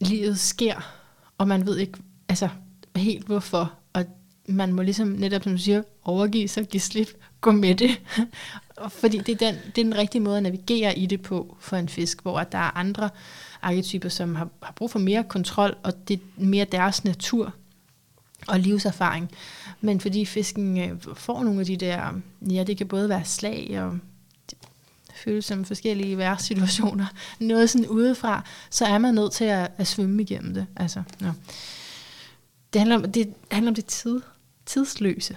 [0.00, 0.92] livet sker,
[1.38, 1.98] og man ved ikke
[2.28, 2.48] altså,
[2.96, 4.04] helt hvorfor, og
[4.48, 7.08] man må ligesom netop, som du siger, overgive sig, give slip,
[7.40, 7.90] gå med det.
[9.00, 11.76] Fordi det er, den, det er den rigtige måde at navigere i det på for
[11.76, 13.10] en fisk, hvor der er andre
[13.62, 17.54] arketyper, som har, har brug for mere kontrol, og det er mere deres natur
[18.48, 19.30] og livserfaring.
[19.80, 22.12] Men fordi fisken øh, får nogle af de der,
[22.50, 23.98] ja, det kan både være slag og
[25.16, 27.06] føles som forskellige værtssituationer,
[27.40, 30.66] noget sådan udefra, så er man nødt til at, at svømme igennem det.
[30.76, 31.32] Altså, ja.
[32.72, 34.20] det, handler om, det handler om det tid,
[34.66, 35.36] tidsløse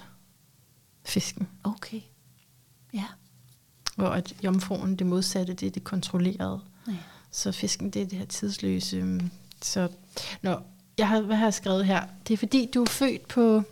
[1.04, 1.48] fisken.
[1.64, 2.00] Okay.
[2.94, 3.04] Ja.
[3.96, 6.60] Hvor at jomfruen, det modsatte, det er det kontrollerede.
[6.88, 6.92] ja.
[7.30, 8.96] Så fisken, det er det her tidsløse.
[8.96, 9.30] øhm,
[9.62, 9.88] Så,
[10.42, 10.58] nå,
[10.98, 12.02] jeg har, hvad har jeg skrevet her?
[12.28, 13.62] Det er fordi, du er født på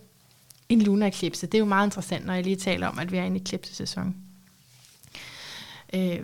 [0.69, 1.47] en lunar eclipse.
[1.47, 3.35] Det er jo meget interessant, når jeg lige taler om, at vi er i en
[3.35, 4.15] eclipse-sæson.
[5.93, 6.19] Øh,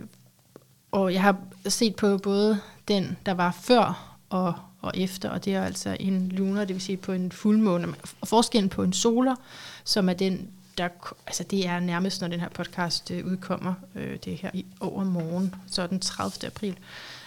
[0.92, 1.36] og jeg har
[1.68, 6.28] set på både den, der var før og, og efter, og det er altså en
[6.28, 7.94] lunar, det vil sige på en fuldmåne.
[8.20, 9.40] Og forskellen på en solar,
[9.84, 10.88] som er den, der,
[11.26, 14.66] altså det er nærmest, når den her podcast øh, udkommer, øh, det er her i
[14.80, 16.46] overmorgen, så er den 30.
[16.46, 16.76] april,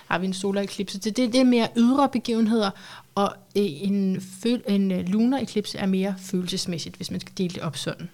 [0.07, 0.99] har vi en solareklipse.
[0.99, 2.72] Det, det, det er mere ydre begivenheder,
[3.16, 7.64] og øh, en, føl, en øh, lunareklipse er mere følelsesmæssigt, hvis man skal dele det
[7.64, 8.10] op sådan.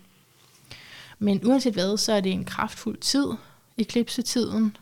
[1.20, 3.28] Men uanset hvad, så er det en kraftfuld tid,
[3.78, 4.78] eklipsetiden,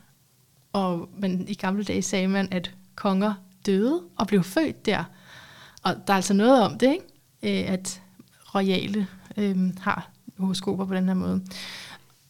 [0.72, 3.34] og men i gamle dage sagde man, at konger
[3.66, 5.04] døde og blev født der.
[5.82, 7.64] Og der er altså noget om det, ikke?
[7.64, 8.02] Øh, at
[8.54, 9.06] royale
[9.36, 11.44] øh, har horoskoper på den her måde.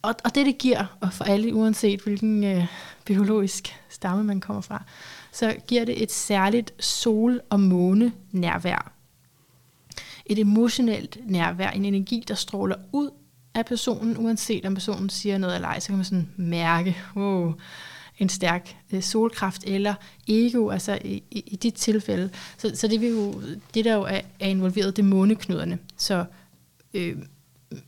[0.03, 2.67] Og, og det, det giver, og for alle, uanset hvilken øh,
[3.05, 4.85] biologisk stamme man kommer fra,
[5.33, 8.93] så giver det et særligt sol- og måne-nærvær.
[10.27, 13.11] Et emotionelt nærvær, en energi, der stråler ud
[13.55, 17.55] af personen, uanset om personen siger noget eller ej, så kan man sådan mærke, wow,
[18.19, 19.95] en stærk øh, solkraft eller
[20.29, 22.31] ego, altså i, i, i dit tilfælde.
[22.59, 23.43] Så, så det, vil jo,
[23.75, 25.79] det der jo er, er involveret, det er måneknuderne.
[25.97, 26.25] Så
[26.95, 27.17] øh,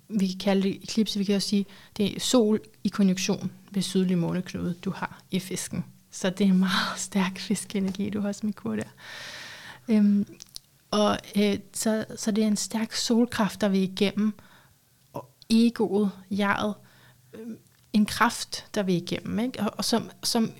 [0.08, 1.66] vi kan kalde det eklipse, vi kan også sige,
[1.96, 5.84] det er sol i konjunktion ved sydlig måneknude, du har i fisken.
[6.10, 8.88] Så det er en meget stærk fiskenergi, du har som i kur der.
[9.88, 10.26] Øhm,
[10.90, 14.32] og øh, så, så det er en stærk solkraft, der vil igennem,
[15.50, 16.74] egoet, jeget,
[17.34, 17.58] øhm,
[17.92, 19.60] en kraft, der vil igennem, ikke?
[19.60, 20.52] Og, og som, som,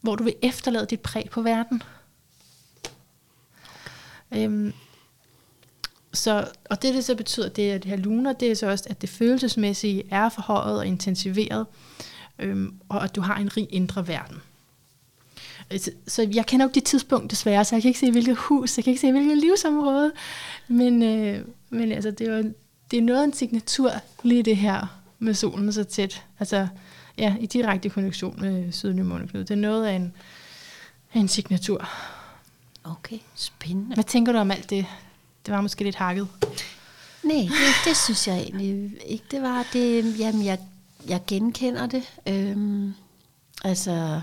[0.00, 1.82] hvor du vil efterlade dit præg på verden.
[4.34, 4.72] Øhm,
[6.12, 8.84] så, og det, det så betyder, det er det her luner, det er så også,
[8.90, 11.66] at det følelsesmæssige er forhøjet og intensiveret,
[12.38, 14.42] øhm, og at du har en rig indre verden.
[15.72, 18.10] Øh, så, så jeg kender jo ikke det tidspunkt desværre, så jeg kan ikke se,
[18.10, 20.12] hvilket hus, jeg kan ikke se, hvilket livsområde,
[20.68, 22.52] men, øh, men altså, det, er jo,
[22.92, 23.90] det er noget af en signatur,
[24.22, 26.68] lige det her med solen så tæt, altså
[27.18, 29.44] ja, i direkte konjunktion med sydlige måneknude.
[29.44, 30.12] Det er noget af en,
[31.14, 31.88] en signatur.
[32.84, 33.94] Okay, spændende.
[33.94, 34.86] Hvad tænker du om alt det?
[35.46, 36.28] Det var måske lidt hakket.
[37.22, 39.66] Nej, det, det synes jeg egentlig ikke, det var.
[39.72, 40.58] Det, jamen, jeg,
[41.08, 42.02] jeg genkender det.
[42.26, 42.94] Øhm,
[43.64, 44.20] altså,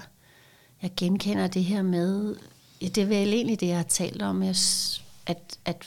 [0.82, 2.36] jeg genkender det her med,
[2.82, 5.86] det er vel egentlig det, jeg har talt om, at, at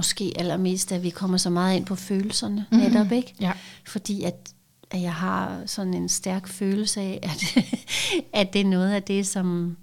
[0.00, 2.92] måske allermest, at vi kommer så meget ind på følelserne mm-hmm.
[2.92, 3.34] netop, ikke?
[3.40, 3.52] Ja.
[3.86, 4.52] Fordi at,
[4.90, 7.64] at jeg har sådan en stærk følelse af, at,
[8.40, 9.76] at det er noget af det, som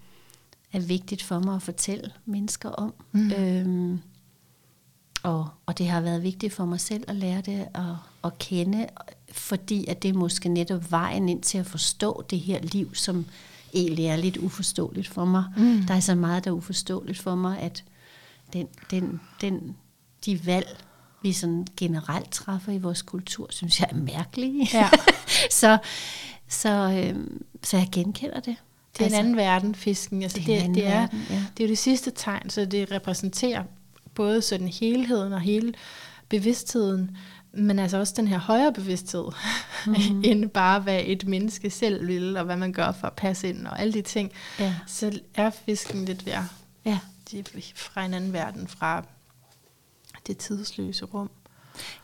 [0.73, 2.93] er vigtigt for mig at fortælle mennesker om.
[3.11, 3.31] Mm.
[3.31, 3.99] Øhm,
[5.23, 7.83] og, og det har været vigtigt for mig selv at lære det at,
[8.23, 8.87] at kende,
[9.31, 13.25] fordi at det er måske netop vejen ind til at forstå det her liv, som
[13.73, 15.43] egentlig er lidt uforståeligt for mig.
[15.57, 15.83] Mm.
[15.87, 17.83] Der er så meget, der er uforståeligt for mig, at
[18.53, 19.75] den, den, den,
[20.25, 20.77] de valg,
[21.21, 24.69] vi sådan generelt træffer i vores kultur, synes jeg er mærkelige.
[24.73, 24.89] Ja.
[25.61, 25.77] så,
[26.47, 28.55] så, øhm, så jeg genkender det.
[28.93, 30.23] Det er altså, en anden verden, fisken.
[30.23, 31.43] Altså, det er det, det, er, verden, ja.
[31.57, 33.63] det er jo det sidste tegn, så det repræsenterer
[34.15, 35.73] både sådan helheden og hele
[36.29, 37.17] bevidstheden,
[37.53, 39.25] men altså også den her højere bevidsthed,
[39.85, 40.23] mm-hmm.
[40.29, 43.67] end bare hvad et menneske selv vil, og hvad man gør for at passe ind,
[43.67, 44.31] og alle de ting.
[44.59, 44.75] Ja.
[44.87, 46.33] Så er fisken lidt ved
[46.85, 46.99] Ja.
[47.31, 47.43] de er
[47.75, 49.05] fra en anden verden, fra
[50.27, 51.29] det tidsløse rum.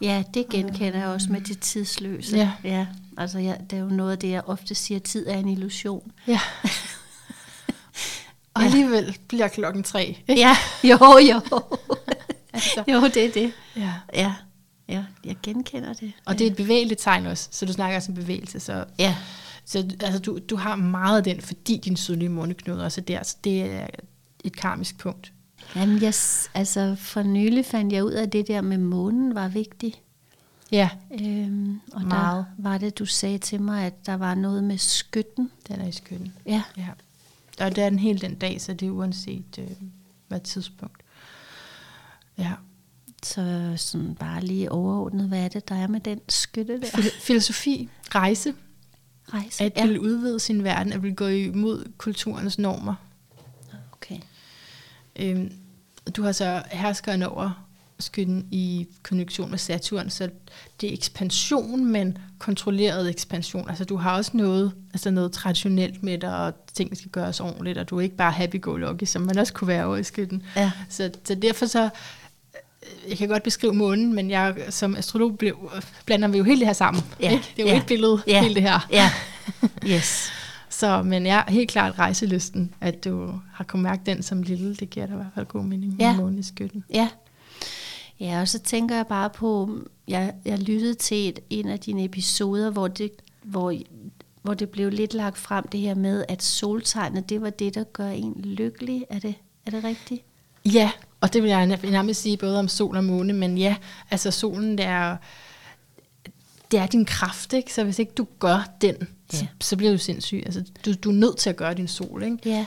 [0.02, 2.38] Ja, det genkender jeg også med det tidsløse.
[2.38, 2.52] Ja.
[2.64, 2.88] ja
[3.18, 6.12] altså jeg, det er jo noget af det, jeg ofte siger, tid er en illusion.
[6.28, 6.40] Ja.
[8.54, 8.66] og Ja.
[8.66, 10.06] alligevel bliver klokken tre.
[10.28, 10.41] ikke?
[10.41, 10.98] Ja, jo,
[11.32, 11.41] jo.
[12.56, 12.84] Altså.
[12.88, 13.52] jo, det er det.
[13.76, 13.94] Ja.
[14.14, 14.34] Ja,
[14.90, 16.12] ja jeg genkender det.
[16.26, 18.60] Og det er et bevægeligt tegn også, så du snakker også om bevægelse.
[18.60, 19.16] Så, Ja,
[19.66, 23.24] så altså, du, du har meget af den, fordi din sydlige måneknude også er der.
[23.24, 23.88] Så det er
[24.44, 25.32] et karmisk punkt.
[25.76, 26.14] Jamen, jeg,
[26.54, 30.00] altså for nylig fandt jeg ud af, at det der med månen var vigtigt.
[30.72, 30.90] Ja,
[31.22, 32.45] Øhm, og Meget.
[32.58, 35.52] der var det, du sagde til mig, at der var noget med skytten.
[35.68, 36.34] den er i skytten.
[36.45, 36.88] Ja, Ja.
[37.60, 39.68] Og det er den hele den dag, så det er uanset øh,
[40.28, 41.02] hvad tidspunkt.
[42.38, 42.52] Ja.
[43.24, 46.88] så sådan bare lige overordnet, hvad er det, der er med den skytte der?
[46.88, 48.54] Fil- filosofi, rejse,
[49.34, 49.64] Rejse.
[49.64, 49.86] at ja.
[49.86, 52.95] vil udvide sin verden, at vil gå imod kulturens normer.
[53.91, 54.18] Okay.
[55.16, 55.52] Øhm,
[56.16, 57.66] du har så herskeren over
[58.00, 60.30] skytten i konjunktion med Saturn, så
[60.82, 63.70] det er ekspansion, men kontrolleret ekspansion.
[63.70, 67.78] Altså du har også noget, altså noget traditionelt med dig, og ting skal gøres ordentligt,
[67.78, 70.44] og du er ikke bare happy-go-lucky, som man også kunne være over i skytten.
[70.56, 70.72] Ja.
[70.90, 75.72] Så, så derfor så, øh, jeg kan godt beskrive månen, men jeg som astrolog blev,
[76.06, 77.04] blander vi jo helt det her sammen.
[77.20, 77.44] Ja, Ikke?
[77.58, 77.82] Det er jo ja.
[77.82, 78.42] et billede, Ja.
[78.42, 78.88] helt det her.
[78.92, 79.12] Ja,
[79.96, 80.32] yes.
[80.78, 84.76] Så, men jeg er helt klart rejselysten, at du har kunnet mærke den som lille.
[84.76, 86.16] Det giver dig i hvert fald god mening med Ja.
[86.18, 86.84] månen i skytten.
[86.94, 87.10] Ja.
[88.20, 89.78] Ja, og så tænker jeg bare på,
[90.08, 93.12] jeg, jeg lyttede til et, en af dine episoder, hvor det,
[93.44, 93.76] hvor,
[94.41, 97.84] hvor det blev lidt lagt frem, det her med, at soltegnet, det var det, der
[97.84, 99.06] gør en lykkelig.
[99.10, 99.36] Er det,
[99.66, 100.22] er det rigtigt?
[100.66, 100.91] Ja,
[101.22, 103.76] og det vil jeg nærmest sige både om sol og måne, men ja,
[104.12, 105.18] altså solen, det er,
[106.74, 107.74] det er din kraft, ikke?
[107.74, 109.06] Så hvis ikke du gør den, ja.
[109.38, 109.48] så, Ja.
[109.62, 110.41] så bliver du sindssyg.
[110.45, 112.38] Altså, du, du er nødt til at gøre din sol, ikke?
[112.45, 112.66] Ja.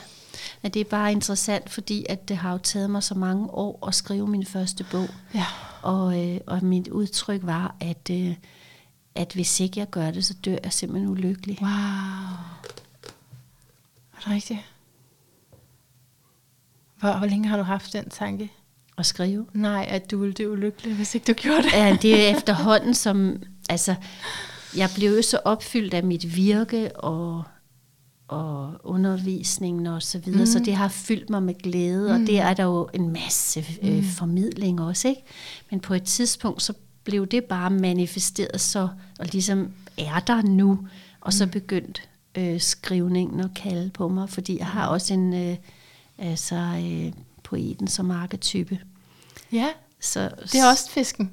[0.61, 3.87] Men det er bare interessant, fordi at det har jo taget mig så mange år
[3.87, 5.07] at skrive min første bog.
[5.33, 5.45] Ja.
[5.81, 8.35] Og, øh, og mit udtryk var, at, øh,
[9.15, 11.57] at hvis ikke jeg gør det, så dør jeg simpelthen ulykkelig.
[11.61, 11.69] Wow.
[14.13, 14.59] Er det rigtigt?
[16.99, 18.51] Hvor, hvor længe har du haft den tanke?
[18.97, 19.45] At skrive.
[19.53, 21.71] Nej, at du ville dø ulykkelig, hvis ikke du gjorde det.
[21.73, 23.35] Ja, det er efterhånden som,
[23.69, 23.95] altså,
[24.75, 27.43] jeg blev jo så opfyldt af mit virke og,
[28.27, 30.45] og undervisningen og så videre, mm.
[30.45, 34.03] så det har fyldt mig med glæde, og det er der jo en masse øh,
[34.03, 35.21] formidling også, ikke?
[35.71, 36.73] Men på et tidspunkt, så
[37.03, 38.87] blev det bare manifesteret så,
[39.19, 40.79] og ligesom er der nu,
[41.21, 45.57] og så begyndt øh, skrivningen at kalde på mig, fordi jeg har også en, øh,
[46.17, 47.13] altså, øh,
[47.43, 48.79] poeten som arketype.
[49.51, 49.67] Ja,
[49.99, 51.31] Så, det er også fisken.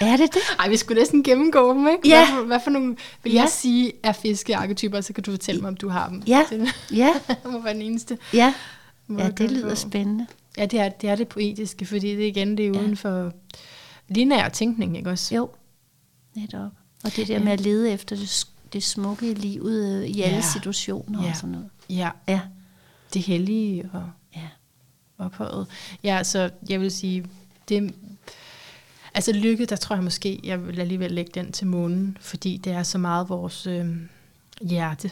[0.00, 0.40] Er det det?
[0.58, 2.08] Ej, vi skulle næsten gennemgå dem, ikke?
[2.08, 2.26] Ja.
[2.26, 3.40] Hvad for, hvad for nogle, vil Ja.
[3.40, 6.22] jeg sige, er fiskearketyper, så kan du fortælle mig, om du har dem.
[6.26, 6.44] Ja.
[6.50, 7.14] Det Ja,
[7.52, 8.18] må være den eneste.
[8.34, 8.54] ja.
[9.18, 9.74] Ja, det lyder på.
[9.74, 10.26] spændende.
[10.58, 12.80] Ja, det er, det er det poetiske, fordi det igen, det er Ja.
[12.80, 13.32] uden for
[14.08, 15.34] linær tænkning, ikke også?
[15.34, 15.50] Jo,
[16.34, 16.70] netop.
[17.04, 17.44] Og det der Ja.
[17.44, 20.40] med at lede efter det, det smukke i livet øh, i alle Ja.
[20.52, 21.30] situationer Ja.
[21.30, 21.68] og sådan noget.
[21.90, 22.40] Ja, Ja,
[23.14, 24.48] det hellige og ja.
[25.18, 25.66] ophøjet.
[26.04, 27.24] Ja, så jeg vil sige,
[27.68, 27.94] det,
[29.18, 32.72] altså lykke, der tror jeg måske, jeg vil alligevel lægge den til månen, fordi det
[32.72, 33.86] er så meget vores øh,
[34.60, 35.10] hjerte.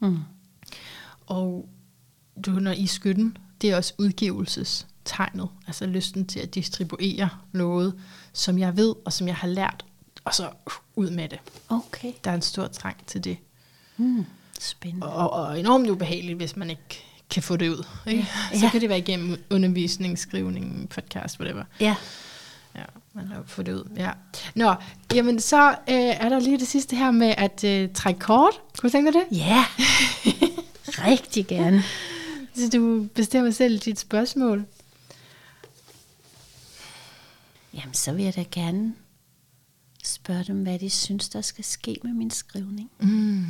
[0.00, 0.18] Mm.
[1.26, 1.68] Og
[2.46, 7.94] du, når I skytten, det er også udgivelsestegnet, altså lysten til at distribuere noget,
[8.32, 9.84] som jeg ved, og som jeg har lært,
[10.24, 11.38] og så uh, ud med det.
[11.68, 12.12] Okay.
[12.24, 13.36] Der er en stor trang til det.
[13.96, 14.26] Mm.
[14.60, 15.12] Spændende.
[15.12, 17.86] Og, og enormt ubehageligt, hvis man ikke kan få det ud.
[18.06, 18.26] Ikke?
[18.52, 18.58] Ja.
[18.58, 21.64] Så kan det være igennem undervisning, skrivning, podcast, whatever.
[21.80, 21.96] Ja.
[23.34, 23.84] Har få det ud.
[23.96, 24.10] Ja.
[24.54, 24.74] Nå,
[25.14, 28.60] jamen så øh, er der lige det sidste her med at øh, trække kort.
[28.78, 29.38] Kunne du tænke dig det?
[29.38, 29.64] Ja.
[30.86, 31.82] Rigtig gerne.
[32.56, 34.64] Så du bestemmer selv dit spørgsmål.
[37.74, 38.94] Jamen, så vil jeg da gerne
[40.04, 42.90] spørge dem, hvad de synes, der skal ske med min skrivning.
[43.00, 43.44] Mm.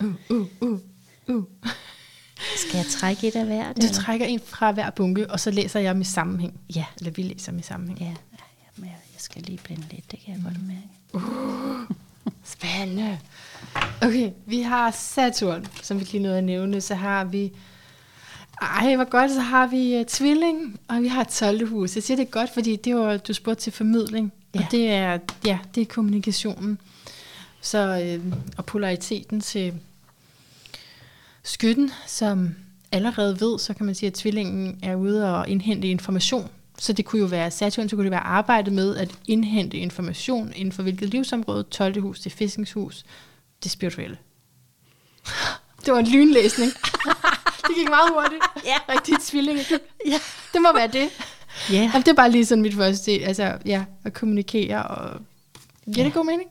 [0.00, 0.80] Uh, uh, uh,
[1.28, 1.44] uh.
[2.66, 3.76] Skal jeg trække et af hvert?
[3.76, 3.92] Du eller?
[3.92, 6.60] trækker en fra hver bunke, og så læser jeg i sammenhæng.
[6.74, 6.84] Ja.
[6.98, 8.00] Eller vi læser i sammenhæng.
[8.00, 10.88] Ja, ja, ja, men jeg jeg skal lige blinde lidt, det kan jeg godt mærke.
[12.44, 13.18] Spændende.
[14.02, 16.80] Okay, vi har Saturn, som vi lige nåede at nævne.
[16.80, 17.52] Så har vi...
[18.62, 21.68] Ej, hvor godt, så har vi uh, tvilling, og vi har 12.
[21.68, 21.94] hus.
[21.94, 24.32] Jeg siger det godt, fordi det var, du spurgte til formidling.
[24.54, 24.60] Ja.
[24.60, 26.78] Og det er, ja, det er kommunikationen.
[27.60, 29.74] Så, øh, og polariteten til
[31.42, 32.54] skytten, som
[32.92, 36.50] allerede ved, så kan man sige, at tvillingen er ude og indhente information.
[36.78, 40.52] Så det kunne jo være Saturn, så kunne det være arbejde med at indhente information
[40.56, 42.00] inden for hvilket livsområde, 12.
[42.00, 43.04] hus, det fiskingshus,
[43.62, 44.18] det spirituelle.
[45.84, 46.70] Det var en lynlæsning.
[47.68, 48.42] det gik meget hurtigt.
[48.64, 48.92] Ja.
[48.94, 49.58] Rigtig tvilling.
[50.06, 50.20] Ja.
[50.52, 51.08] Det må være det.
[51.70, 51.74] Ja.
[51.76, 55.20] Jamen, det er bare lige sådan mit første, altså ja, at kommunikere og...
[55.84, 56.18] Giver det Ja.
[56.18, 56.50] god mening?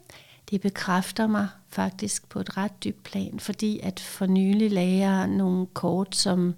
[0.52, 5.28] Det bekræfter mig faktisk på et ret dybt plan, fordi at for nylig lagde jeg
[5.28, 6.56] nogle kort, som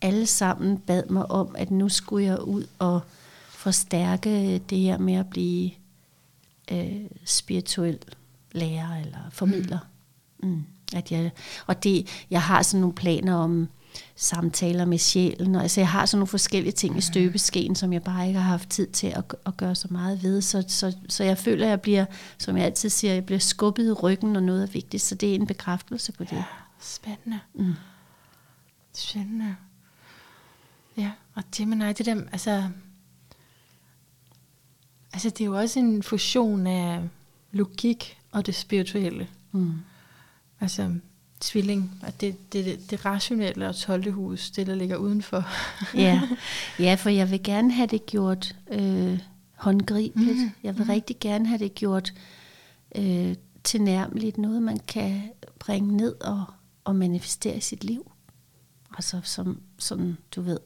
[0.00, 3.00] alle sammen bad mig om, at nu skulle jeg ud og
[3.48, 5.70] forstærke det her med at blive
[6.72, 7.98] øh, spirituel
[8.52, 9.78] lærer eller formidler.
[10.42, 10.64] Mm.
[10.96, 11.30] At jeg,
[11.66, 13.68] og det, jeg har sådan nogle planer om
[14.16, 18.02] samtaler med sjælen, og altså jeg har sådan nogle forskellige ting i støbeskeen, som jeg
[18.02, 21.24] bare ikke har haft tid til at, at gøre så meget ved, så, så, så
[21.24, 22.04] jeg føler, at jeg bliver,
[22.38, 25.30] som jeg altid siger, jeg bliver skubbet i ryggen, når noget er vigtigt, så det
[25.30, 26.44] er en bekræftelse på det.
[26.80, 27.38] Spændende.
[27.54, 27.74] Mm.
[28.94, 29.56] Spændende.
[30.98, 32.68] Ja, og Gemini, det der, altså...
[35.12, 37.08] Altså, det er jo også en fusion af
[37.52, 39.28] logik og det spirituelle.
[39.52, 39.74] Mm.
[40.60, 40.94] Altså,
[41.40, 44.12] tvilling, og det, det, det, rationelle og 12.
[44.12, 45.44] hus, det der ligger udenfor.
[45.94, 46.20] Ja.
[46.86, 49.18] ja, for jeg vil gerne have det gjort øh,
[49.54, 50.38] håndgribeligt.
[50.38, 50.50] Mm.
[50.62, 50.90] Jeg vil mm.
[50.90, 52.14] rigtig gerne have det gjort
[52.94, 53.34] øh,
[53.64, 56.44] tilnærmeligt, noget man kan bringe ned og,
[56.84, 58.12] og manifestere i sit liv.
[58.96, 60.58] Altså som, som du ved,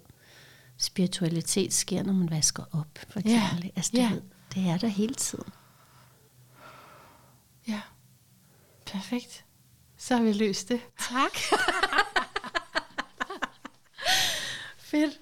[0.83, 3.65] spiritualitet sker, når man vasker op, for eksempel.
[3.65, 3.71] Ja.
[3.77, 4.11] Altså, du ja.
[4.11, 4.21] ved,
[4.55, 5.53] det er der hele tiden.
[7.69, 7.81] Ja,
[8.87, 9.45] perfekt.
[9.99, 10.81] Så har vi løst det.
[11.11, 11.37] Tak.
[14.79, 15.21] Fedt.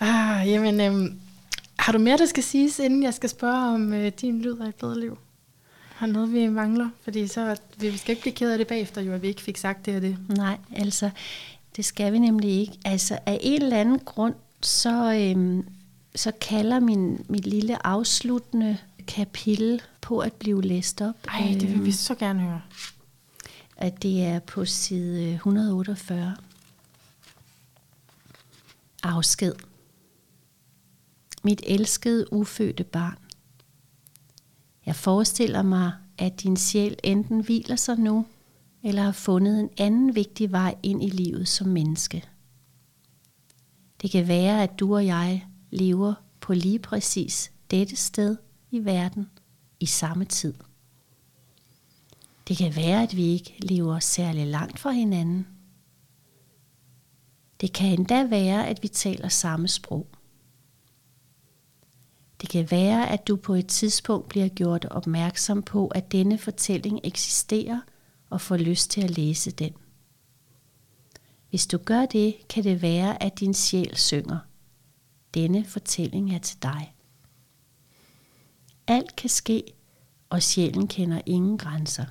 [0.00, 1.20] Ah, jamen, øhm,
[1.78, 4.68] har du mere, der skal siges, inden jeg skal spørge om øh, din lyd af
[4.68, 5.18] et bedre liv?
[5.94, 6.88] Har noget, vi mangler?
[7.02, 9.56] Fordi så, vi skal ikke blive ked af det bagefter, jo, at vi ikke fik
[9.56, 10.18] sagt det og det.
[10.28, 11.10] Nej, altså,
[11.76, 12.72] det skal vi nemlig ikke.
[12.84, 15.68] Altså, af en eller anden grund, så, øhm,
[16.14, 21.14] så kalder min, mit lille afsluttende kapitel på at blive læst op.
[21.28, 22.62] Ej, det vil vi øhm, så gerne høre.
[23.76, 26.36] At det er på side 148.
[29.02, 29.52] Afsked.
[31.44, 33.18] Mit elskede ufødte barn.
[34.86, 38.26] Jeg forestiller mig, at din sjæl enten hviler sig nu,
[38.82, 42.28] eller har fundet en anden vigtig vej ind i livet som menneske.
[44.02, 48.36] Det kan være, at du og jeg lever på lige præcis dette sted
[48.70, 49.30] i verden
[49.80, 50.54] i samme tid.
[52.48, 55.46] Det kan være, at vi ikke lever særlig langt fra hinanden.
[57.60, 60.06] Det kan endda være, at vi taler samme sprog.
[62.40, 67.00] Det kan være, at du på et tidspunkt bliver gjort opmærksom på, at denne fortælling
[67.04, 67.80] eksisterer
[68.30, 69.72] og får lyst til at læse den.
[71.50, 74.38] Hvis du gør det, kan det være, at din sjæl synger.
[75.34, 76.94] Denne fortælling er til dig.
[78.86, 79.64] Alt kan ske,
[80.30, 82.04] og sjælen kender ingen grænser.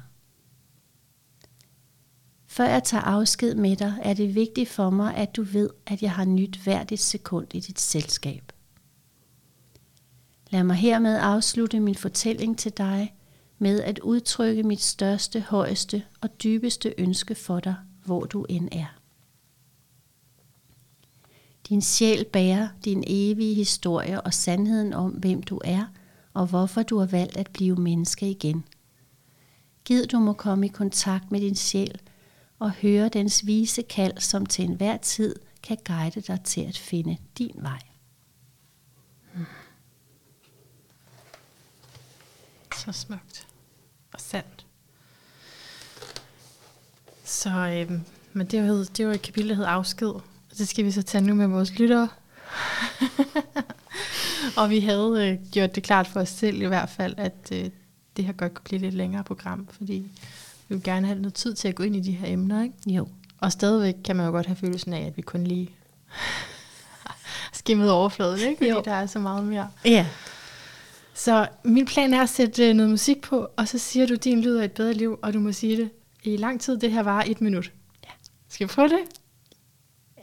[2.47, 6.01] Før jeg tager afsked med dig, er det vigtigt for mig, at du ved, at
[6.01, 8.51] jeg har nyt hvert et sekund i dit selskab.
[10.49, 13.15] Lad mig hermed afslutte min fortælling til dig
[13.57, 18.97] med at udtrykke mit største, højeste og dybeste ønske for dig, hvor du end er.
[21.69, 25.85] Din sjæl bærer din evige historie og sandheden om, hvem du er
[26.34, 28.64] og hvorfor du har valgt at blive menneske igen.
[29.85, 32.02] Gid du må komme i kontakt med din sjæl
[32.60, 37.18] og høre dens vise kald, som til enhver tid kan guide dig til at finde
[37.38, 37.80] din vej.
[42.76, 43.48] Så smukt
[44.14, 44.65] og sandt.
[47.23, 48.02] Så øhm,
[48.34, 50.14] men det, var, det var et kapitel, der hed Afsked.
[50.57, 52.09] Og det skal vi så tage nu med vores lyttere.
[54.57, 57.69] og vi havde øh, gjort det klart for os selv i hvert fald, at øh,
[58.17, 59.93] det her godt kunne blive lidt længere program, fordi
[60.67, 62.75] vi vil gerne have noget tid til at gå ind i de her emner, ikke?
[62.88, 63.07] Jo.
[63.39, 65.69] Og stadigvæk kan man jo godt have følelsen af, at vi kun lige
[67.53, 68.57] skimmet overfladen, ikke?
[68.57, 68.81] Fordi jo.
[68.85, 69.69] der er så meget mere.
[69.85, 70.07] Ja.
[71.13, 74.41] Så min plan er at sætte øh, noget musik på, og så siger du, din
[74.41, 75.89] lyd er et bedre liv, og du må sige det
[76.23, 76.77] i lang tid.
[76.77, 77.71] Det her var et minut.
[78.03, 78.11] Ja.
[78.49, 78.99] Skal vi prøve det?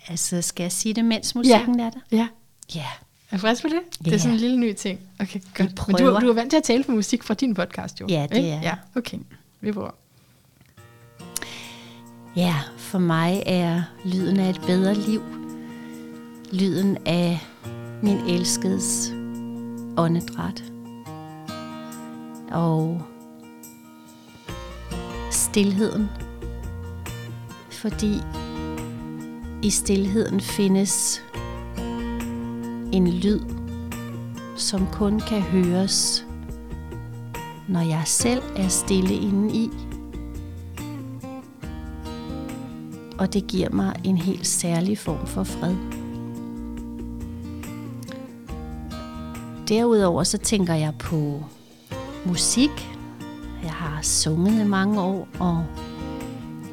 [0.09, 1.87] Altså, skal jeg sige det, mens musikken ja.
[1.87, 1.99] er der?
[2.13, 2.29] Ja.
[2.75, 2.87] Ja.
[3.31, 3.75] Er du frisk på det?
[3.75, 4.11] Ja.
[4.11, 5.01] Det er sådan en lille ny ting.
[5.21, 5.89] Okay, godt.
[5.89, 8.07] Men du, du er vant til at tale på musik fra din podcast, jo?
[8.09, 8.51] Ja, det ikke?
[8.51, 9.19] er Ja, okay.
[9.61, 9.91] Vi prøver.
[12.37, 15.23] Ja, for mig er lyden af et bedre liv.
[16.53, 17.39] Lyden af
[18.03, 19.13] min elskedes
[19.97, 20.65] åndedræt.
[22.51, 23.03] Og
[25.31, 26.09] stilheden.
[27.71, 28.21] Fordi
[29.65, 31.23] i stilheden findes
[32.93, 33.41] en lyd,
[34.57, 36.27] som kun kan høres,
[37.69, 39.71] når jeg selv er stille inde i.
[43.19, 45.75] Og det giver mig en helt særlig form for fred.
[49.69, 51.45] Derudover så tænker jeg på
[52.25, 52.89] musik.
[53.63, 55.65] Jeg har sunget i mange år, og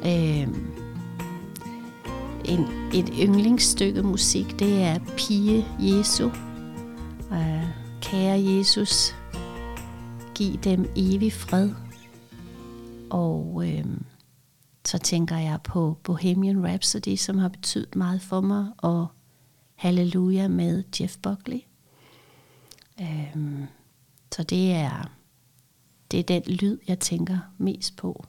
[0.06, 0.48] øh,
[2.44, 2.60] en,
[2.94, 6.30] et yndlingsstykke musik, det er Pige Jesu.
[7.32, 7.64] Øh,
[8.00, 9.14] kære Jesus,
[10.34, 11.70] giv dem evig fred.
[13.10, 13.84] Og øh,
[14.84, 19.06] så tænker jeg på Bohemian Rhapsody, som har betydet meget for mig, og
[19.74, 21.60] Halleluja med Jeff Buckley.
[23.00, 23.36] Øh,
[24.34, 25.10] så det er,
[26.10, 28.24] det er den lyd, jeg tænker mest på,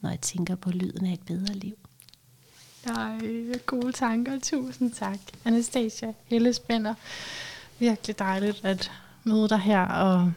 [0.00, 1.76] når jeg tænker på lyden af et bedre liv.
[2.86, 3.20] Nej,
[3.66, 4.38] gode tanker.
[4.38, 6.94] Tusind tak, Anastasia Hellespænder.
[7.78, 8.92] Virkelig dejligt at
[9.24, 10.32] møde dig her og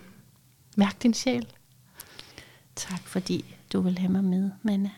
[0.75, 1.47] mærke din sjæl.
[2.75, 4.89] Tak, fordi du vil have mig med, Manna.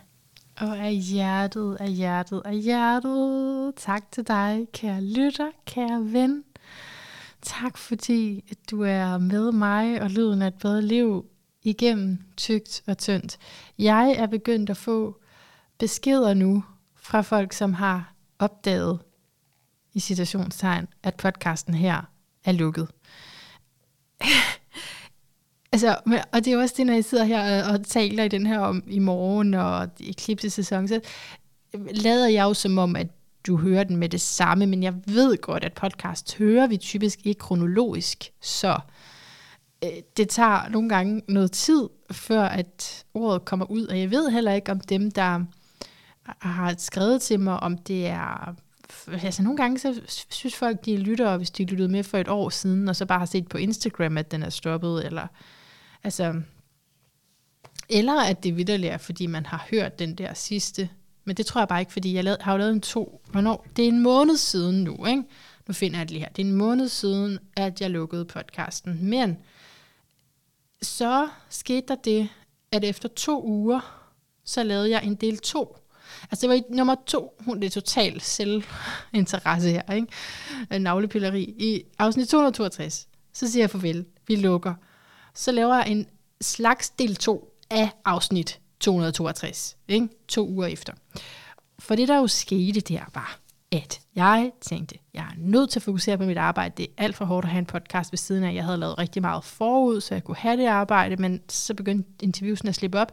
[0.57, 3.73] Og af hjertet, af hjertet, af hjertet.
[3.75, 6.43] Tak til dig, kære lytter, kære ven,
[7.41, 11.25] Tak fordi du er med mig og lyden af et bedre liv
[11.63, 13.37] igennem tygt og tyndt.
[13.77, 15.17] Jeg er begyndt at få
[15.77, 16.63] beskeder nu
[17.07, 18.99] fra folk, som har opdaget
[19.93, 22.01] i citationstegn, at podcasten her
[22.45, 22.87] er lukket.
[25.73, 25.97] altså,
[26.31, 28.83] og det er også det, når jeg sidder her og taler i den her om
[28.87, 31.01] i morgen og eklipsesæson, så
[31.91, 33.07] lader jeg jo som om, at
[33.47, 37.19] du hører den med det samme, men jeg ved godt, at podcast hører vi typisk
[37.25, 38.79] ikke kronologisk, så
[39.83, 44.29] øh, det tager nogle gange noget tid, før at ordet kommer ud, og jeg ved
[44.29, 45.43] heller ikke om dem, der
[46.39, 48.55] har skrevet til mig, om det er
[49.11, 52.49] altså nogle gange så synes folk, de lytter, hvis de lyttede med for et år
[52.49, 55.27] siden, og så bare har set på Instagram, at den er stoppet, eller
[56.03, 56.41] altså,
[57.89, 60.89] eller at det vidderligt er, fordi man har hørt den der sidste
[61.27, 63.65] men det tror jeg bare ikke, fordi jeg lavede, har jo lavet en to, hvornår?
[63.75, 65.23] Det er en måned siden nu, ikke?
[65.67, 66.29] Nu finder jeg det lige her.
[66.29, 69.05] Det er en måned siden, at jeg lukkede podcasten.
[69.09, 69.37] Men
[70.81, 72.29] så skete der det,
[72.71, 74.09] at efter to uger,
[74.43, 75.77] så lavede jeg en del to.
[76.31, 80.07] Altså det var i nummer to, hun det er totalt selvinteresse her, ikke?
[80.73, 81.41] Øh, navlepilleri.
[81.41, 84.73] I afsnit 262, så siger jeg farvel, vi lukker.
[85.33, 86.07] Så laver jeg en
[86.41, 90.07] slags del 2 af afsnit 262, ikke?
[90.27, 90.93] to uger efter.
[91.79, 93.39] For det, der jo skete der, var,
[93.71, 96.73] at jeg tænkte, jeg er nødt til at fokusere på mit arbejde.
[96.77, 98.53] Det er alt for hårdt at have en podcast ved siden af.
[98.53, 102.09] Jeg havde lavet rigtig meget forud, så jeg kunne have det arbejde, men så begyndte
[102.23, 103.11] interviewsen at slippe op,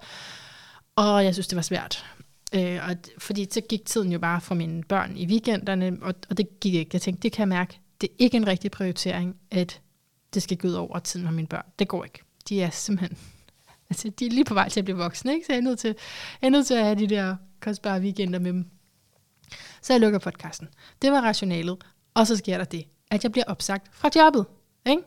[0.96, 2.06] og jeg synes, det var svært.
[2.54, 6.38] Øh, og, fordi så gik tiden jo bare for mine børn i weekenderne, og, og
[6.38, 6.90] det gik ikke.
[6.92, 9.80] Jeg tænkte, det kan jeg mærke, det er ikke en rigtig prioritering, at
[10.34, 11.64] det skal gå ud over tiden med mine børn.
[11.78, 12.22] Det går ikke.
[12.48, 13.18] De er simpelthen
[13.90, 15.46] Altså, de er lige på vej til at blive voksne, ikke?
[15.46, 15.96] så jeg er nødt til,
[16.42, 18.66] jeg er nødt til at have de der kostbare weekender med dem.
[19.82, 20.68] Så jeg lukker podcasten.
[21.02, 21.84] Det var rationalet.
[22.14, 24.46] Og så sker der det, at jeg bliver opsagt fra jobbet.
[24.86, 25.02] Ikke?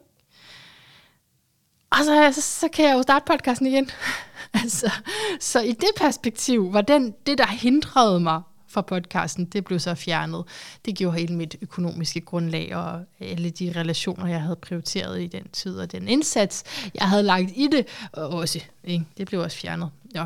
[2.00, 3.90] Og så, så, så kan jeg jo starte podcasten igen.
[4.64, 4.92] altså,
[5.40, 9.96] så i det perspektiv var den, det, der hindrede mig fra podcasten, det blev så
[9.96, 10.44] fjernet.
[10.86, 15.50] Det gjorde hele mit økonomiske grundlag og alle de relationer, jeg havde prioriteret i den
[15.50, 16.64] tid, og den indsats,
[16.94, 18.60] jeg havde lagt i det, også.
[18.84, 19.06] Ikke?
[19.18, 19.90] Det blev også fjernet.
[20.16, 20.26] Ja.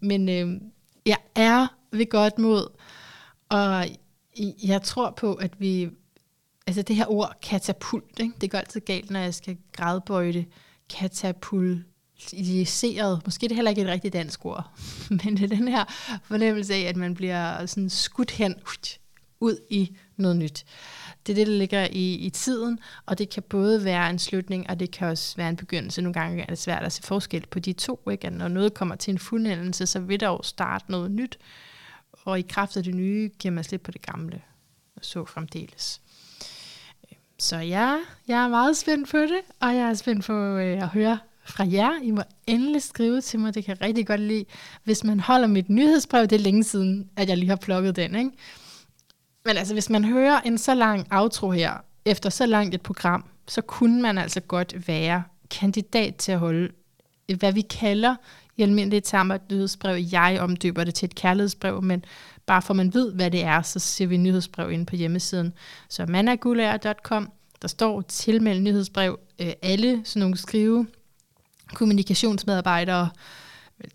[0.00, 0.60] Men øh,
[1.06, 2.68] jeg er ved godt mod,
[3.48, 3.86] og
[4.64, 5.88] jeg tror på, at vi,
[6.66, 8.32] altså det her ord katapult, ikke?
[8.40, 10.65] det går altid galt, når jeg skal gradbøje det, Øh,
[12.32, 14.70] idealiseret, måske det er heller ikke et rigtigt dansk ord,
[15.24, 15.84] men det er den her
[16.22, 18.54] fornemmelse af, at man bliver sådan skudt hen
[19.40, 20.64] ud i noget nyt.
[21.26, 24.70] Det er det, der ligger i, i tiden, og det kan både være en slutning,
[24.70, 26.02] og det kan også være en begyndelse.
[26.02, 28.10] Nogle gange er det svært at se forskel på de to.
[28.10, 28.30] Ikke?
[28.30, 31.38] når noget kommer til en fuldendelse, så vil der jo starte noget nyt,
[32.12, 34.42] og i kraft af det nye giver man slip på det gamle,
[34.96, 36.00] og så fremdeles.
[37.38, 37.96] Så ja,
[38.28, 41.64] jeg er meget spændt på det, og jeg er spændt på øh, at høre fra
[41.72, 41.92] jer.
[42.02, 44.44] I må endelig skrive til mig, det kan jeg rigtig godt lide.
[44.84, 48.14] Hvis man holder mit nyhedsbrev, det er længe siden, at jeg lige har plukket den.
[48.14, 48.30] Ikke?
[49.44, 51.72] Men altså, hvis man hører en så lang outro her,
[52.04, 56.68] efter så langt et program, så kunne man altså godt være kandidat til at holde,
[57.30, 58.14] øh, hvad vi kalder
[58.56, 60.04] i almindelige termer et nyhedsbrev.
[60.12, 62.04] Jeg omdøber det til et kærlighedsbrev, men
[62.46, 65.52] bare for man ved, hvad det er, så ser vi nyhedsbrev inde på hjemmesiden.
[65.88, 67.32] Så managulager.com,
[67.62, 69.18] der står tilmeld nyhedsbrev.
[69.38, 70.86] Øh, alle sådan nogle skrive
[71.74, 73.10] kommunikationsmedarbejdere,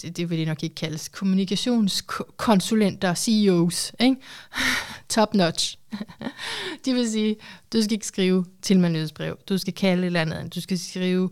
[0.01, 4.15] det, det vil det nok ikke kaldes, kommunikationskonsulenter, CEOs, ikke?
[5.09, 5.77] top notch.
[6.85, 7.35] de vil sige,
[7.73, 11.29] du skal ikke skrive til nyhedsbrev, du skal kalde et eller andet, du skal skrive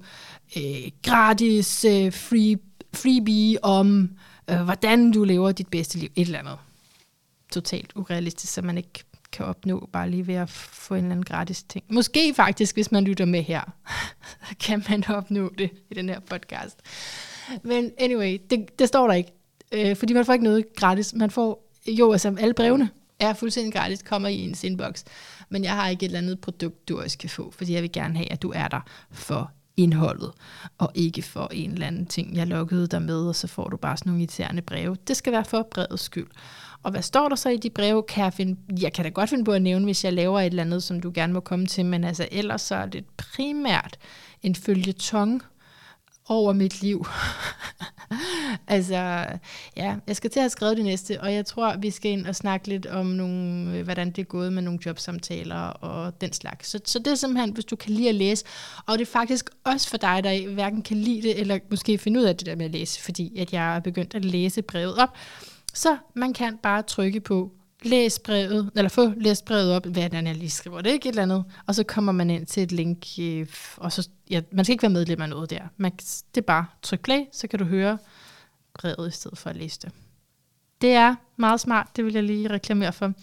[0.57, 2.57] øh, gratis øh, free,
[2.93, 4.09] freebie om,
[4.49, 6.57] øh, hvordan du lever dit bedste liv, et eller andet.
[7.51, 11.25] Totalt urealistisk, så man ikke kan opnå bare lige ved at få en eller anden
[11.25, 11.85] gratis ting.
[11.89, 13.61] Måske faktisk, hvis man lytter med her,
[14.65, 16.79] kan man opnå det i den her podcast.
[17.63, 19.31] Men anyway, det, det står der ikke.
[19.71, 21.13] Øh, fordi man får ikke noget gratis.
[21.13, 22.89] Man får, jo, altså alle brevene
[23.19, 25.03] er fuldstændig gratis, kommer i ens inbox.
[25.49, 27.91] Men jeg har ikke et eller andet produkt, du også kan få, fordi jeg vil
[27.91, 28.81] gerne have, at du er der
[29.11, 30.31] for indholdet,
[30.77, 33.77] og ikke for en eller anden ting, jeg lukkede dig med, og så får du
[33.77, 34.97] bare sådan nogle irriterende breve.
[35.07, 36.27] Det skal være for brevets skyld.
[36.83, 38.03] Og hvad står der så i de breve?
[38.03, 40.45] Kan jeg, finde, jeg kan da godt finde på at nævne, hvis jeg laver et
[40.45, 43.97] eller andet, som du gerne må komme til, men altså ellers så er det primært
[44.43, 45.43] en følgetong
[46.29, 47.05] over mit liv.
[48.67, 49.25] altså,
[49.77, 52.25] ja, jeg skal til at have skrevet det næste, og jeg tror, vi skal ind
[52.25, 56.33] og snakke lidt om, nogle, øh, hvordan det er gået med nogle jobsamtaler og den
[56.33, 56.69] slags.
[56.69, 58.45] Så, så det er simpelthen, hvis du kan lide at læse,
[58.85, 62.19] og det er faktisk også for dig, der hverken kan lide det, eller måske finde
[62.19, 64.97] ud af det der med at læse, fordi at jeg er begyndt at læse brevet
[64.97, 65.17] op,
[65.73, 67.51] så man kan bare trykke på
[67.83, 71.13] læs brevet, eller få læst brevet op, hvad er jeg lige skriver det, ikke et
[71.13, 73.47] eller andet, og så kommer man ind til et link, øh,
[73.77, 75.61] og så, ja, man skal ikke være medlem af noget der.
[75.77, 77.97] Man, det er bare tryk play, så kan du høre
[78.73, 79.91] brevet i stedet for at læse det.
[80.81, 83.13] Det er meget smart, det vil jeg lige reklamere for.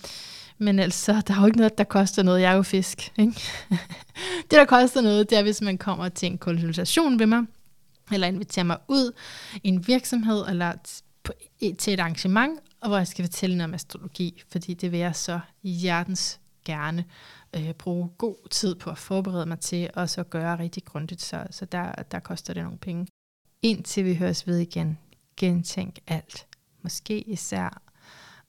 [0.59, 2.41] Men altså, der er jo ikke noget, der koster noget.
[2.41, 3.13] Jeg er jo fisk.
[3.19, 3.41] Ikke?
[4.51, 7.43] det, der koster noget, det er, hvis man kommer til en konsultation ved mig,
[8.13, 9.13] eller inviterer mig ud
[9.63, 10.73] i en virksomhed, eller
[11.79, 15.17] til et arrangement, og hvor jeg skal fortælle noget om astrologi, fordi det vil jeg
[15.17, 17.05] så hjertens gerne
[17.57, 21.47] øh, bruge god tid på at forberede mig til, og så gøre rigtig grundigt, så,
[21.51, 23.07] så der, der koster det nogle penge.
[23.63, 24.99] Indtil vi høres ved igen,
[25.37, 26.47] gentænk alt.
[26.83, 27.83] Måske især,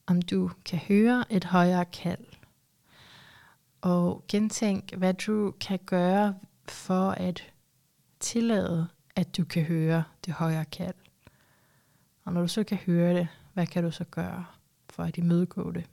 [0.08, 2.26] om du kan høre et højere kald.
[3.82, 6.36] Og gentænk, hvad du kan gøre
[6.68, 7.52] for at
[8.20, 10.96] tillade, at du kan høre det højere kald.
[12.28, 14.46] Og når du så kan høre det, hvad kan du så gøre
[14.90, 15.90] for at imødegå det?